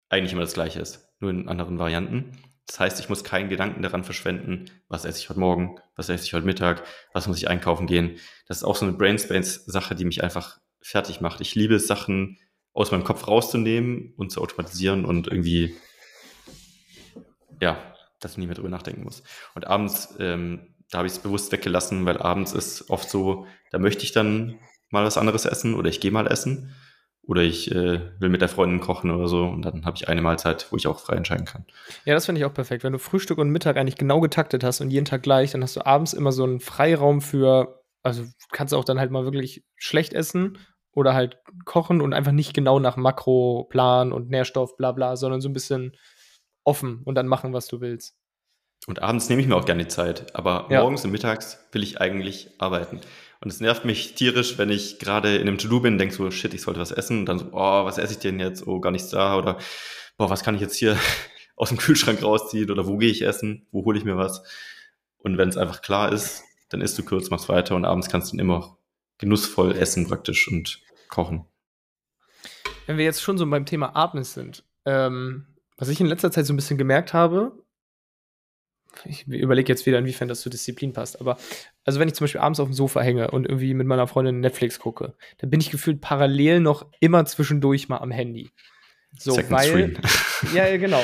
eigentlich 0.09 0.33
immer 0.33 0.42
das 0.42 0.55
gleiche 0.55 0.81
ist, 0.81 1.09
nur 1.21 1.31
in 1.31 1.49
anderen 1.49 1.79
Varianten. 1.79 2.38
Das 2.66 2.81
heißt, 2.81 3.01
ich 3.01 3.09
muss 3.09 3.23
keinen 3.23 3.49
Gedanken 3.49 3.83
daran 3.83 4.03
verschwenden, 4.03 4.71
was 4.88 5.05
esse 5.05 5.21
ich 5.21 5.29
heute 5.29 5.40
Morgen, 5.40 5.79
was 5.95 6.09
esse 6.09 6.25
ich 6.25 6.35
heute 6.35 6.47
Mittag, 6.47 6.83
was 7.12 7.29
muss 7.29 7.38
ich 7.38 7.49
einkaufen 7.49 7.87
gehen. 7.87 8.19
Das 8.49 8.59
ist 8.59 8.64
auch 8.64 8.77
so 8.77 8.87
eine 8.87 8.97
Brainspace-Sache, 8.97 9.95
die 9.95 10.05
mich 10.05 10.25
einfach 10.25 10.59
fertig 10.81 11.21
macht. 11.21 11.40
Ich 11.40 11.55
liebe 11.55 11.77
es, 11.77 11.87
Sachen 11.87 12.38
aus 12.73 12.90
meinem 12.90 13.05
Kopf 13.05 13.27
rauszunehmen 13.29 14.12
und 14.16 14.31
zu 14.31 14.40
automatisieren 14.40 15.05
und 15.05 15.29
irgendwie 15.29 15.77
ja, 17.61 17.79
dass 18.21 18.33
ich 18.33 18.38
nie 18.38 18.47
mehr 18.47 18.55
drüber 18.55 18.69
nachdenken 18.69 19.05
muss. 19.05 19.23
Und 19.55 19.66
abends, 19.66 20.14
ähm, 20.19 20.75
da 20.90 20.99
habe 20.99 21.07
ich 21.07 21.14
es 21.14 21.19
bewusst 21.19 21.53
weggelassen, 21.53 22.05
weil 22.07 22.19
abends 22.19 22.53
ist 22.53 22.90
oft 22.90 23.09
so, 23.11 23.47
da 23.71 23.79
möchte 23.79 24.05
ich 24.05 24.12
dann 24.12 24.59
mal 24.90 25.05
was 25.05 25.19
anderes 25.19 25.45
essen 25.45 25.75
oder 25.75 25.88
ich 25.88 26.01
gehe 26.01 26.11
mal 26.11 26.27
essen 26.27 26.75
oder 27.27 27.43
ich 27.43 27.71
äh, 27.73 28.01
will 28.21 28.29
mit 28.29 28.41
der 28.41 28.49
Freundin 28.49 28.81
kochen 28.81 29.11
oder 29.11 29.29
so 29.29 29.45
und 29.45 29.62
dann 29.62 29.85
habe 29.85 29.97
ich 29.97 30.09
eine 30.09 30.23
Mahlzeit, 30.23 30.69
wo 30.71 30.77
ich 30.77 30.87
auch 30.87 31.01
frei 31.01 31.17
entscheiden 31.17 31.45
kann. 31.45 31.65
Ja, 32.05 32.15
das 32.15 32.27
finde 32.27 32.41
ich 32.41 32.45
auch 32.45 32.55
perfekt. 32.55 32.85
Wenn 32.85 32.93
du 32.93 32.99
Frühstück 32.99 33.39
und 33.39 33.51
Mittag 33.51 33.77
eigentlich 33.77 33.97
genau 33.97 34.21
getaktet 34.21 34.62
hast 34.62 34.81
und 34.81 34.91
jeden 34.91 35.07
Tag 35.07 35.23
gleich, 35.23 35.53
dann 35.53 35.62
hast 35.62 35.77
du 35.77 35.85
abends 35.85 36.12
immer 36.12 36.33
so 36.33 36.45
einen 36.45 36.61
Freiraum 36.61 37.21
für, 37.21 37.83
also 38.03 38.25
kannst 38.53 38.73
du 38.73 38.77
auch 38.77 38.85
dann 38.85 39.01
halt 39.01 39.11
mal 39.11 39.25
wirklich 39.25 39.65
schlecht 39.75 40.12
essen 40.12 40.59
oder 40.93 41.15
halt 41.15 41.39
kochen 41.65 42.01
und 42.01 42.12
einfach 42.12 42.33
nicht 42.33 42.55
genau 42.55 42.79
nach 42.79 42.97
Makroplan 42.97 44.12
und 44.12 44.31
Nährstoff, 44.31 44.77
bla 44.77 44.93
bla, 44.93 45.17
sondern 45.17 45.41
so 45.41 45.49
ein 45.49 45.53
bisschen 45.53 45.97
offen 46.65 47.03
und 47.05 47.17
dann 47.17 47.27
machen, 47.27 47.53
was 47.53 47.67
du 47.67 47.81
willst. 47.81 48.17
Und 48.87 49.03
abends 49.03 49.29
nehme 49.29 49.43
ich 49.43 49.49
mir 49.49 49.57
auch 49.57 49.65
gerne 49.65 49.89
Zeit, 49.89 50.35
aber 50.37 50.69
ja. 50.71 50.81
morgens 50.81 51.05
und 51.05 51.11
mittags 51.11 51.59
will 51.73 51.83
ich 51.83 52.01
eigentlich 52.01 52.51
arbeiten. 52.59 53.01
Und 53.47 53.53
es 53.53 53.61
nervt 53.61 53.85
mich 53.85 54.17
tierisch, 54.17 54.59
wenn 54.59 54.71
ich 54.71 54.99
gerade 54.99 55.37
in 55.37 55.43
einem 55.43 55.57
To-Do 55.57 55.79
bin, 55.79 55.99
denke 55.99 56.13
so, 56.13 56.29
shit, 56.33 56.53
ich 56.53 56.63
sollte 56.63 56.81
was 56.81 56.91
essen 56.91 57.21
und 57.21 57.27
dann 57.27 57.39
so, 57.39 57.51
oh, 57.53 57.85
was 57.85 57.97
esse 57.97 58.15
ich 58.15 58.19
denn 58.19 58.41
jetzt? 58.41 58.67
Oh, 58.67 58.81
gar 58.81 58.91
nichts 58.91 59.11
da 59.11 59.39
oder 59.39 59.59
boah, 60.17 60.29
was 60.29 60.43
kann 60.43 60.57
ich 60.57 60.61
jetzt 60.61 60.75
hier 60.75 60.99
aus 61.57 61.69
dem 61.69 61.79
Kühlschrank 61.79 62.21
rausziehen 62.25 62.73
oder 62.73 62.89
wo 62.89 62.97
gehe 62.97 63.09
ich 63.09 63.23
essen? 63.23 63.65
Wo 63.71 63.85
hole 63.85 63.99
ich 64.01 64.05
mir 64.05 64.17
was? 64.17 64.43
Und 65.19 65.39
wenn 65.39 65.49
es 65.49 65.57
einfach 65.57 65.81
klar 65.81 66.11
ist, 66.11 66.43
dann 66.71 66.81
isst 66.81 66.99
du 66.99 67.05
kurz, 67.05 67.31
machst 67.31 67.49
weiter 67.49 67.77
und 67.77 67.85
abends 67.85 68.09
kannst 68.09 68.33
du 68.33 68.37
dann 68.37 68.45
immer 68.45 68.79
genussvoll 69.19 69.77
essen 69.77 70.09
praktisch 70.09 70.49
und 70.49 70.81
kochen. 71.09 71.45
Wenn 72.87 72.99
wir 72.99 73.05
jetzt 73.05 73.23
schon 73.23 73.39
so 73.39 73.49
beim 73.49 73.65
Thema 73.65 73.95
Atmen 73.95 74.25
sind, 74.25 74.65
ähm, 74.87 75.47
was 75.77 75.89
ich 75.89 76.01
in 76.01 76.09
letzter 76.09 76.33
Zeit 76.33 76.47
so 76.47 76.53
ein 76.53 76.57
bisschen 76.57 76.79
gemerkt 76.79 77.13
habe, 77.13 77.63
ich 79.05 79.27
überlege 79.27 79.73
jetzt 79.73 79.87
wieder, 79.87 79.99
inwiefern 79.99 80.29
das 80.29 80.41
zur 80.41 80.51
Disziplin 80.51 80.93
passt, 80.93 81.21
aber 81.21 81.37
also 81.85 82.01
wenn 82.01 82.09
ich 82.09 82.15
zum 82.15 82.25
Beispiel 82.25 82.41
abends 82.41 82.61
auf 82.61 82.69
dem 82.69 82.75
Sofa 82.75 83.01
hänge 83.01 83.31
und 83.31 83.47
irgendwie 83.47 83.75
mit 83.75 83.87
meiner 83.87 84.07
Freundin 84.07 84.41
Netflix 84.41 84.79
gucke, 84.79 85.15
dann 85.39 85.51
bin 85.51 85.61
ich 85.61 85.71
gefühlt 85.71 86.01
parallel 86.01 86.61
noch 86.61 86.91
immer 87.01 87.25
zwischendurch 87.27 87.89
mal 87.89 87.99
am 87.99 88.11
Handy. 88.11 88.51
So, 89.19 89.33
Second 89.33 89.51
weil, 89.53 89.69
Screen. 89.69 89.99
Ja, 90.55 90.77
genau. 90.77 91.03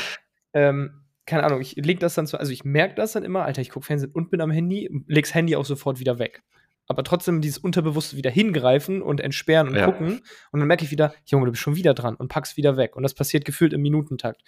Ähm, 0.52 1.02
keine 1.26 1.44
Ahnung, 1.44 1.60
ich 1.60 1.76
leg 1.76 2.00
das 2.00 2.14
dann 2.14 2.26
so, 2.26 2.36
also 2.36 2.52
ich 2.52 2.64
merke 2.64 2.94
das 2.94 3.12
dann 3.12 3.24
immer, 3.24 3.44
Alter, 3.44 3.62
ich 3.62 3.70
gucke 3.70 3.86
Fernsehen 3.86 4.12
und 4.12 4.30
bin 4.30 4.40
am 4.40 4.50
Handy, 4.50 4.90
leg's 5.06 5.34
Handy 5.34 5.56
auch 5.56 5.64
sofort 5.64 6.00
wieder 6.00 6.18
weg. 6.18 6.42
Aber 6.88 7.04
trotzdem 7.04 7.40
dieses 7.40 7.58
Unterbewusste 7.58 8.16
wieder 8.16 8.30
hingreifen 8.30 9.02
und 9.02 9.20
entsperren 9.20 9.68
und 9.68 9.76
ja. 9.76 9.86
gucken. 9.86 10.20
Und 10.50 10.60
dann 10.60 10.66
merke 10.66 10.84
ich 10.84 10.90
wieder, 10.90 11.14
Junge, 11.24 11.46
du 11.46 11.52
bist 11.52 11.62
schon 11.62 11.76
wieder 11.76 11.94
dran 11.94 12.16
und 12.16 12.28
pack's 12.28 12.56
wieder 12.56 12.76
weg. 12.76 12.96
Und 12.96 13.04
das 13.04 13.14
passiert 13.14 13.44
gefühlt 13.44 13.72
im 13.72 13.82
Minutentakt. 13.82 14.42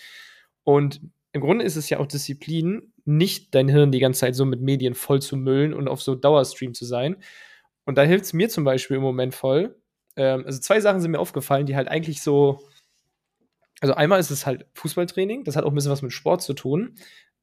Und 0.65 1.01
im 1.33 1.41
Grunde 1.41 1.65
ist 1.65 1.77
es 1.77 1.89
ja 1.91 2.01
auch 2.01 2.07
Disziplin, 2.07 2.93
nicht 3.05 3.55
dein 3.55 3.69
Hirn 3.69 3.93
die 3.93 4.01
ganze 4.01 4.21
Zeit 4.21 4.35
so 4.35 4.45
mit 4.45 4.61
Medien 4.61 4.95
voll 4.95 5.21
zu 5.21 5.37
müllen 5.37 5.75
und 5.75 5.89
auf 5.89 6.03
so 6.03 6.15
Dauerstream 6.15 6.75
zu 6.75 6.85
sein. 6.85 7.17
Und 7.85 7.99
da 7.99 8.03
hilft 8.03 8.25
es 8.25 8.33
mir 8.33 8.49
zum 8.49 8.65
Beispiel 8.65 8.97
im 8.97 9.03
Moment 9.03 9.35
voll. 9.35 9.77
Ähm, 10.17 10.45
also 10.47 10.59
zwei 10.61 10.81
Sachen 10.81 11.01
sind 11.01 11.11
mir 11.11 11.19
aufgefallen, 11.19 11.67
die 11.67 11.77
halt 11.77 11.89
eigentlich 11.89 12.23
so. 12.23 12.61
Also 13.81 13.95
einmal 13.95 14.21
ist 14.21 14.31
es 14.31 14.47
halt 14.47 14.67
Fußballtraining, 14.75 15.45
das 15.45 15.57
hat 15.57 15.65
auch 15.65 15.69
ein 15.71 15.75
bisschen 15.75 15.91
was 15.91 16.01
mit 16.01 16.13
Sport 16.13 16.43
zu 16.43 16.55
tun. 16.55 16.97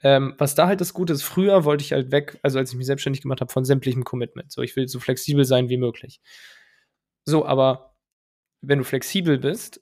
Ähm, 0.04 0.34
was 0.39 0.56
da 0.56 0.65
halt 0.65 0.82
das 0.82 0.93
Gute 0.93 1.13
ist, 1.13 1.21
früher 1.21 1.63
wollte 1.65 1.84
ich 1.84 1.91
halt 1.91 2.12
weg, 2.12 2.39
also 2.41 2.58
als 2.58 2.71
ich 2.71 2.78
mich 2.78 2.88
selbstständig 2.88 3.21
gemacht 3.21 3.41
habe, 3.41 3.52
von 3.52 3.65
sämtlichem 3.65 4.04
Commitment. 4.04 4.52
So, 4.52 4.63
ich 4.63 4.76
will 4.76 4.88
so 4.88 5.00
flexibel 5.00 5.45
sein 5.45 5.69
wie 5.69 5.78
möglich. 5.78 6.21
So, 7.26 7.45
aber 7.45 7.95
wenn 8.62 8.80
du 8.80 8.86
flexibel 8.86 9.38
bist, 9.38 9.82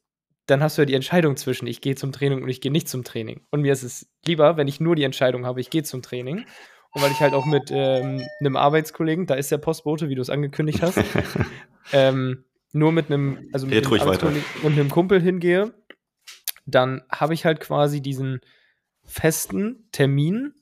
dann 0.50 0.64
hast 0.64 0.78
du 0.78 0.82
ja 0.82 0.86
die 0.86 0.94
Entscheidung 0.94 1.38
zwischen, 1.38 1.68
ich 1.68 1.82
gehe 1.82 1.96
zum 1.96 2.12
Training 2.12 2.44
und 2.44 2.50
ich 2.50 2.62
gehe 2.62 2.72
nicht 2.72 2.88
zum 2.88 3.04
Training. 3.04 3.42
Und 3.52 3.62
mir 3.62 3.74
ist 3.74 3.84
es 3.84 4.10
lieber, 4.26 4.58
wenn 4.58 4.68
ich 4.68 4.80
nur 4.80 4.96
die 4.96 5.04
Entscheidung 5.04 5.46
habe, 5.46 5.62
ich 5.62 5.70
gehe 5.70 5.84
zum 5.84 6.02
Training. 6.02 6.46
Und 6.92 7.02
weil 7.04 7.12
ich 7.12 7.20
halt 7.20 7.34
auch 7.34 7.46
mit 7.46 7.70
ähm, 7.72 8.26
einem 8.40 8.56
Arbeitskollegen, 8.56 9.28
da 9.28 9.36
ist 9.36 9.52
der 9.52 9.60
Postbote, 9.60 10.10
wie 10.10 10.16
du 10.16 10.22
es 10.22 10.30
angekündigt 10.30 10.82
hast, 10.82 11.00
ähm, 11.94 12.46
nur 12.72 12.92
mit 12.92 13.12
einem, 13.12 13.50
also 13.54 13.68
mit 13.68 13.86
einem 13.86 14.02
Arbeitskollegen 14.02 14.44
und 14.64 14.74
einem 14.74 14.90
Kumpel 14.90 15.22
hingehe, 15.22 15.74
dann 16.66 17.02
habe 17.12 17.34
ich 17.34 17.46
halt 17.46 17.60
quasi 17.60 18.02
diesen 18.02 18.42
festen 19.04 19.88
Termin, 19.92 20.54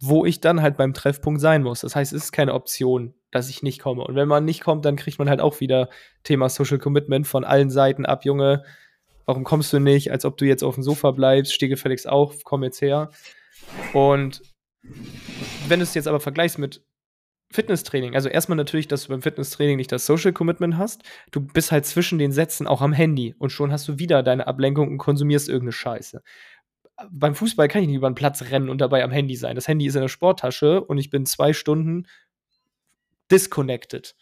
wo 0.00 0.24
ich 0.24 0.40
dann 0.40 0.62
halt 0.62 0.76
beim 0.76 0.94
Treffpunkt 0.94 1.40
sein 1.40 1.62
muss. 1.62 1.80
Das 1.80 1.94
heißt, 1.96 2.12
es 2.12 2.24
ist 2.24 2.32
keine 2.32 2.54
Option, 2.54 3.14
dass 3.30 3.50
ich 3.50 3.62
nicht 3.62 3.80
komme. 3.80 4.04
Und 4.04 4.14
wenn 4.14 4.28
man 4.28 4.44
nicht 4.44 4.62
kommt, 4.62 4.84
dann 4.84 4.96
kriegt 4.96 5.18
man 5.18 5.28
halt 5.28 5.40
auch 5.40 5.60
wieder 5.60 5.88
Thema 6.24 6.48
Social 6.48 6.78
Commitment 6.78 7.26
von 7.26 7.44
allen 7.44 7.70
Seiten 7.70 8.06
ab, 8.06 8.24
Junge. 8.24 8.64
Warum 9.30 9.44
kommst 9.44 9.72
du 9.72 9.78
nicht? 9.78 10.10
Als 10.10 10.24
ob 10.24 10.38
du 10.38 10.44
jetzt 10.44 10.64
auf 10.64 10.74
dem 10.74 10.82
Sofa 10.82 11.12
bleibst, 11.12 11.54
steh 11.54 11.68
gefälligst 11.68 12.08
auf, 12.08 12.42
komm 12.42 12.64
jetzt 12.64 12.82
her. 12.82 13.10
Und 13.92 14.42
wenn 15.68 15.78
du 15.78 15.84
es 15.84 15.94
jetzt 15.94 16.08
aber 16.08 16.18
vergleichst 16.18 16.58
mit 16.58 16.84
Fitnesstraining, 17.52 18.16
also 18.16 18.28
erstmal 18.28 18.56
natürlich, 18.56 18.88
dass 18.88 19.04
du 19.04 19.10
beim 19.10 19.22
Fitnesstraining 19.22 19.76
nicht 19.76 19.92
das 19.92 20.04
Social 20.04 20.32
Commitment 20.32 20.78
hast. 20.78 21.04
Du 21.30 21.38
bist 21.38 21.70
halt 21.70 21.86
zwischen 21.86 22.18
den 22.18 22.32
Sätzen 22.32 22.66
auch 22.66 22.80
am 22.80 22.92
Handy 22.92 23.36
und 23.38 23.50
schon 23.50 23.70
hast 23.70 23.86
du 23.86 24.00
wieder 24.00 24.24
deine 24.24 24.48
Ablenkung 24.48 24.88
und 24.88 24.98
konsumierst 24.98 25.48
irgendeine 25.48 25.74
Scheiße. 25.74 26.24
Beim 27.08 27.36
Fußball 27.36 27.68
kann 27.68 27.82
ich 27.82 27.86
nicht 27.86 27.98
über 27.98 28.10
den 28.10 28.16
Platz 28.16 28.42
rennen 28.42 28.68
und 28.68 28.80
dabei 28.80 29.04
am 29.04 29.12
Handy 29.12 29.36
sein. 29.36 29.54
Das 29.54 29.68
Handy 29.68 29.86
ist 29.86 29.94
in 29.94 30.00
der 30.00 30.08
Sporttasche 30.08 30.82
und 30.82 30.98
ich 30.98 31.08
bin 31.08 31.24
zwei 31.24 31.52
Stunden 31.52 32.08
disconnected 33.30 34.16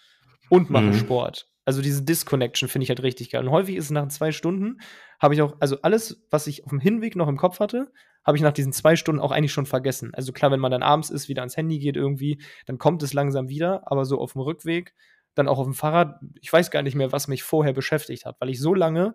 und 0.50 0.68
mache 0.68 0.84
mhm. 0.84 0.98
Sport. 0.98 1.48
Also 1.68 1.82
diese 1.82 2.02
Disconnection 2.02 2.66
finde 2.66 2.84
ich 2.84 2.88
halt 2.88 3.02
richtig 3.02 3.28
geil. 3.28 3.44
Und 3.44 3.50
häufig 3.50 3.76
ist 3.76 3.84
es 3.84 3.90
nach 3.90 4.08
zwei 4.08 4.32
Stunden, 4.32 4.80
habe 5.20 5.34
ich 5.34 5.42
auch, 5.42 5.54
also 5.60 5.76
alles, 5.82 6.24
was 6.30 6.46
ich 6.46 6.64
auf 6.64 6.70
dem 6.70 6.80
Hinweg 6.80 7.14
noch 7.14 7.28
im 7.28 7.36
Kopf 7.36 7.60
hatte, 7.60 7.92
habe 8.24 8.38
ich 8.38 8.42
nach 8.42 8.54
diesen 8.54 8.72
zwei 8.72 8.96
Stunden 8.96 9.20
auch 9.20 9.32
eigentlich 9.32 9.52
schon 9.52 9.66
vergessen. 9.66 10.14
Also 10.14 10.32
klar, 10.32 10.50
wenn 10.50 10.60
man 10.60 10.70
dann 10.70 10.82
abends 10.82 11.10
ist, 11.10 11.28
wieder 11.28 11.42
ans 11.42 11.58
Handy 11.58 11.78
geht 11.78 11.94
irgendwie, 11.94 12.40
dann 12.64 12.78
kommt 12.78 13.02
es 13.02 13.12
langsam 13.12 13.50
wieder, 13.50 13.82
aber 13.84 14.06
so 14.06 14.18
auf 14.18 14.32
dem 14.32 14.40
Rückweg, 14.40 14.94
dann 15.34 15.46
auch 15.46 15.58
auf 15.58 15.66
dem 15.66 15.74
Fahrrad, 15.74 16.18
ich 16.40 16.50
weiß 16.50 16.70
gar 16.70 16.80
nicht 16.80 16.94
mehr, 16.94 17.12
was 17.12 17.28
mich 17.28 17.42
vorher 17.42 17.74
beschäftigt 17.74 18.24
hat, 18.24 18.36
weil 18.40 18.48
ich 18.48 18.60
so 18.62 18.72
lange 18.72 19.14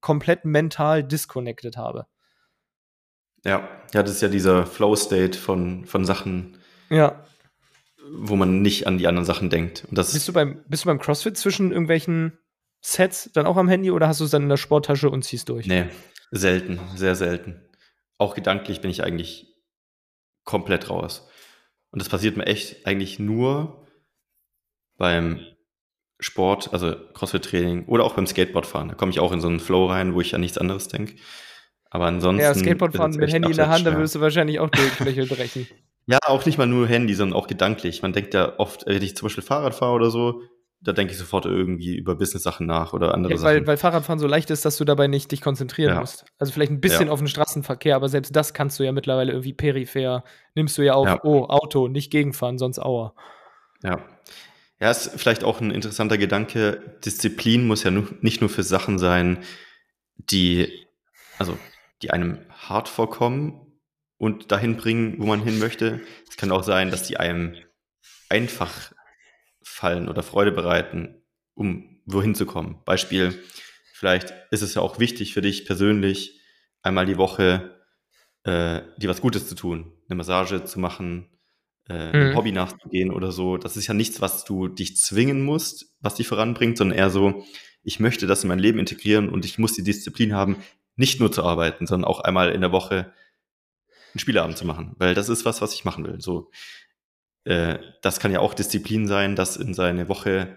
komplett 0.00 0.44
mental 0.44 1.02
disconnected 1.02 1.76
habe. 1.76 2.06
Ja, 3.44 3.68
ja, 3.92 4.04
das 4.04 4.12
ist 4.12 4.22
ja 4.22 4.28
dieser 4.28 4.66
Flow-State 4.66 5.36
von, 5.36 5.84
von 5.84 6.04
Sachen. 6.04 6.58
Ja 6.90 7.24
wo 8.12 8.36
man 8.36 8.62
nicht 8.62 8.86
an 8.86 8.98
die 8.98 9.06
anderen 9.06 9.24
Sachen 9.24 9.50
denkt. 9.50 9.84
Und 9.88 9.98
das 9.98 10.12
bist, 10.12 10.28
du 10.28 10.32
beim, 10.32 10.62
bist 10.68 10.84
du 10.84 10.86
beim 10.88 10.98
CrossFit 10.98 11.36
zwischen 11.36 11.70
irgendwelchen 11.70 12.38
Sets 12.80 13.30
dann 13.32 13.46
auch 13.46 13.56
am 13.56 13.68
Handy 13.68 13.90
oder 13.90 14.08
hast 14.08 14.20
du 14.20 14.24
es 14.24 14.30
dann 14.30 14.42
in 14.42 14.48
der 14.48 14.56
Sporttasche 14.56 15.10
und 15.10 15.22
ziehst 15.22 15.48
durch? 15.48 15.66
Nee, 15.66 15.86
selten, 16.30 16.80
sehr 16.94 17.14
selten. 17.14 17.62
Auch 18.18 18.34
gedanklich 18.34 18.80
bin 18.80 18.90
ich 18.90 19.02
eigentlich 19.02 19.46
komplett 20.44 20.90
raus. 20.90 21.28
Und 21.90 22.00
das 22.00 22.08
passiert 22.08 22.36
mir 22.36 22.46
echt 22.46 22.86
eigentlich 22.86 23.18
nur 23.18 23.86
beim 24.96 25.40
Sport, 26.20 26.72
also 26.72 26.94
CrossFit-Training 27.14 27.86
oder 27.86 28.04
auch 28.04 28.14
beim 28.14 28.26
Skateboardfahren. 28.26 28.88
Da 28.88 28.94
komme 28.94 29.10
ich 29.10 29.20
auch 29.20 29.32
in 29.32 29.40
so 29.40 29.48
einen 29.48 29.60
Flow 29.60 29.86
rein, 29.86 30.14
wo 30.14 30.20
ich 30.20 30.34
an 30.34 30.40
nichts 30.40 30.58
anderes 30.58 30.88
denke. 30.88 31.16
Aber 31.90 32.06
ansonsten. 32.06 32.42
Ja, 32.42 32.54
Skateboardfahren 32.54 33.12
mit 33.16 33.32
Handy 33.32 33.50
in 33.50 33.56
der 33.56 33.68
Hand, 33.68 33.86
da 33.86 33.96
wirst 33.96 34.14
du 34.14 34.20
wahrscheinlich 34.20 34.60
auch 34.60 34.68
Durchfläche 34.70 35.26
brechen. 35.26 35.66
Ja, 36.10 36.18
auch 36.26 36.46
nicht 36.46 36.56
mal 36.56 36.66
nur 36.66 36.86
Handy, 36.86 37.12
sondern 37.12 37.38
auch 37.38 37.46
gedanklich. 37.46 38.00
Man 38.00 38.14
denkt 38.14 38.32
ja 38.32 38.58
oft, 38.58 38.86
wenn 38.86 39.02
ich 39.02 39.14
zum 39.14 39.26
Beispiel 39.26 39.44
Fahrrad 39.44 39.74
fahre 39.74 39.92
oder 39.92 40.10
so, 40.10 40.40
da 40.80 40.92
denke 40.92 41.12
ich 41.12 41.18
sofort 41.18 41.44
irgendwie 41.44 41.96
über 41.96 42.14
Business-Sachen 42.14 42.66
nach 42.66 42.94
oder 42.94 43.12
andere 43.12 43.34
ja, 43.34 43.42
weil, 43.42 43.56
Sachen. 43.56 43.66
Weil 43.66 43.76
Fahrradfahren 43.76 44.18
so 44.18 44.26
leicht 44.26 44.48
ist, 44.48 44.64
dass 44.64 44.78
du 44.78 44.86
dabei 44.86 45.06
nicht 45.06 45.30
dich 45.32 45.42
konzentrieren 45.42 45.92
ja. 45.94 46.00
musst. 46.00 46.24
Also 46.38 46.54
vielleicht 46.54 46.72
ein 46.72 46.80
bisschen 46.80 47.08
ja. 47.08 47.12
auf 47.12 47.18
den 47.18 47.28
Straßenverkehr, 47.28 47.94
aber 47.94 48.08
selbst 48.08 48.34
das 48.34 48.54
kannst 48.54 48.78
du 48.78 48.84
ja 48.84 48.92
mittlerweile 48.92 49.32
irgendwie 49.32 49.52
peripher, 49.52 50.24
nimmst 50.54 50.78
du 50.78 50.82
ja 50.82 50.94
auf, 50.94 51.24
oh, 51.24 51.44
Auto, 51.44 51.88
nicht 51.88 52.10
gegenfahren, 52.10 52.56
sonst 52.56 52.78
Aua. 52.78 53.14
Ja. 53.82 54.00
Ja, 54.80 54.90
ist 54.90 55.10
vielleicht 55.16 55.44
auch 55.44 55.60
ein 55.60 55.72
interessanter 55.72 56.16
Gedanke. 56.16 56.96
Disziplin 57.04 57.66
muss 57.66 57.82
ja 57.82 57.90
nicht 57.90 58.40
nur 58.40 58.48
für 58.48 58.62
Sachen 58.62 58.98
sein, 58.98 59.40
die, 60.16 60.86
also, 61.38 61.58
die 62.00 62.12
einem 62.12 62.38
hart 62.48 62.88
vorkommen, 62.88 63.67
und 64.18 64.52
dahin 64.52 64.76
bringen, 64.76 65.14
wo 65.18 65.26
man 65.26 65.42
hin 65.42 65.58
möchte. 65.58 66.00
Es 66.28 66.36
kann 66.36 66.50
auch 66.50 66.62
sein, 66.62 66.90
dass 66.90 67.04
die 67.04 67.16
einem 67.16 67.56
einfach 68.28 68.92
fallen 69.62 70.08
oder 70.08 70.22
Freude 70.22 70.52
bereiten, 70.52 71.22
um 71.54 72.00
wohin 72.04 72.34
zu 72.34 72.46
kommen. 72.46 72.82
Beispiel, 72.84 73.42
vielleicht 73.94 74.34
ist 74.50 74.62
es 74.62 74.74
ja 74.74 74.82
auch 74.82 74.98
wichtig 74.98 75.34
für 75.34 75.42
dich 75.42 75.64
persönlich, 75.64 76.40
einmal 76.82 77.06
die 77.06 77.18
Woche 77.18 77.78
äh, 78.44 78.82
dir 78.96 79.08
was 79.08 79.20
Gutes 79.20 79.48
zu 79.48 79.54
tun, 79.54 79.92
eine 80.08 80.16
Massage 80.16 80.64
zu 80.64 80.80
machen, 80.80 81.28
äh, 81.88 82.30
mhm. 82.30 82.36
Hobby 82.36 82.52
nachzugehen 82.52 83.10
oder 83.10 83.32
so. 83.32 83.56
Das 83.56 83.76
ist 83.76 83.86
ja 83.86 83.94
nichts, 83.94 84.20
was 84.20 84.44
du 84.44 84.68
dich 84.68 84.96
zwingen 84.96 85.44
musst, 85.44 85.94
was 86.00 86.14
dich 86.16 86.28
voranbringt, 86.28 86.78
sondern 86.78 86.98
eher 86.98 87.10
so, 87.10 87.44
ich 87.82 88.00
möchte 88.00 88.26
das 88.26 88.42
in 88.42 88.48
mein 88.48 88.58
Leben 88.58 88.78
integrieren 88.78 89.28
und 89.28 89.44
ich 89.44 89.58
muss 89.58 89.74
die 89.74 89.84
Disziplin 89.84 90.34
haben, 90.34 90.56
nicht 90.96 91.20
nur 91.20 91.30
zu 91.30 91.44
arbeiten, 91.44 91.86
sondern 91.86 92.08
auch 92.08 92.20
einmal 92.20 92.50
in 92.50 92.60
der 92.60 92.72
Woche 92.72 93.12
einen 94.18 94.22
Spieleabend 94.22 94.58
zu 94.58 94.66
machen, 94.66 94.94
weil 94.98 95.14
das 95.14 95.28
ist 95.28 95.44
was, 95.44 95.62
was 95.62 95.74
ich 95.74 95.84
machen 95.84 96.04
will. 96.04 96.20
So, 96.20 96.50
äh, 97.44 97.78
das 98.02 98.20
kann 98.20 98.32
ja 98.32 98.40
auch 98.40 98.54
Disziplin 98.54 99.06
sein, 99.06 99.36
das 99.36 99.56
in 99.56 99.74
seine 99.74 100.08
Woche 100.08 100.56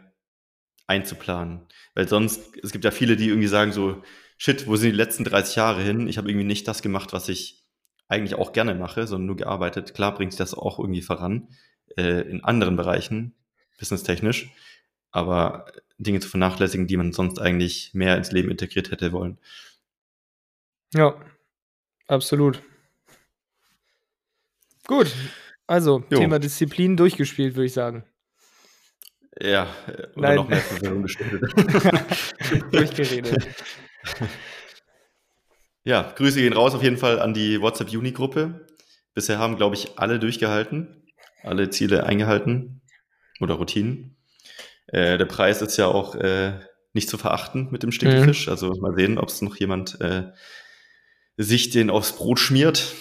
einzuplanen. 0.87 1.67
Weil 1.93 2.07
sonst, 2.07 2.57
es 2.63 2.71
gibt 2.71 2.83
ja 2.83 2.91
viele, 2.91 3.15
die 3.15 3.29
irgendwie 3.29 3.47
sagen 3.47 3.71
so, 3.71 4.01
shit, 4.37 4.67
wo 4.67 4.75
sind 4.75 4.91
die 4.91 4.97
letzten 4.97 5.23
30 5.23 5.55
Jahre 5.55 5.81
hin? 5.81 6.07
Ich 6.07 6.17
habe 6.17 6.29
irgendwie 6.29 6.47
nicht 6.47 6.67
das 6.67 6.81
gemacht, 6.81 7.13
was 7.13 7.29
ich 7.29 7.63
eigentlich 8.07 8.35
auch 8.35 8.51
gerne 8.51 8.75
mache, 8.75 9.07
sondern 9.07 9.27
nur 9.27 9.37
gearbeitet. 9.37 9.93
Klar 9.93 10.15
bringt 10.15 10.33
sich 10.33 10.39
das 10.39 10.53
auch 10.53 10.79
irgendwie 10.79 11.01
voran 11.01 11.49
äh, 11.97 12.21
in 12.29 12.43
anderen 12.43 12.75
Bereichen, 12.75 13.35
businesstechnisch, 13.77 14.49
aber 15.11 15.67
Dinge 15.97 16.19
zu 16.19 16.27
vernachlässigen, 16.27 16.87
die 16.87 16.97
man 16.97 17.13
sonst 17.13 17.39
eigentlich 17.39 17.93
mehr 17.93 18.17
ins 18.17 18.31
Leben 18.31 18.51
integriert 18.51 18.91
hätte 18.91 19.11
wollen. 19.11 19.37
Ja, 20.93 21.15
absolut. 22.07 22.61
Gut, 24.87 25.13
also 25.67 26.03
jo. 26.09 26.17
Thema 26.17 26.39
Disziplin 26.39 26.97
durchgespielt, 26.97 27.55
würde 27.55 27.65
ich 27.65 27.73
sagen. 27.73 28.03
Ja, 29.39 29.67
oder 30.15 30.27
Nein. 30.27 30.35
noch 30.35 30.49
mehr 30.49 30.59
Verwirrung 30.59 31.03
gestiftet. 31.03 31.41
Durchgeredet. 32.71 33.47
Ja, 35.83 36.13
Grüße 36.15 36.41
gehen 36.41 36.53
raus 36.53 36.75
auf 36.75 36.83
jeden 36.83 36.97
Fall 36.97 37.19
an 37.19 37.33
die 37.33 37.61
WhatsApp-Uni-Gruppe. 37.61 38.67
Bisher 39.13 39.39
haben, 39.39 39.55
glaube 39.55 39.75
ich, 39.75 39.97
alle 39.97 40.19
durchgehalten, 40.19 41.05
alle 41.43 41.69
Ziele 41.69 42.05
eingehalten 42.05 42.81
oder 43.39 43.55
Routinen. 43.55 44.17
Äh, 44.87 45.17
der 45.17 45.25
Preis 45.25 45.61
ist 45.61 45.77
ja 45.77 45.87
auch 45.87 46.15
äh, 46.15 46.59
nicht 46.93 47.09
zu 47.09 47.17
verachten 47.17 47.69
mit 47.71 47.83
dem 47.83 47.91
Stinkefisch. 47.91 48.47
Mhm. 48.47 48.51
Also 48.51 48.73
mal 48.75 48.93
sehen, 48.95 49.17
ob 49.17 49.29
es 49.29 49.41
noch 49.41 49.55
jemand 49.55 49.99
äh, 50.01 50.31
sich 51.37 51.69
den 51.69 51.89
aufs 51.89 52.13
Brot 52.13 52.39
schmiert. 52.39 52.93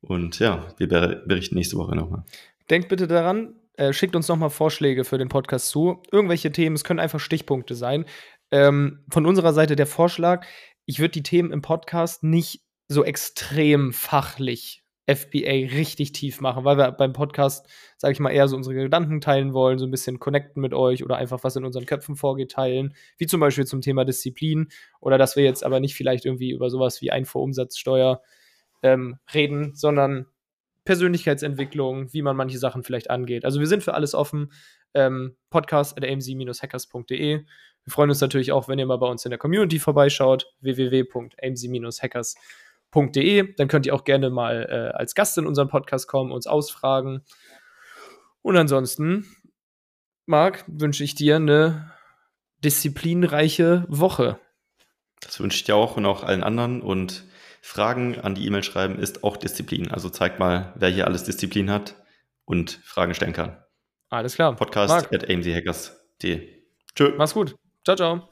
Und 0.00 0.38
ja, 0.38 0.66
wir 0.76 0.86
berichten 0.86 1.56
nächste 1.56 1.76
Woche 1.76 1.96
nochmal. 1.96 2.24
Denkt 2.70 2.88
bitte 2.88 3.08
daran, 3.08 3.56
äh, 3.74 3.92
schickt 3.92 4.16
uns 4.16 4.28
nochmal 4.28 4.50
Vorschläge 4.50 5.04
für 5.04 5.18
den 5.18 5.28
Podcast 5.28 5.68
zu. 5.68 6.02
Irgendwelche 6.10 6.52
Themen, 6.52 6.76
es 6.76 6.84
können 6.84 7.00
einfach 7.00 7.20
Stichpunkte 7.20 7.74
sein. 7.74 8.04
Ähm, 8.50 9.04
von 9.10 9.26
unserer 9.26 9.52
Seite 9.52 9.76
der 9.76 9.86
Vorschlag, 9.86 10.46
ich 10.86 11.00
würde 11.00 11.12
die 11.12 11.22
Themen 11.22 11.52
im 11.52 11.62
Podcast 11.62 12.22
nicht 12.22 12.62
so 12.88 13.04
extrem 13.04 13.92
fachlich 13.92 14.84
FBA 15.06 15.68
richtig 15.74 16.12
tief 16.12 16.40
machen, 16.40 16.64
weil 16.64 16.76
wir 16.76 16.92
beim 16.92 17.14
Podcast, 17.14 17.66
sage 17.96 18.12
ich 18.12 18.20
mal, 18.20 18.30
eher 18.30 18.46
so 18.46 18.56
unsere 18.56 18.74
Gedanken 18.74 19.22
teilen 19.22 19.54
wollen, 19.54 19.78
so 19.78 19.86
ein 19.86 19.90
bisschen 19.90 20.18
connecten 20.18 20.60
mit 20.60 20.74
euch 20.74 21.02
oder 21.02 21.16
einfach 21.16 21.44
was 21.44 21.56
in 21.56 21.64
unseren 21.64 21.86
Köpfen 21.86 22.14
vorgeht 22.14 22.52
teilen, 22.52 22.94
wie 23.16 23.26
zum 23.26 23.40
Beispiel 23.40 23.64
zum 23.64 23.80
Thema 23.80 24.04
Disziplin 24.04 24.68
oder 25.00 25.16
dass 25.16 25.34
wir 25.34 25.44
jetzt 25.44 25.64
aber 25.64 25.80
nicht 25.80 25.94
vielleicht 25.94 26.26
irgendwie 26.26 26.50
über 26.50 26.68
sowas 26.68 27.00
wie 27.00 27.10
Einfuhrumsatzsteuer 27.10 28.20
ähm, 28.82 29.18
reden, 29.32 29.74
sondern 29.74 30.26
Persönlichkeitsentwicklung, 30.84 32.12
wie 32.12 32.20
man 32.22 32.36
manche 32.36 32.58
Sachen 32.58 32.82
vielleicht 32.82 33.10
angeht. 33.10 33.44
Also 33.44 33.60
wir 33.60 33.66
sind 33.66 33.82
für 33.82 33.92
alles 33.94 34.14
offen. 34.14 34.52
Ähm, 34.94 35.36
podcast 35.50 35.98
at 35.98 36.04
amc-hackers.de. 36.04 37.44
Wir 37.84 37.92
freuen 37.92 38.08
uns 38.08 38.22
natürlich 38.22 38.52
auch, 38.52 38.68
wenn 38.68 38.78
ihr 38.78 38.86
mal 38.86 38.96
bei 38.96 39.06
uns 39.06 39.22
in 39.24 39.30
der 39.30 39.38
Community 39.38 39.78
vorbeischaut, 39.78 40.50
www.amc-hackers.de. 40.60 43.54
Dann 43.54 43.68
könnt 43.68 43.84
ihr 43.86 43.94
auch 43.94 44.04
gerne 44.04 44.30
mal 44.30 44.66
äh, 44.68 44.96
als 44.96 45.14
Gast 45.14 45.36
in 45.36 45.46
unseren 45.46 45.68
Podcast 45.68 46.08
kommen, 46.08 46.32
uns 46.32 46.46
ausfragen. 46.46 47.22
Und 48.40 48.56
ansonsten, 48.56 49.26
Marc, 50.24 50.64
wünsche 50.68 51.04
ich 51.04 51.14
dir 51.14 51.36
eine 51.36 51.92
disziplinreiche 52.64 53.84
Woche. 53.88 54.40
Das 55.20 55.38
wünsche 55.38 55.56
ich 55.56 55.64
dir 55.64 55.76
auch 55.76 55.98
und 55.98 56.06
auch 56.06 56.24
allen 56.24 56.42
anderen 56.42 56.80
und 56.80 57.24
Fragen 57.62 58.18
an 58.20 58.34
die 58.34 58.46
E-Mail 58.46 58.62
schreiben 58.62 58.98
ist 58.98 59.24
auch 59.24 59.36
Disziplin. 59.36 59.90
Also 59.90 60.10
zeigt 60.10 60.38
mal, 60.38 60.72
wer 60.76 60.88
hier 60.88 61.06
alles 61.06 61.24
Disziplin 61.24 61.70
hat 61.70 61.94
und 62.44 62.80
Fragen 62.84 63.14
stellen 63.14 63.32
kann. 63.32 63.62
Alles 64.10 64.34
klar. 64.34 64.56
Podcast 64.56 64.88
Marc. 64.88 65.12
at 65.12 65.28
amchackers.de. 65.28 66.64
Tschö. 66.94 67.14
Mach's 67.16 67.34
gut. 67.34 67.54
Ciao, 67.84 67.96
ciao. 67.96 68.28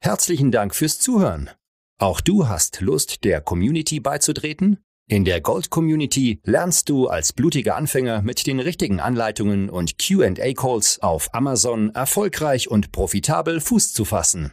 Herzlichen 0.00 0.50
Dank 0.50 0.74
fürs 0.74 0.98
Zuhören. 0.98 1.50
Auch 1.98 2.20
du 2.20 2.48
hast 2.48 2.80
Lust, 2.80 3.24
der 3.24 3.40
Community 3.40 4.00
beizutreten? 4.00 4.82
In 5.08 5.24
der 5.24 5.40
Gold 5.40 5.70
Community 5.70 6.40
lernst 6.44 6.88
du 6.88 7.08
als 7.08 7.32
blutiger 7.32 7.76
Anfänger 7.76 8.22
mit 8.22 8.46
den 8.46 8.60
richtigen 8.60 9.00
Anleitungen 9.00 9.68
und 9.68 9.98
QA-Calls 9.98 11.00
auf 11.02 11.34
Amazon 11.34 11.90
erfolgreich 11.90 12.68
und 12.68 12.92
profitabel 12.92 13.60
Fuß 13.60 13.92
zu 13.92 14.04
fassen. 14.04 14.52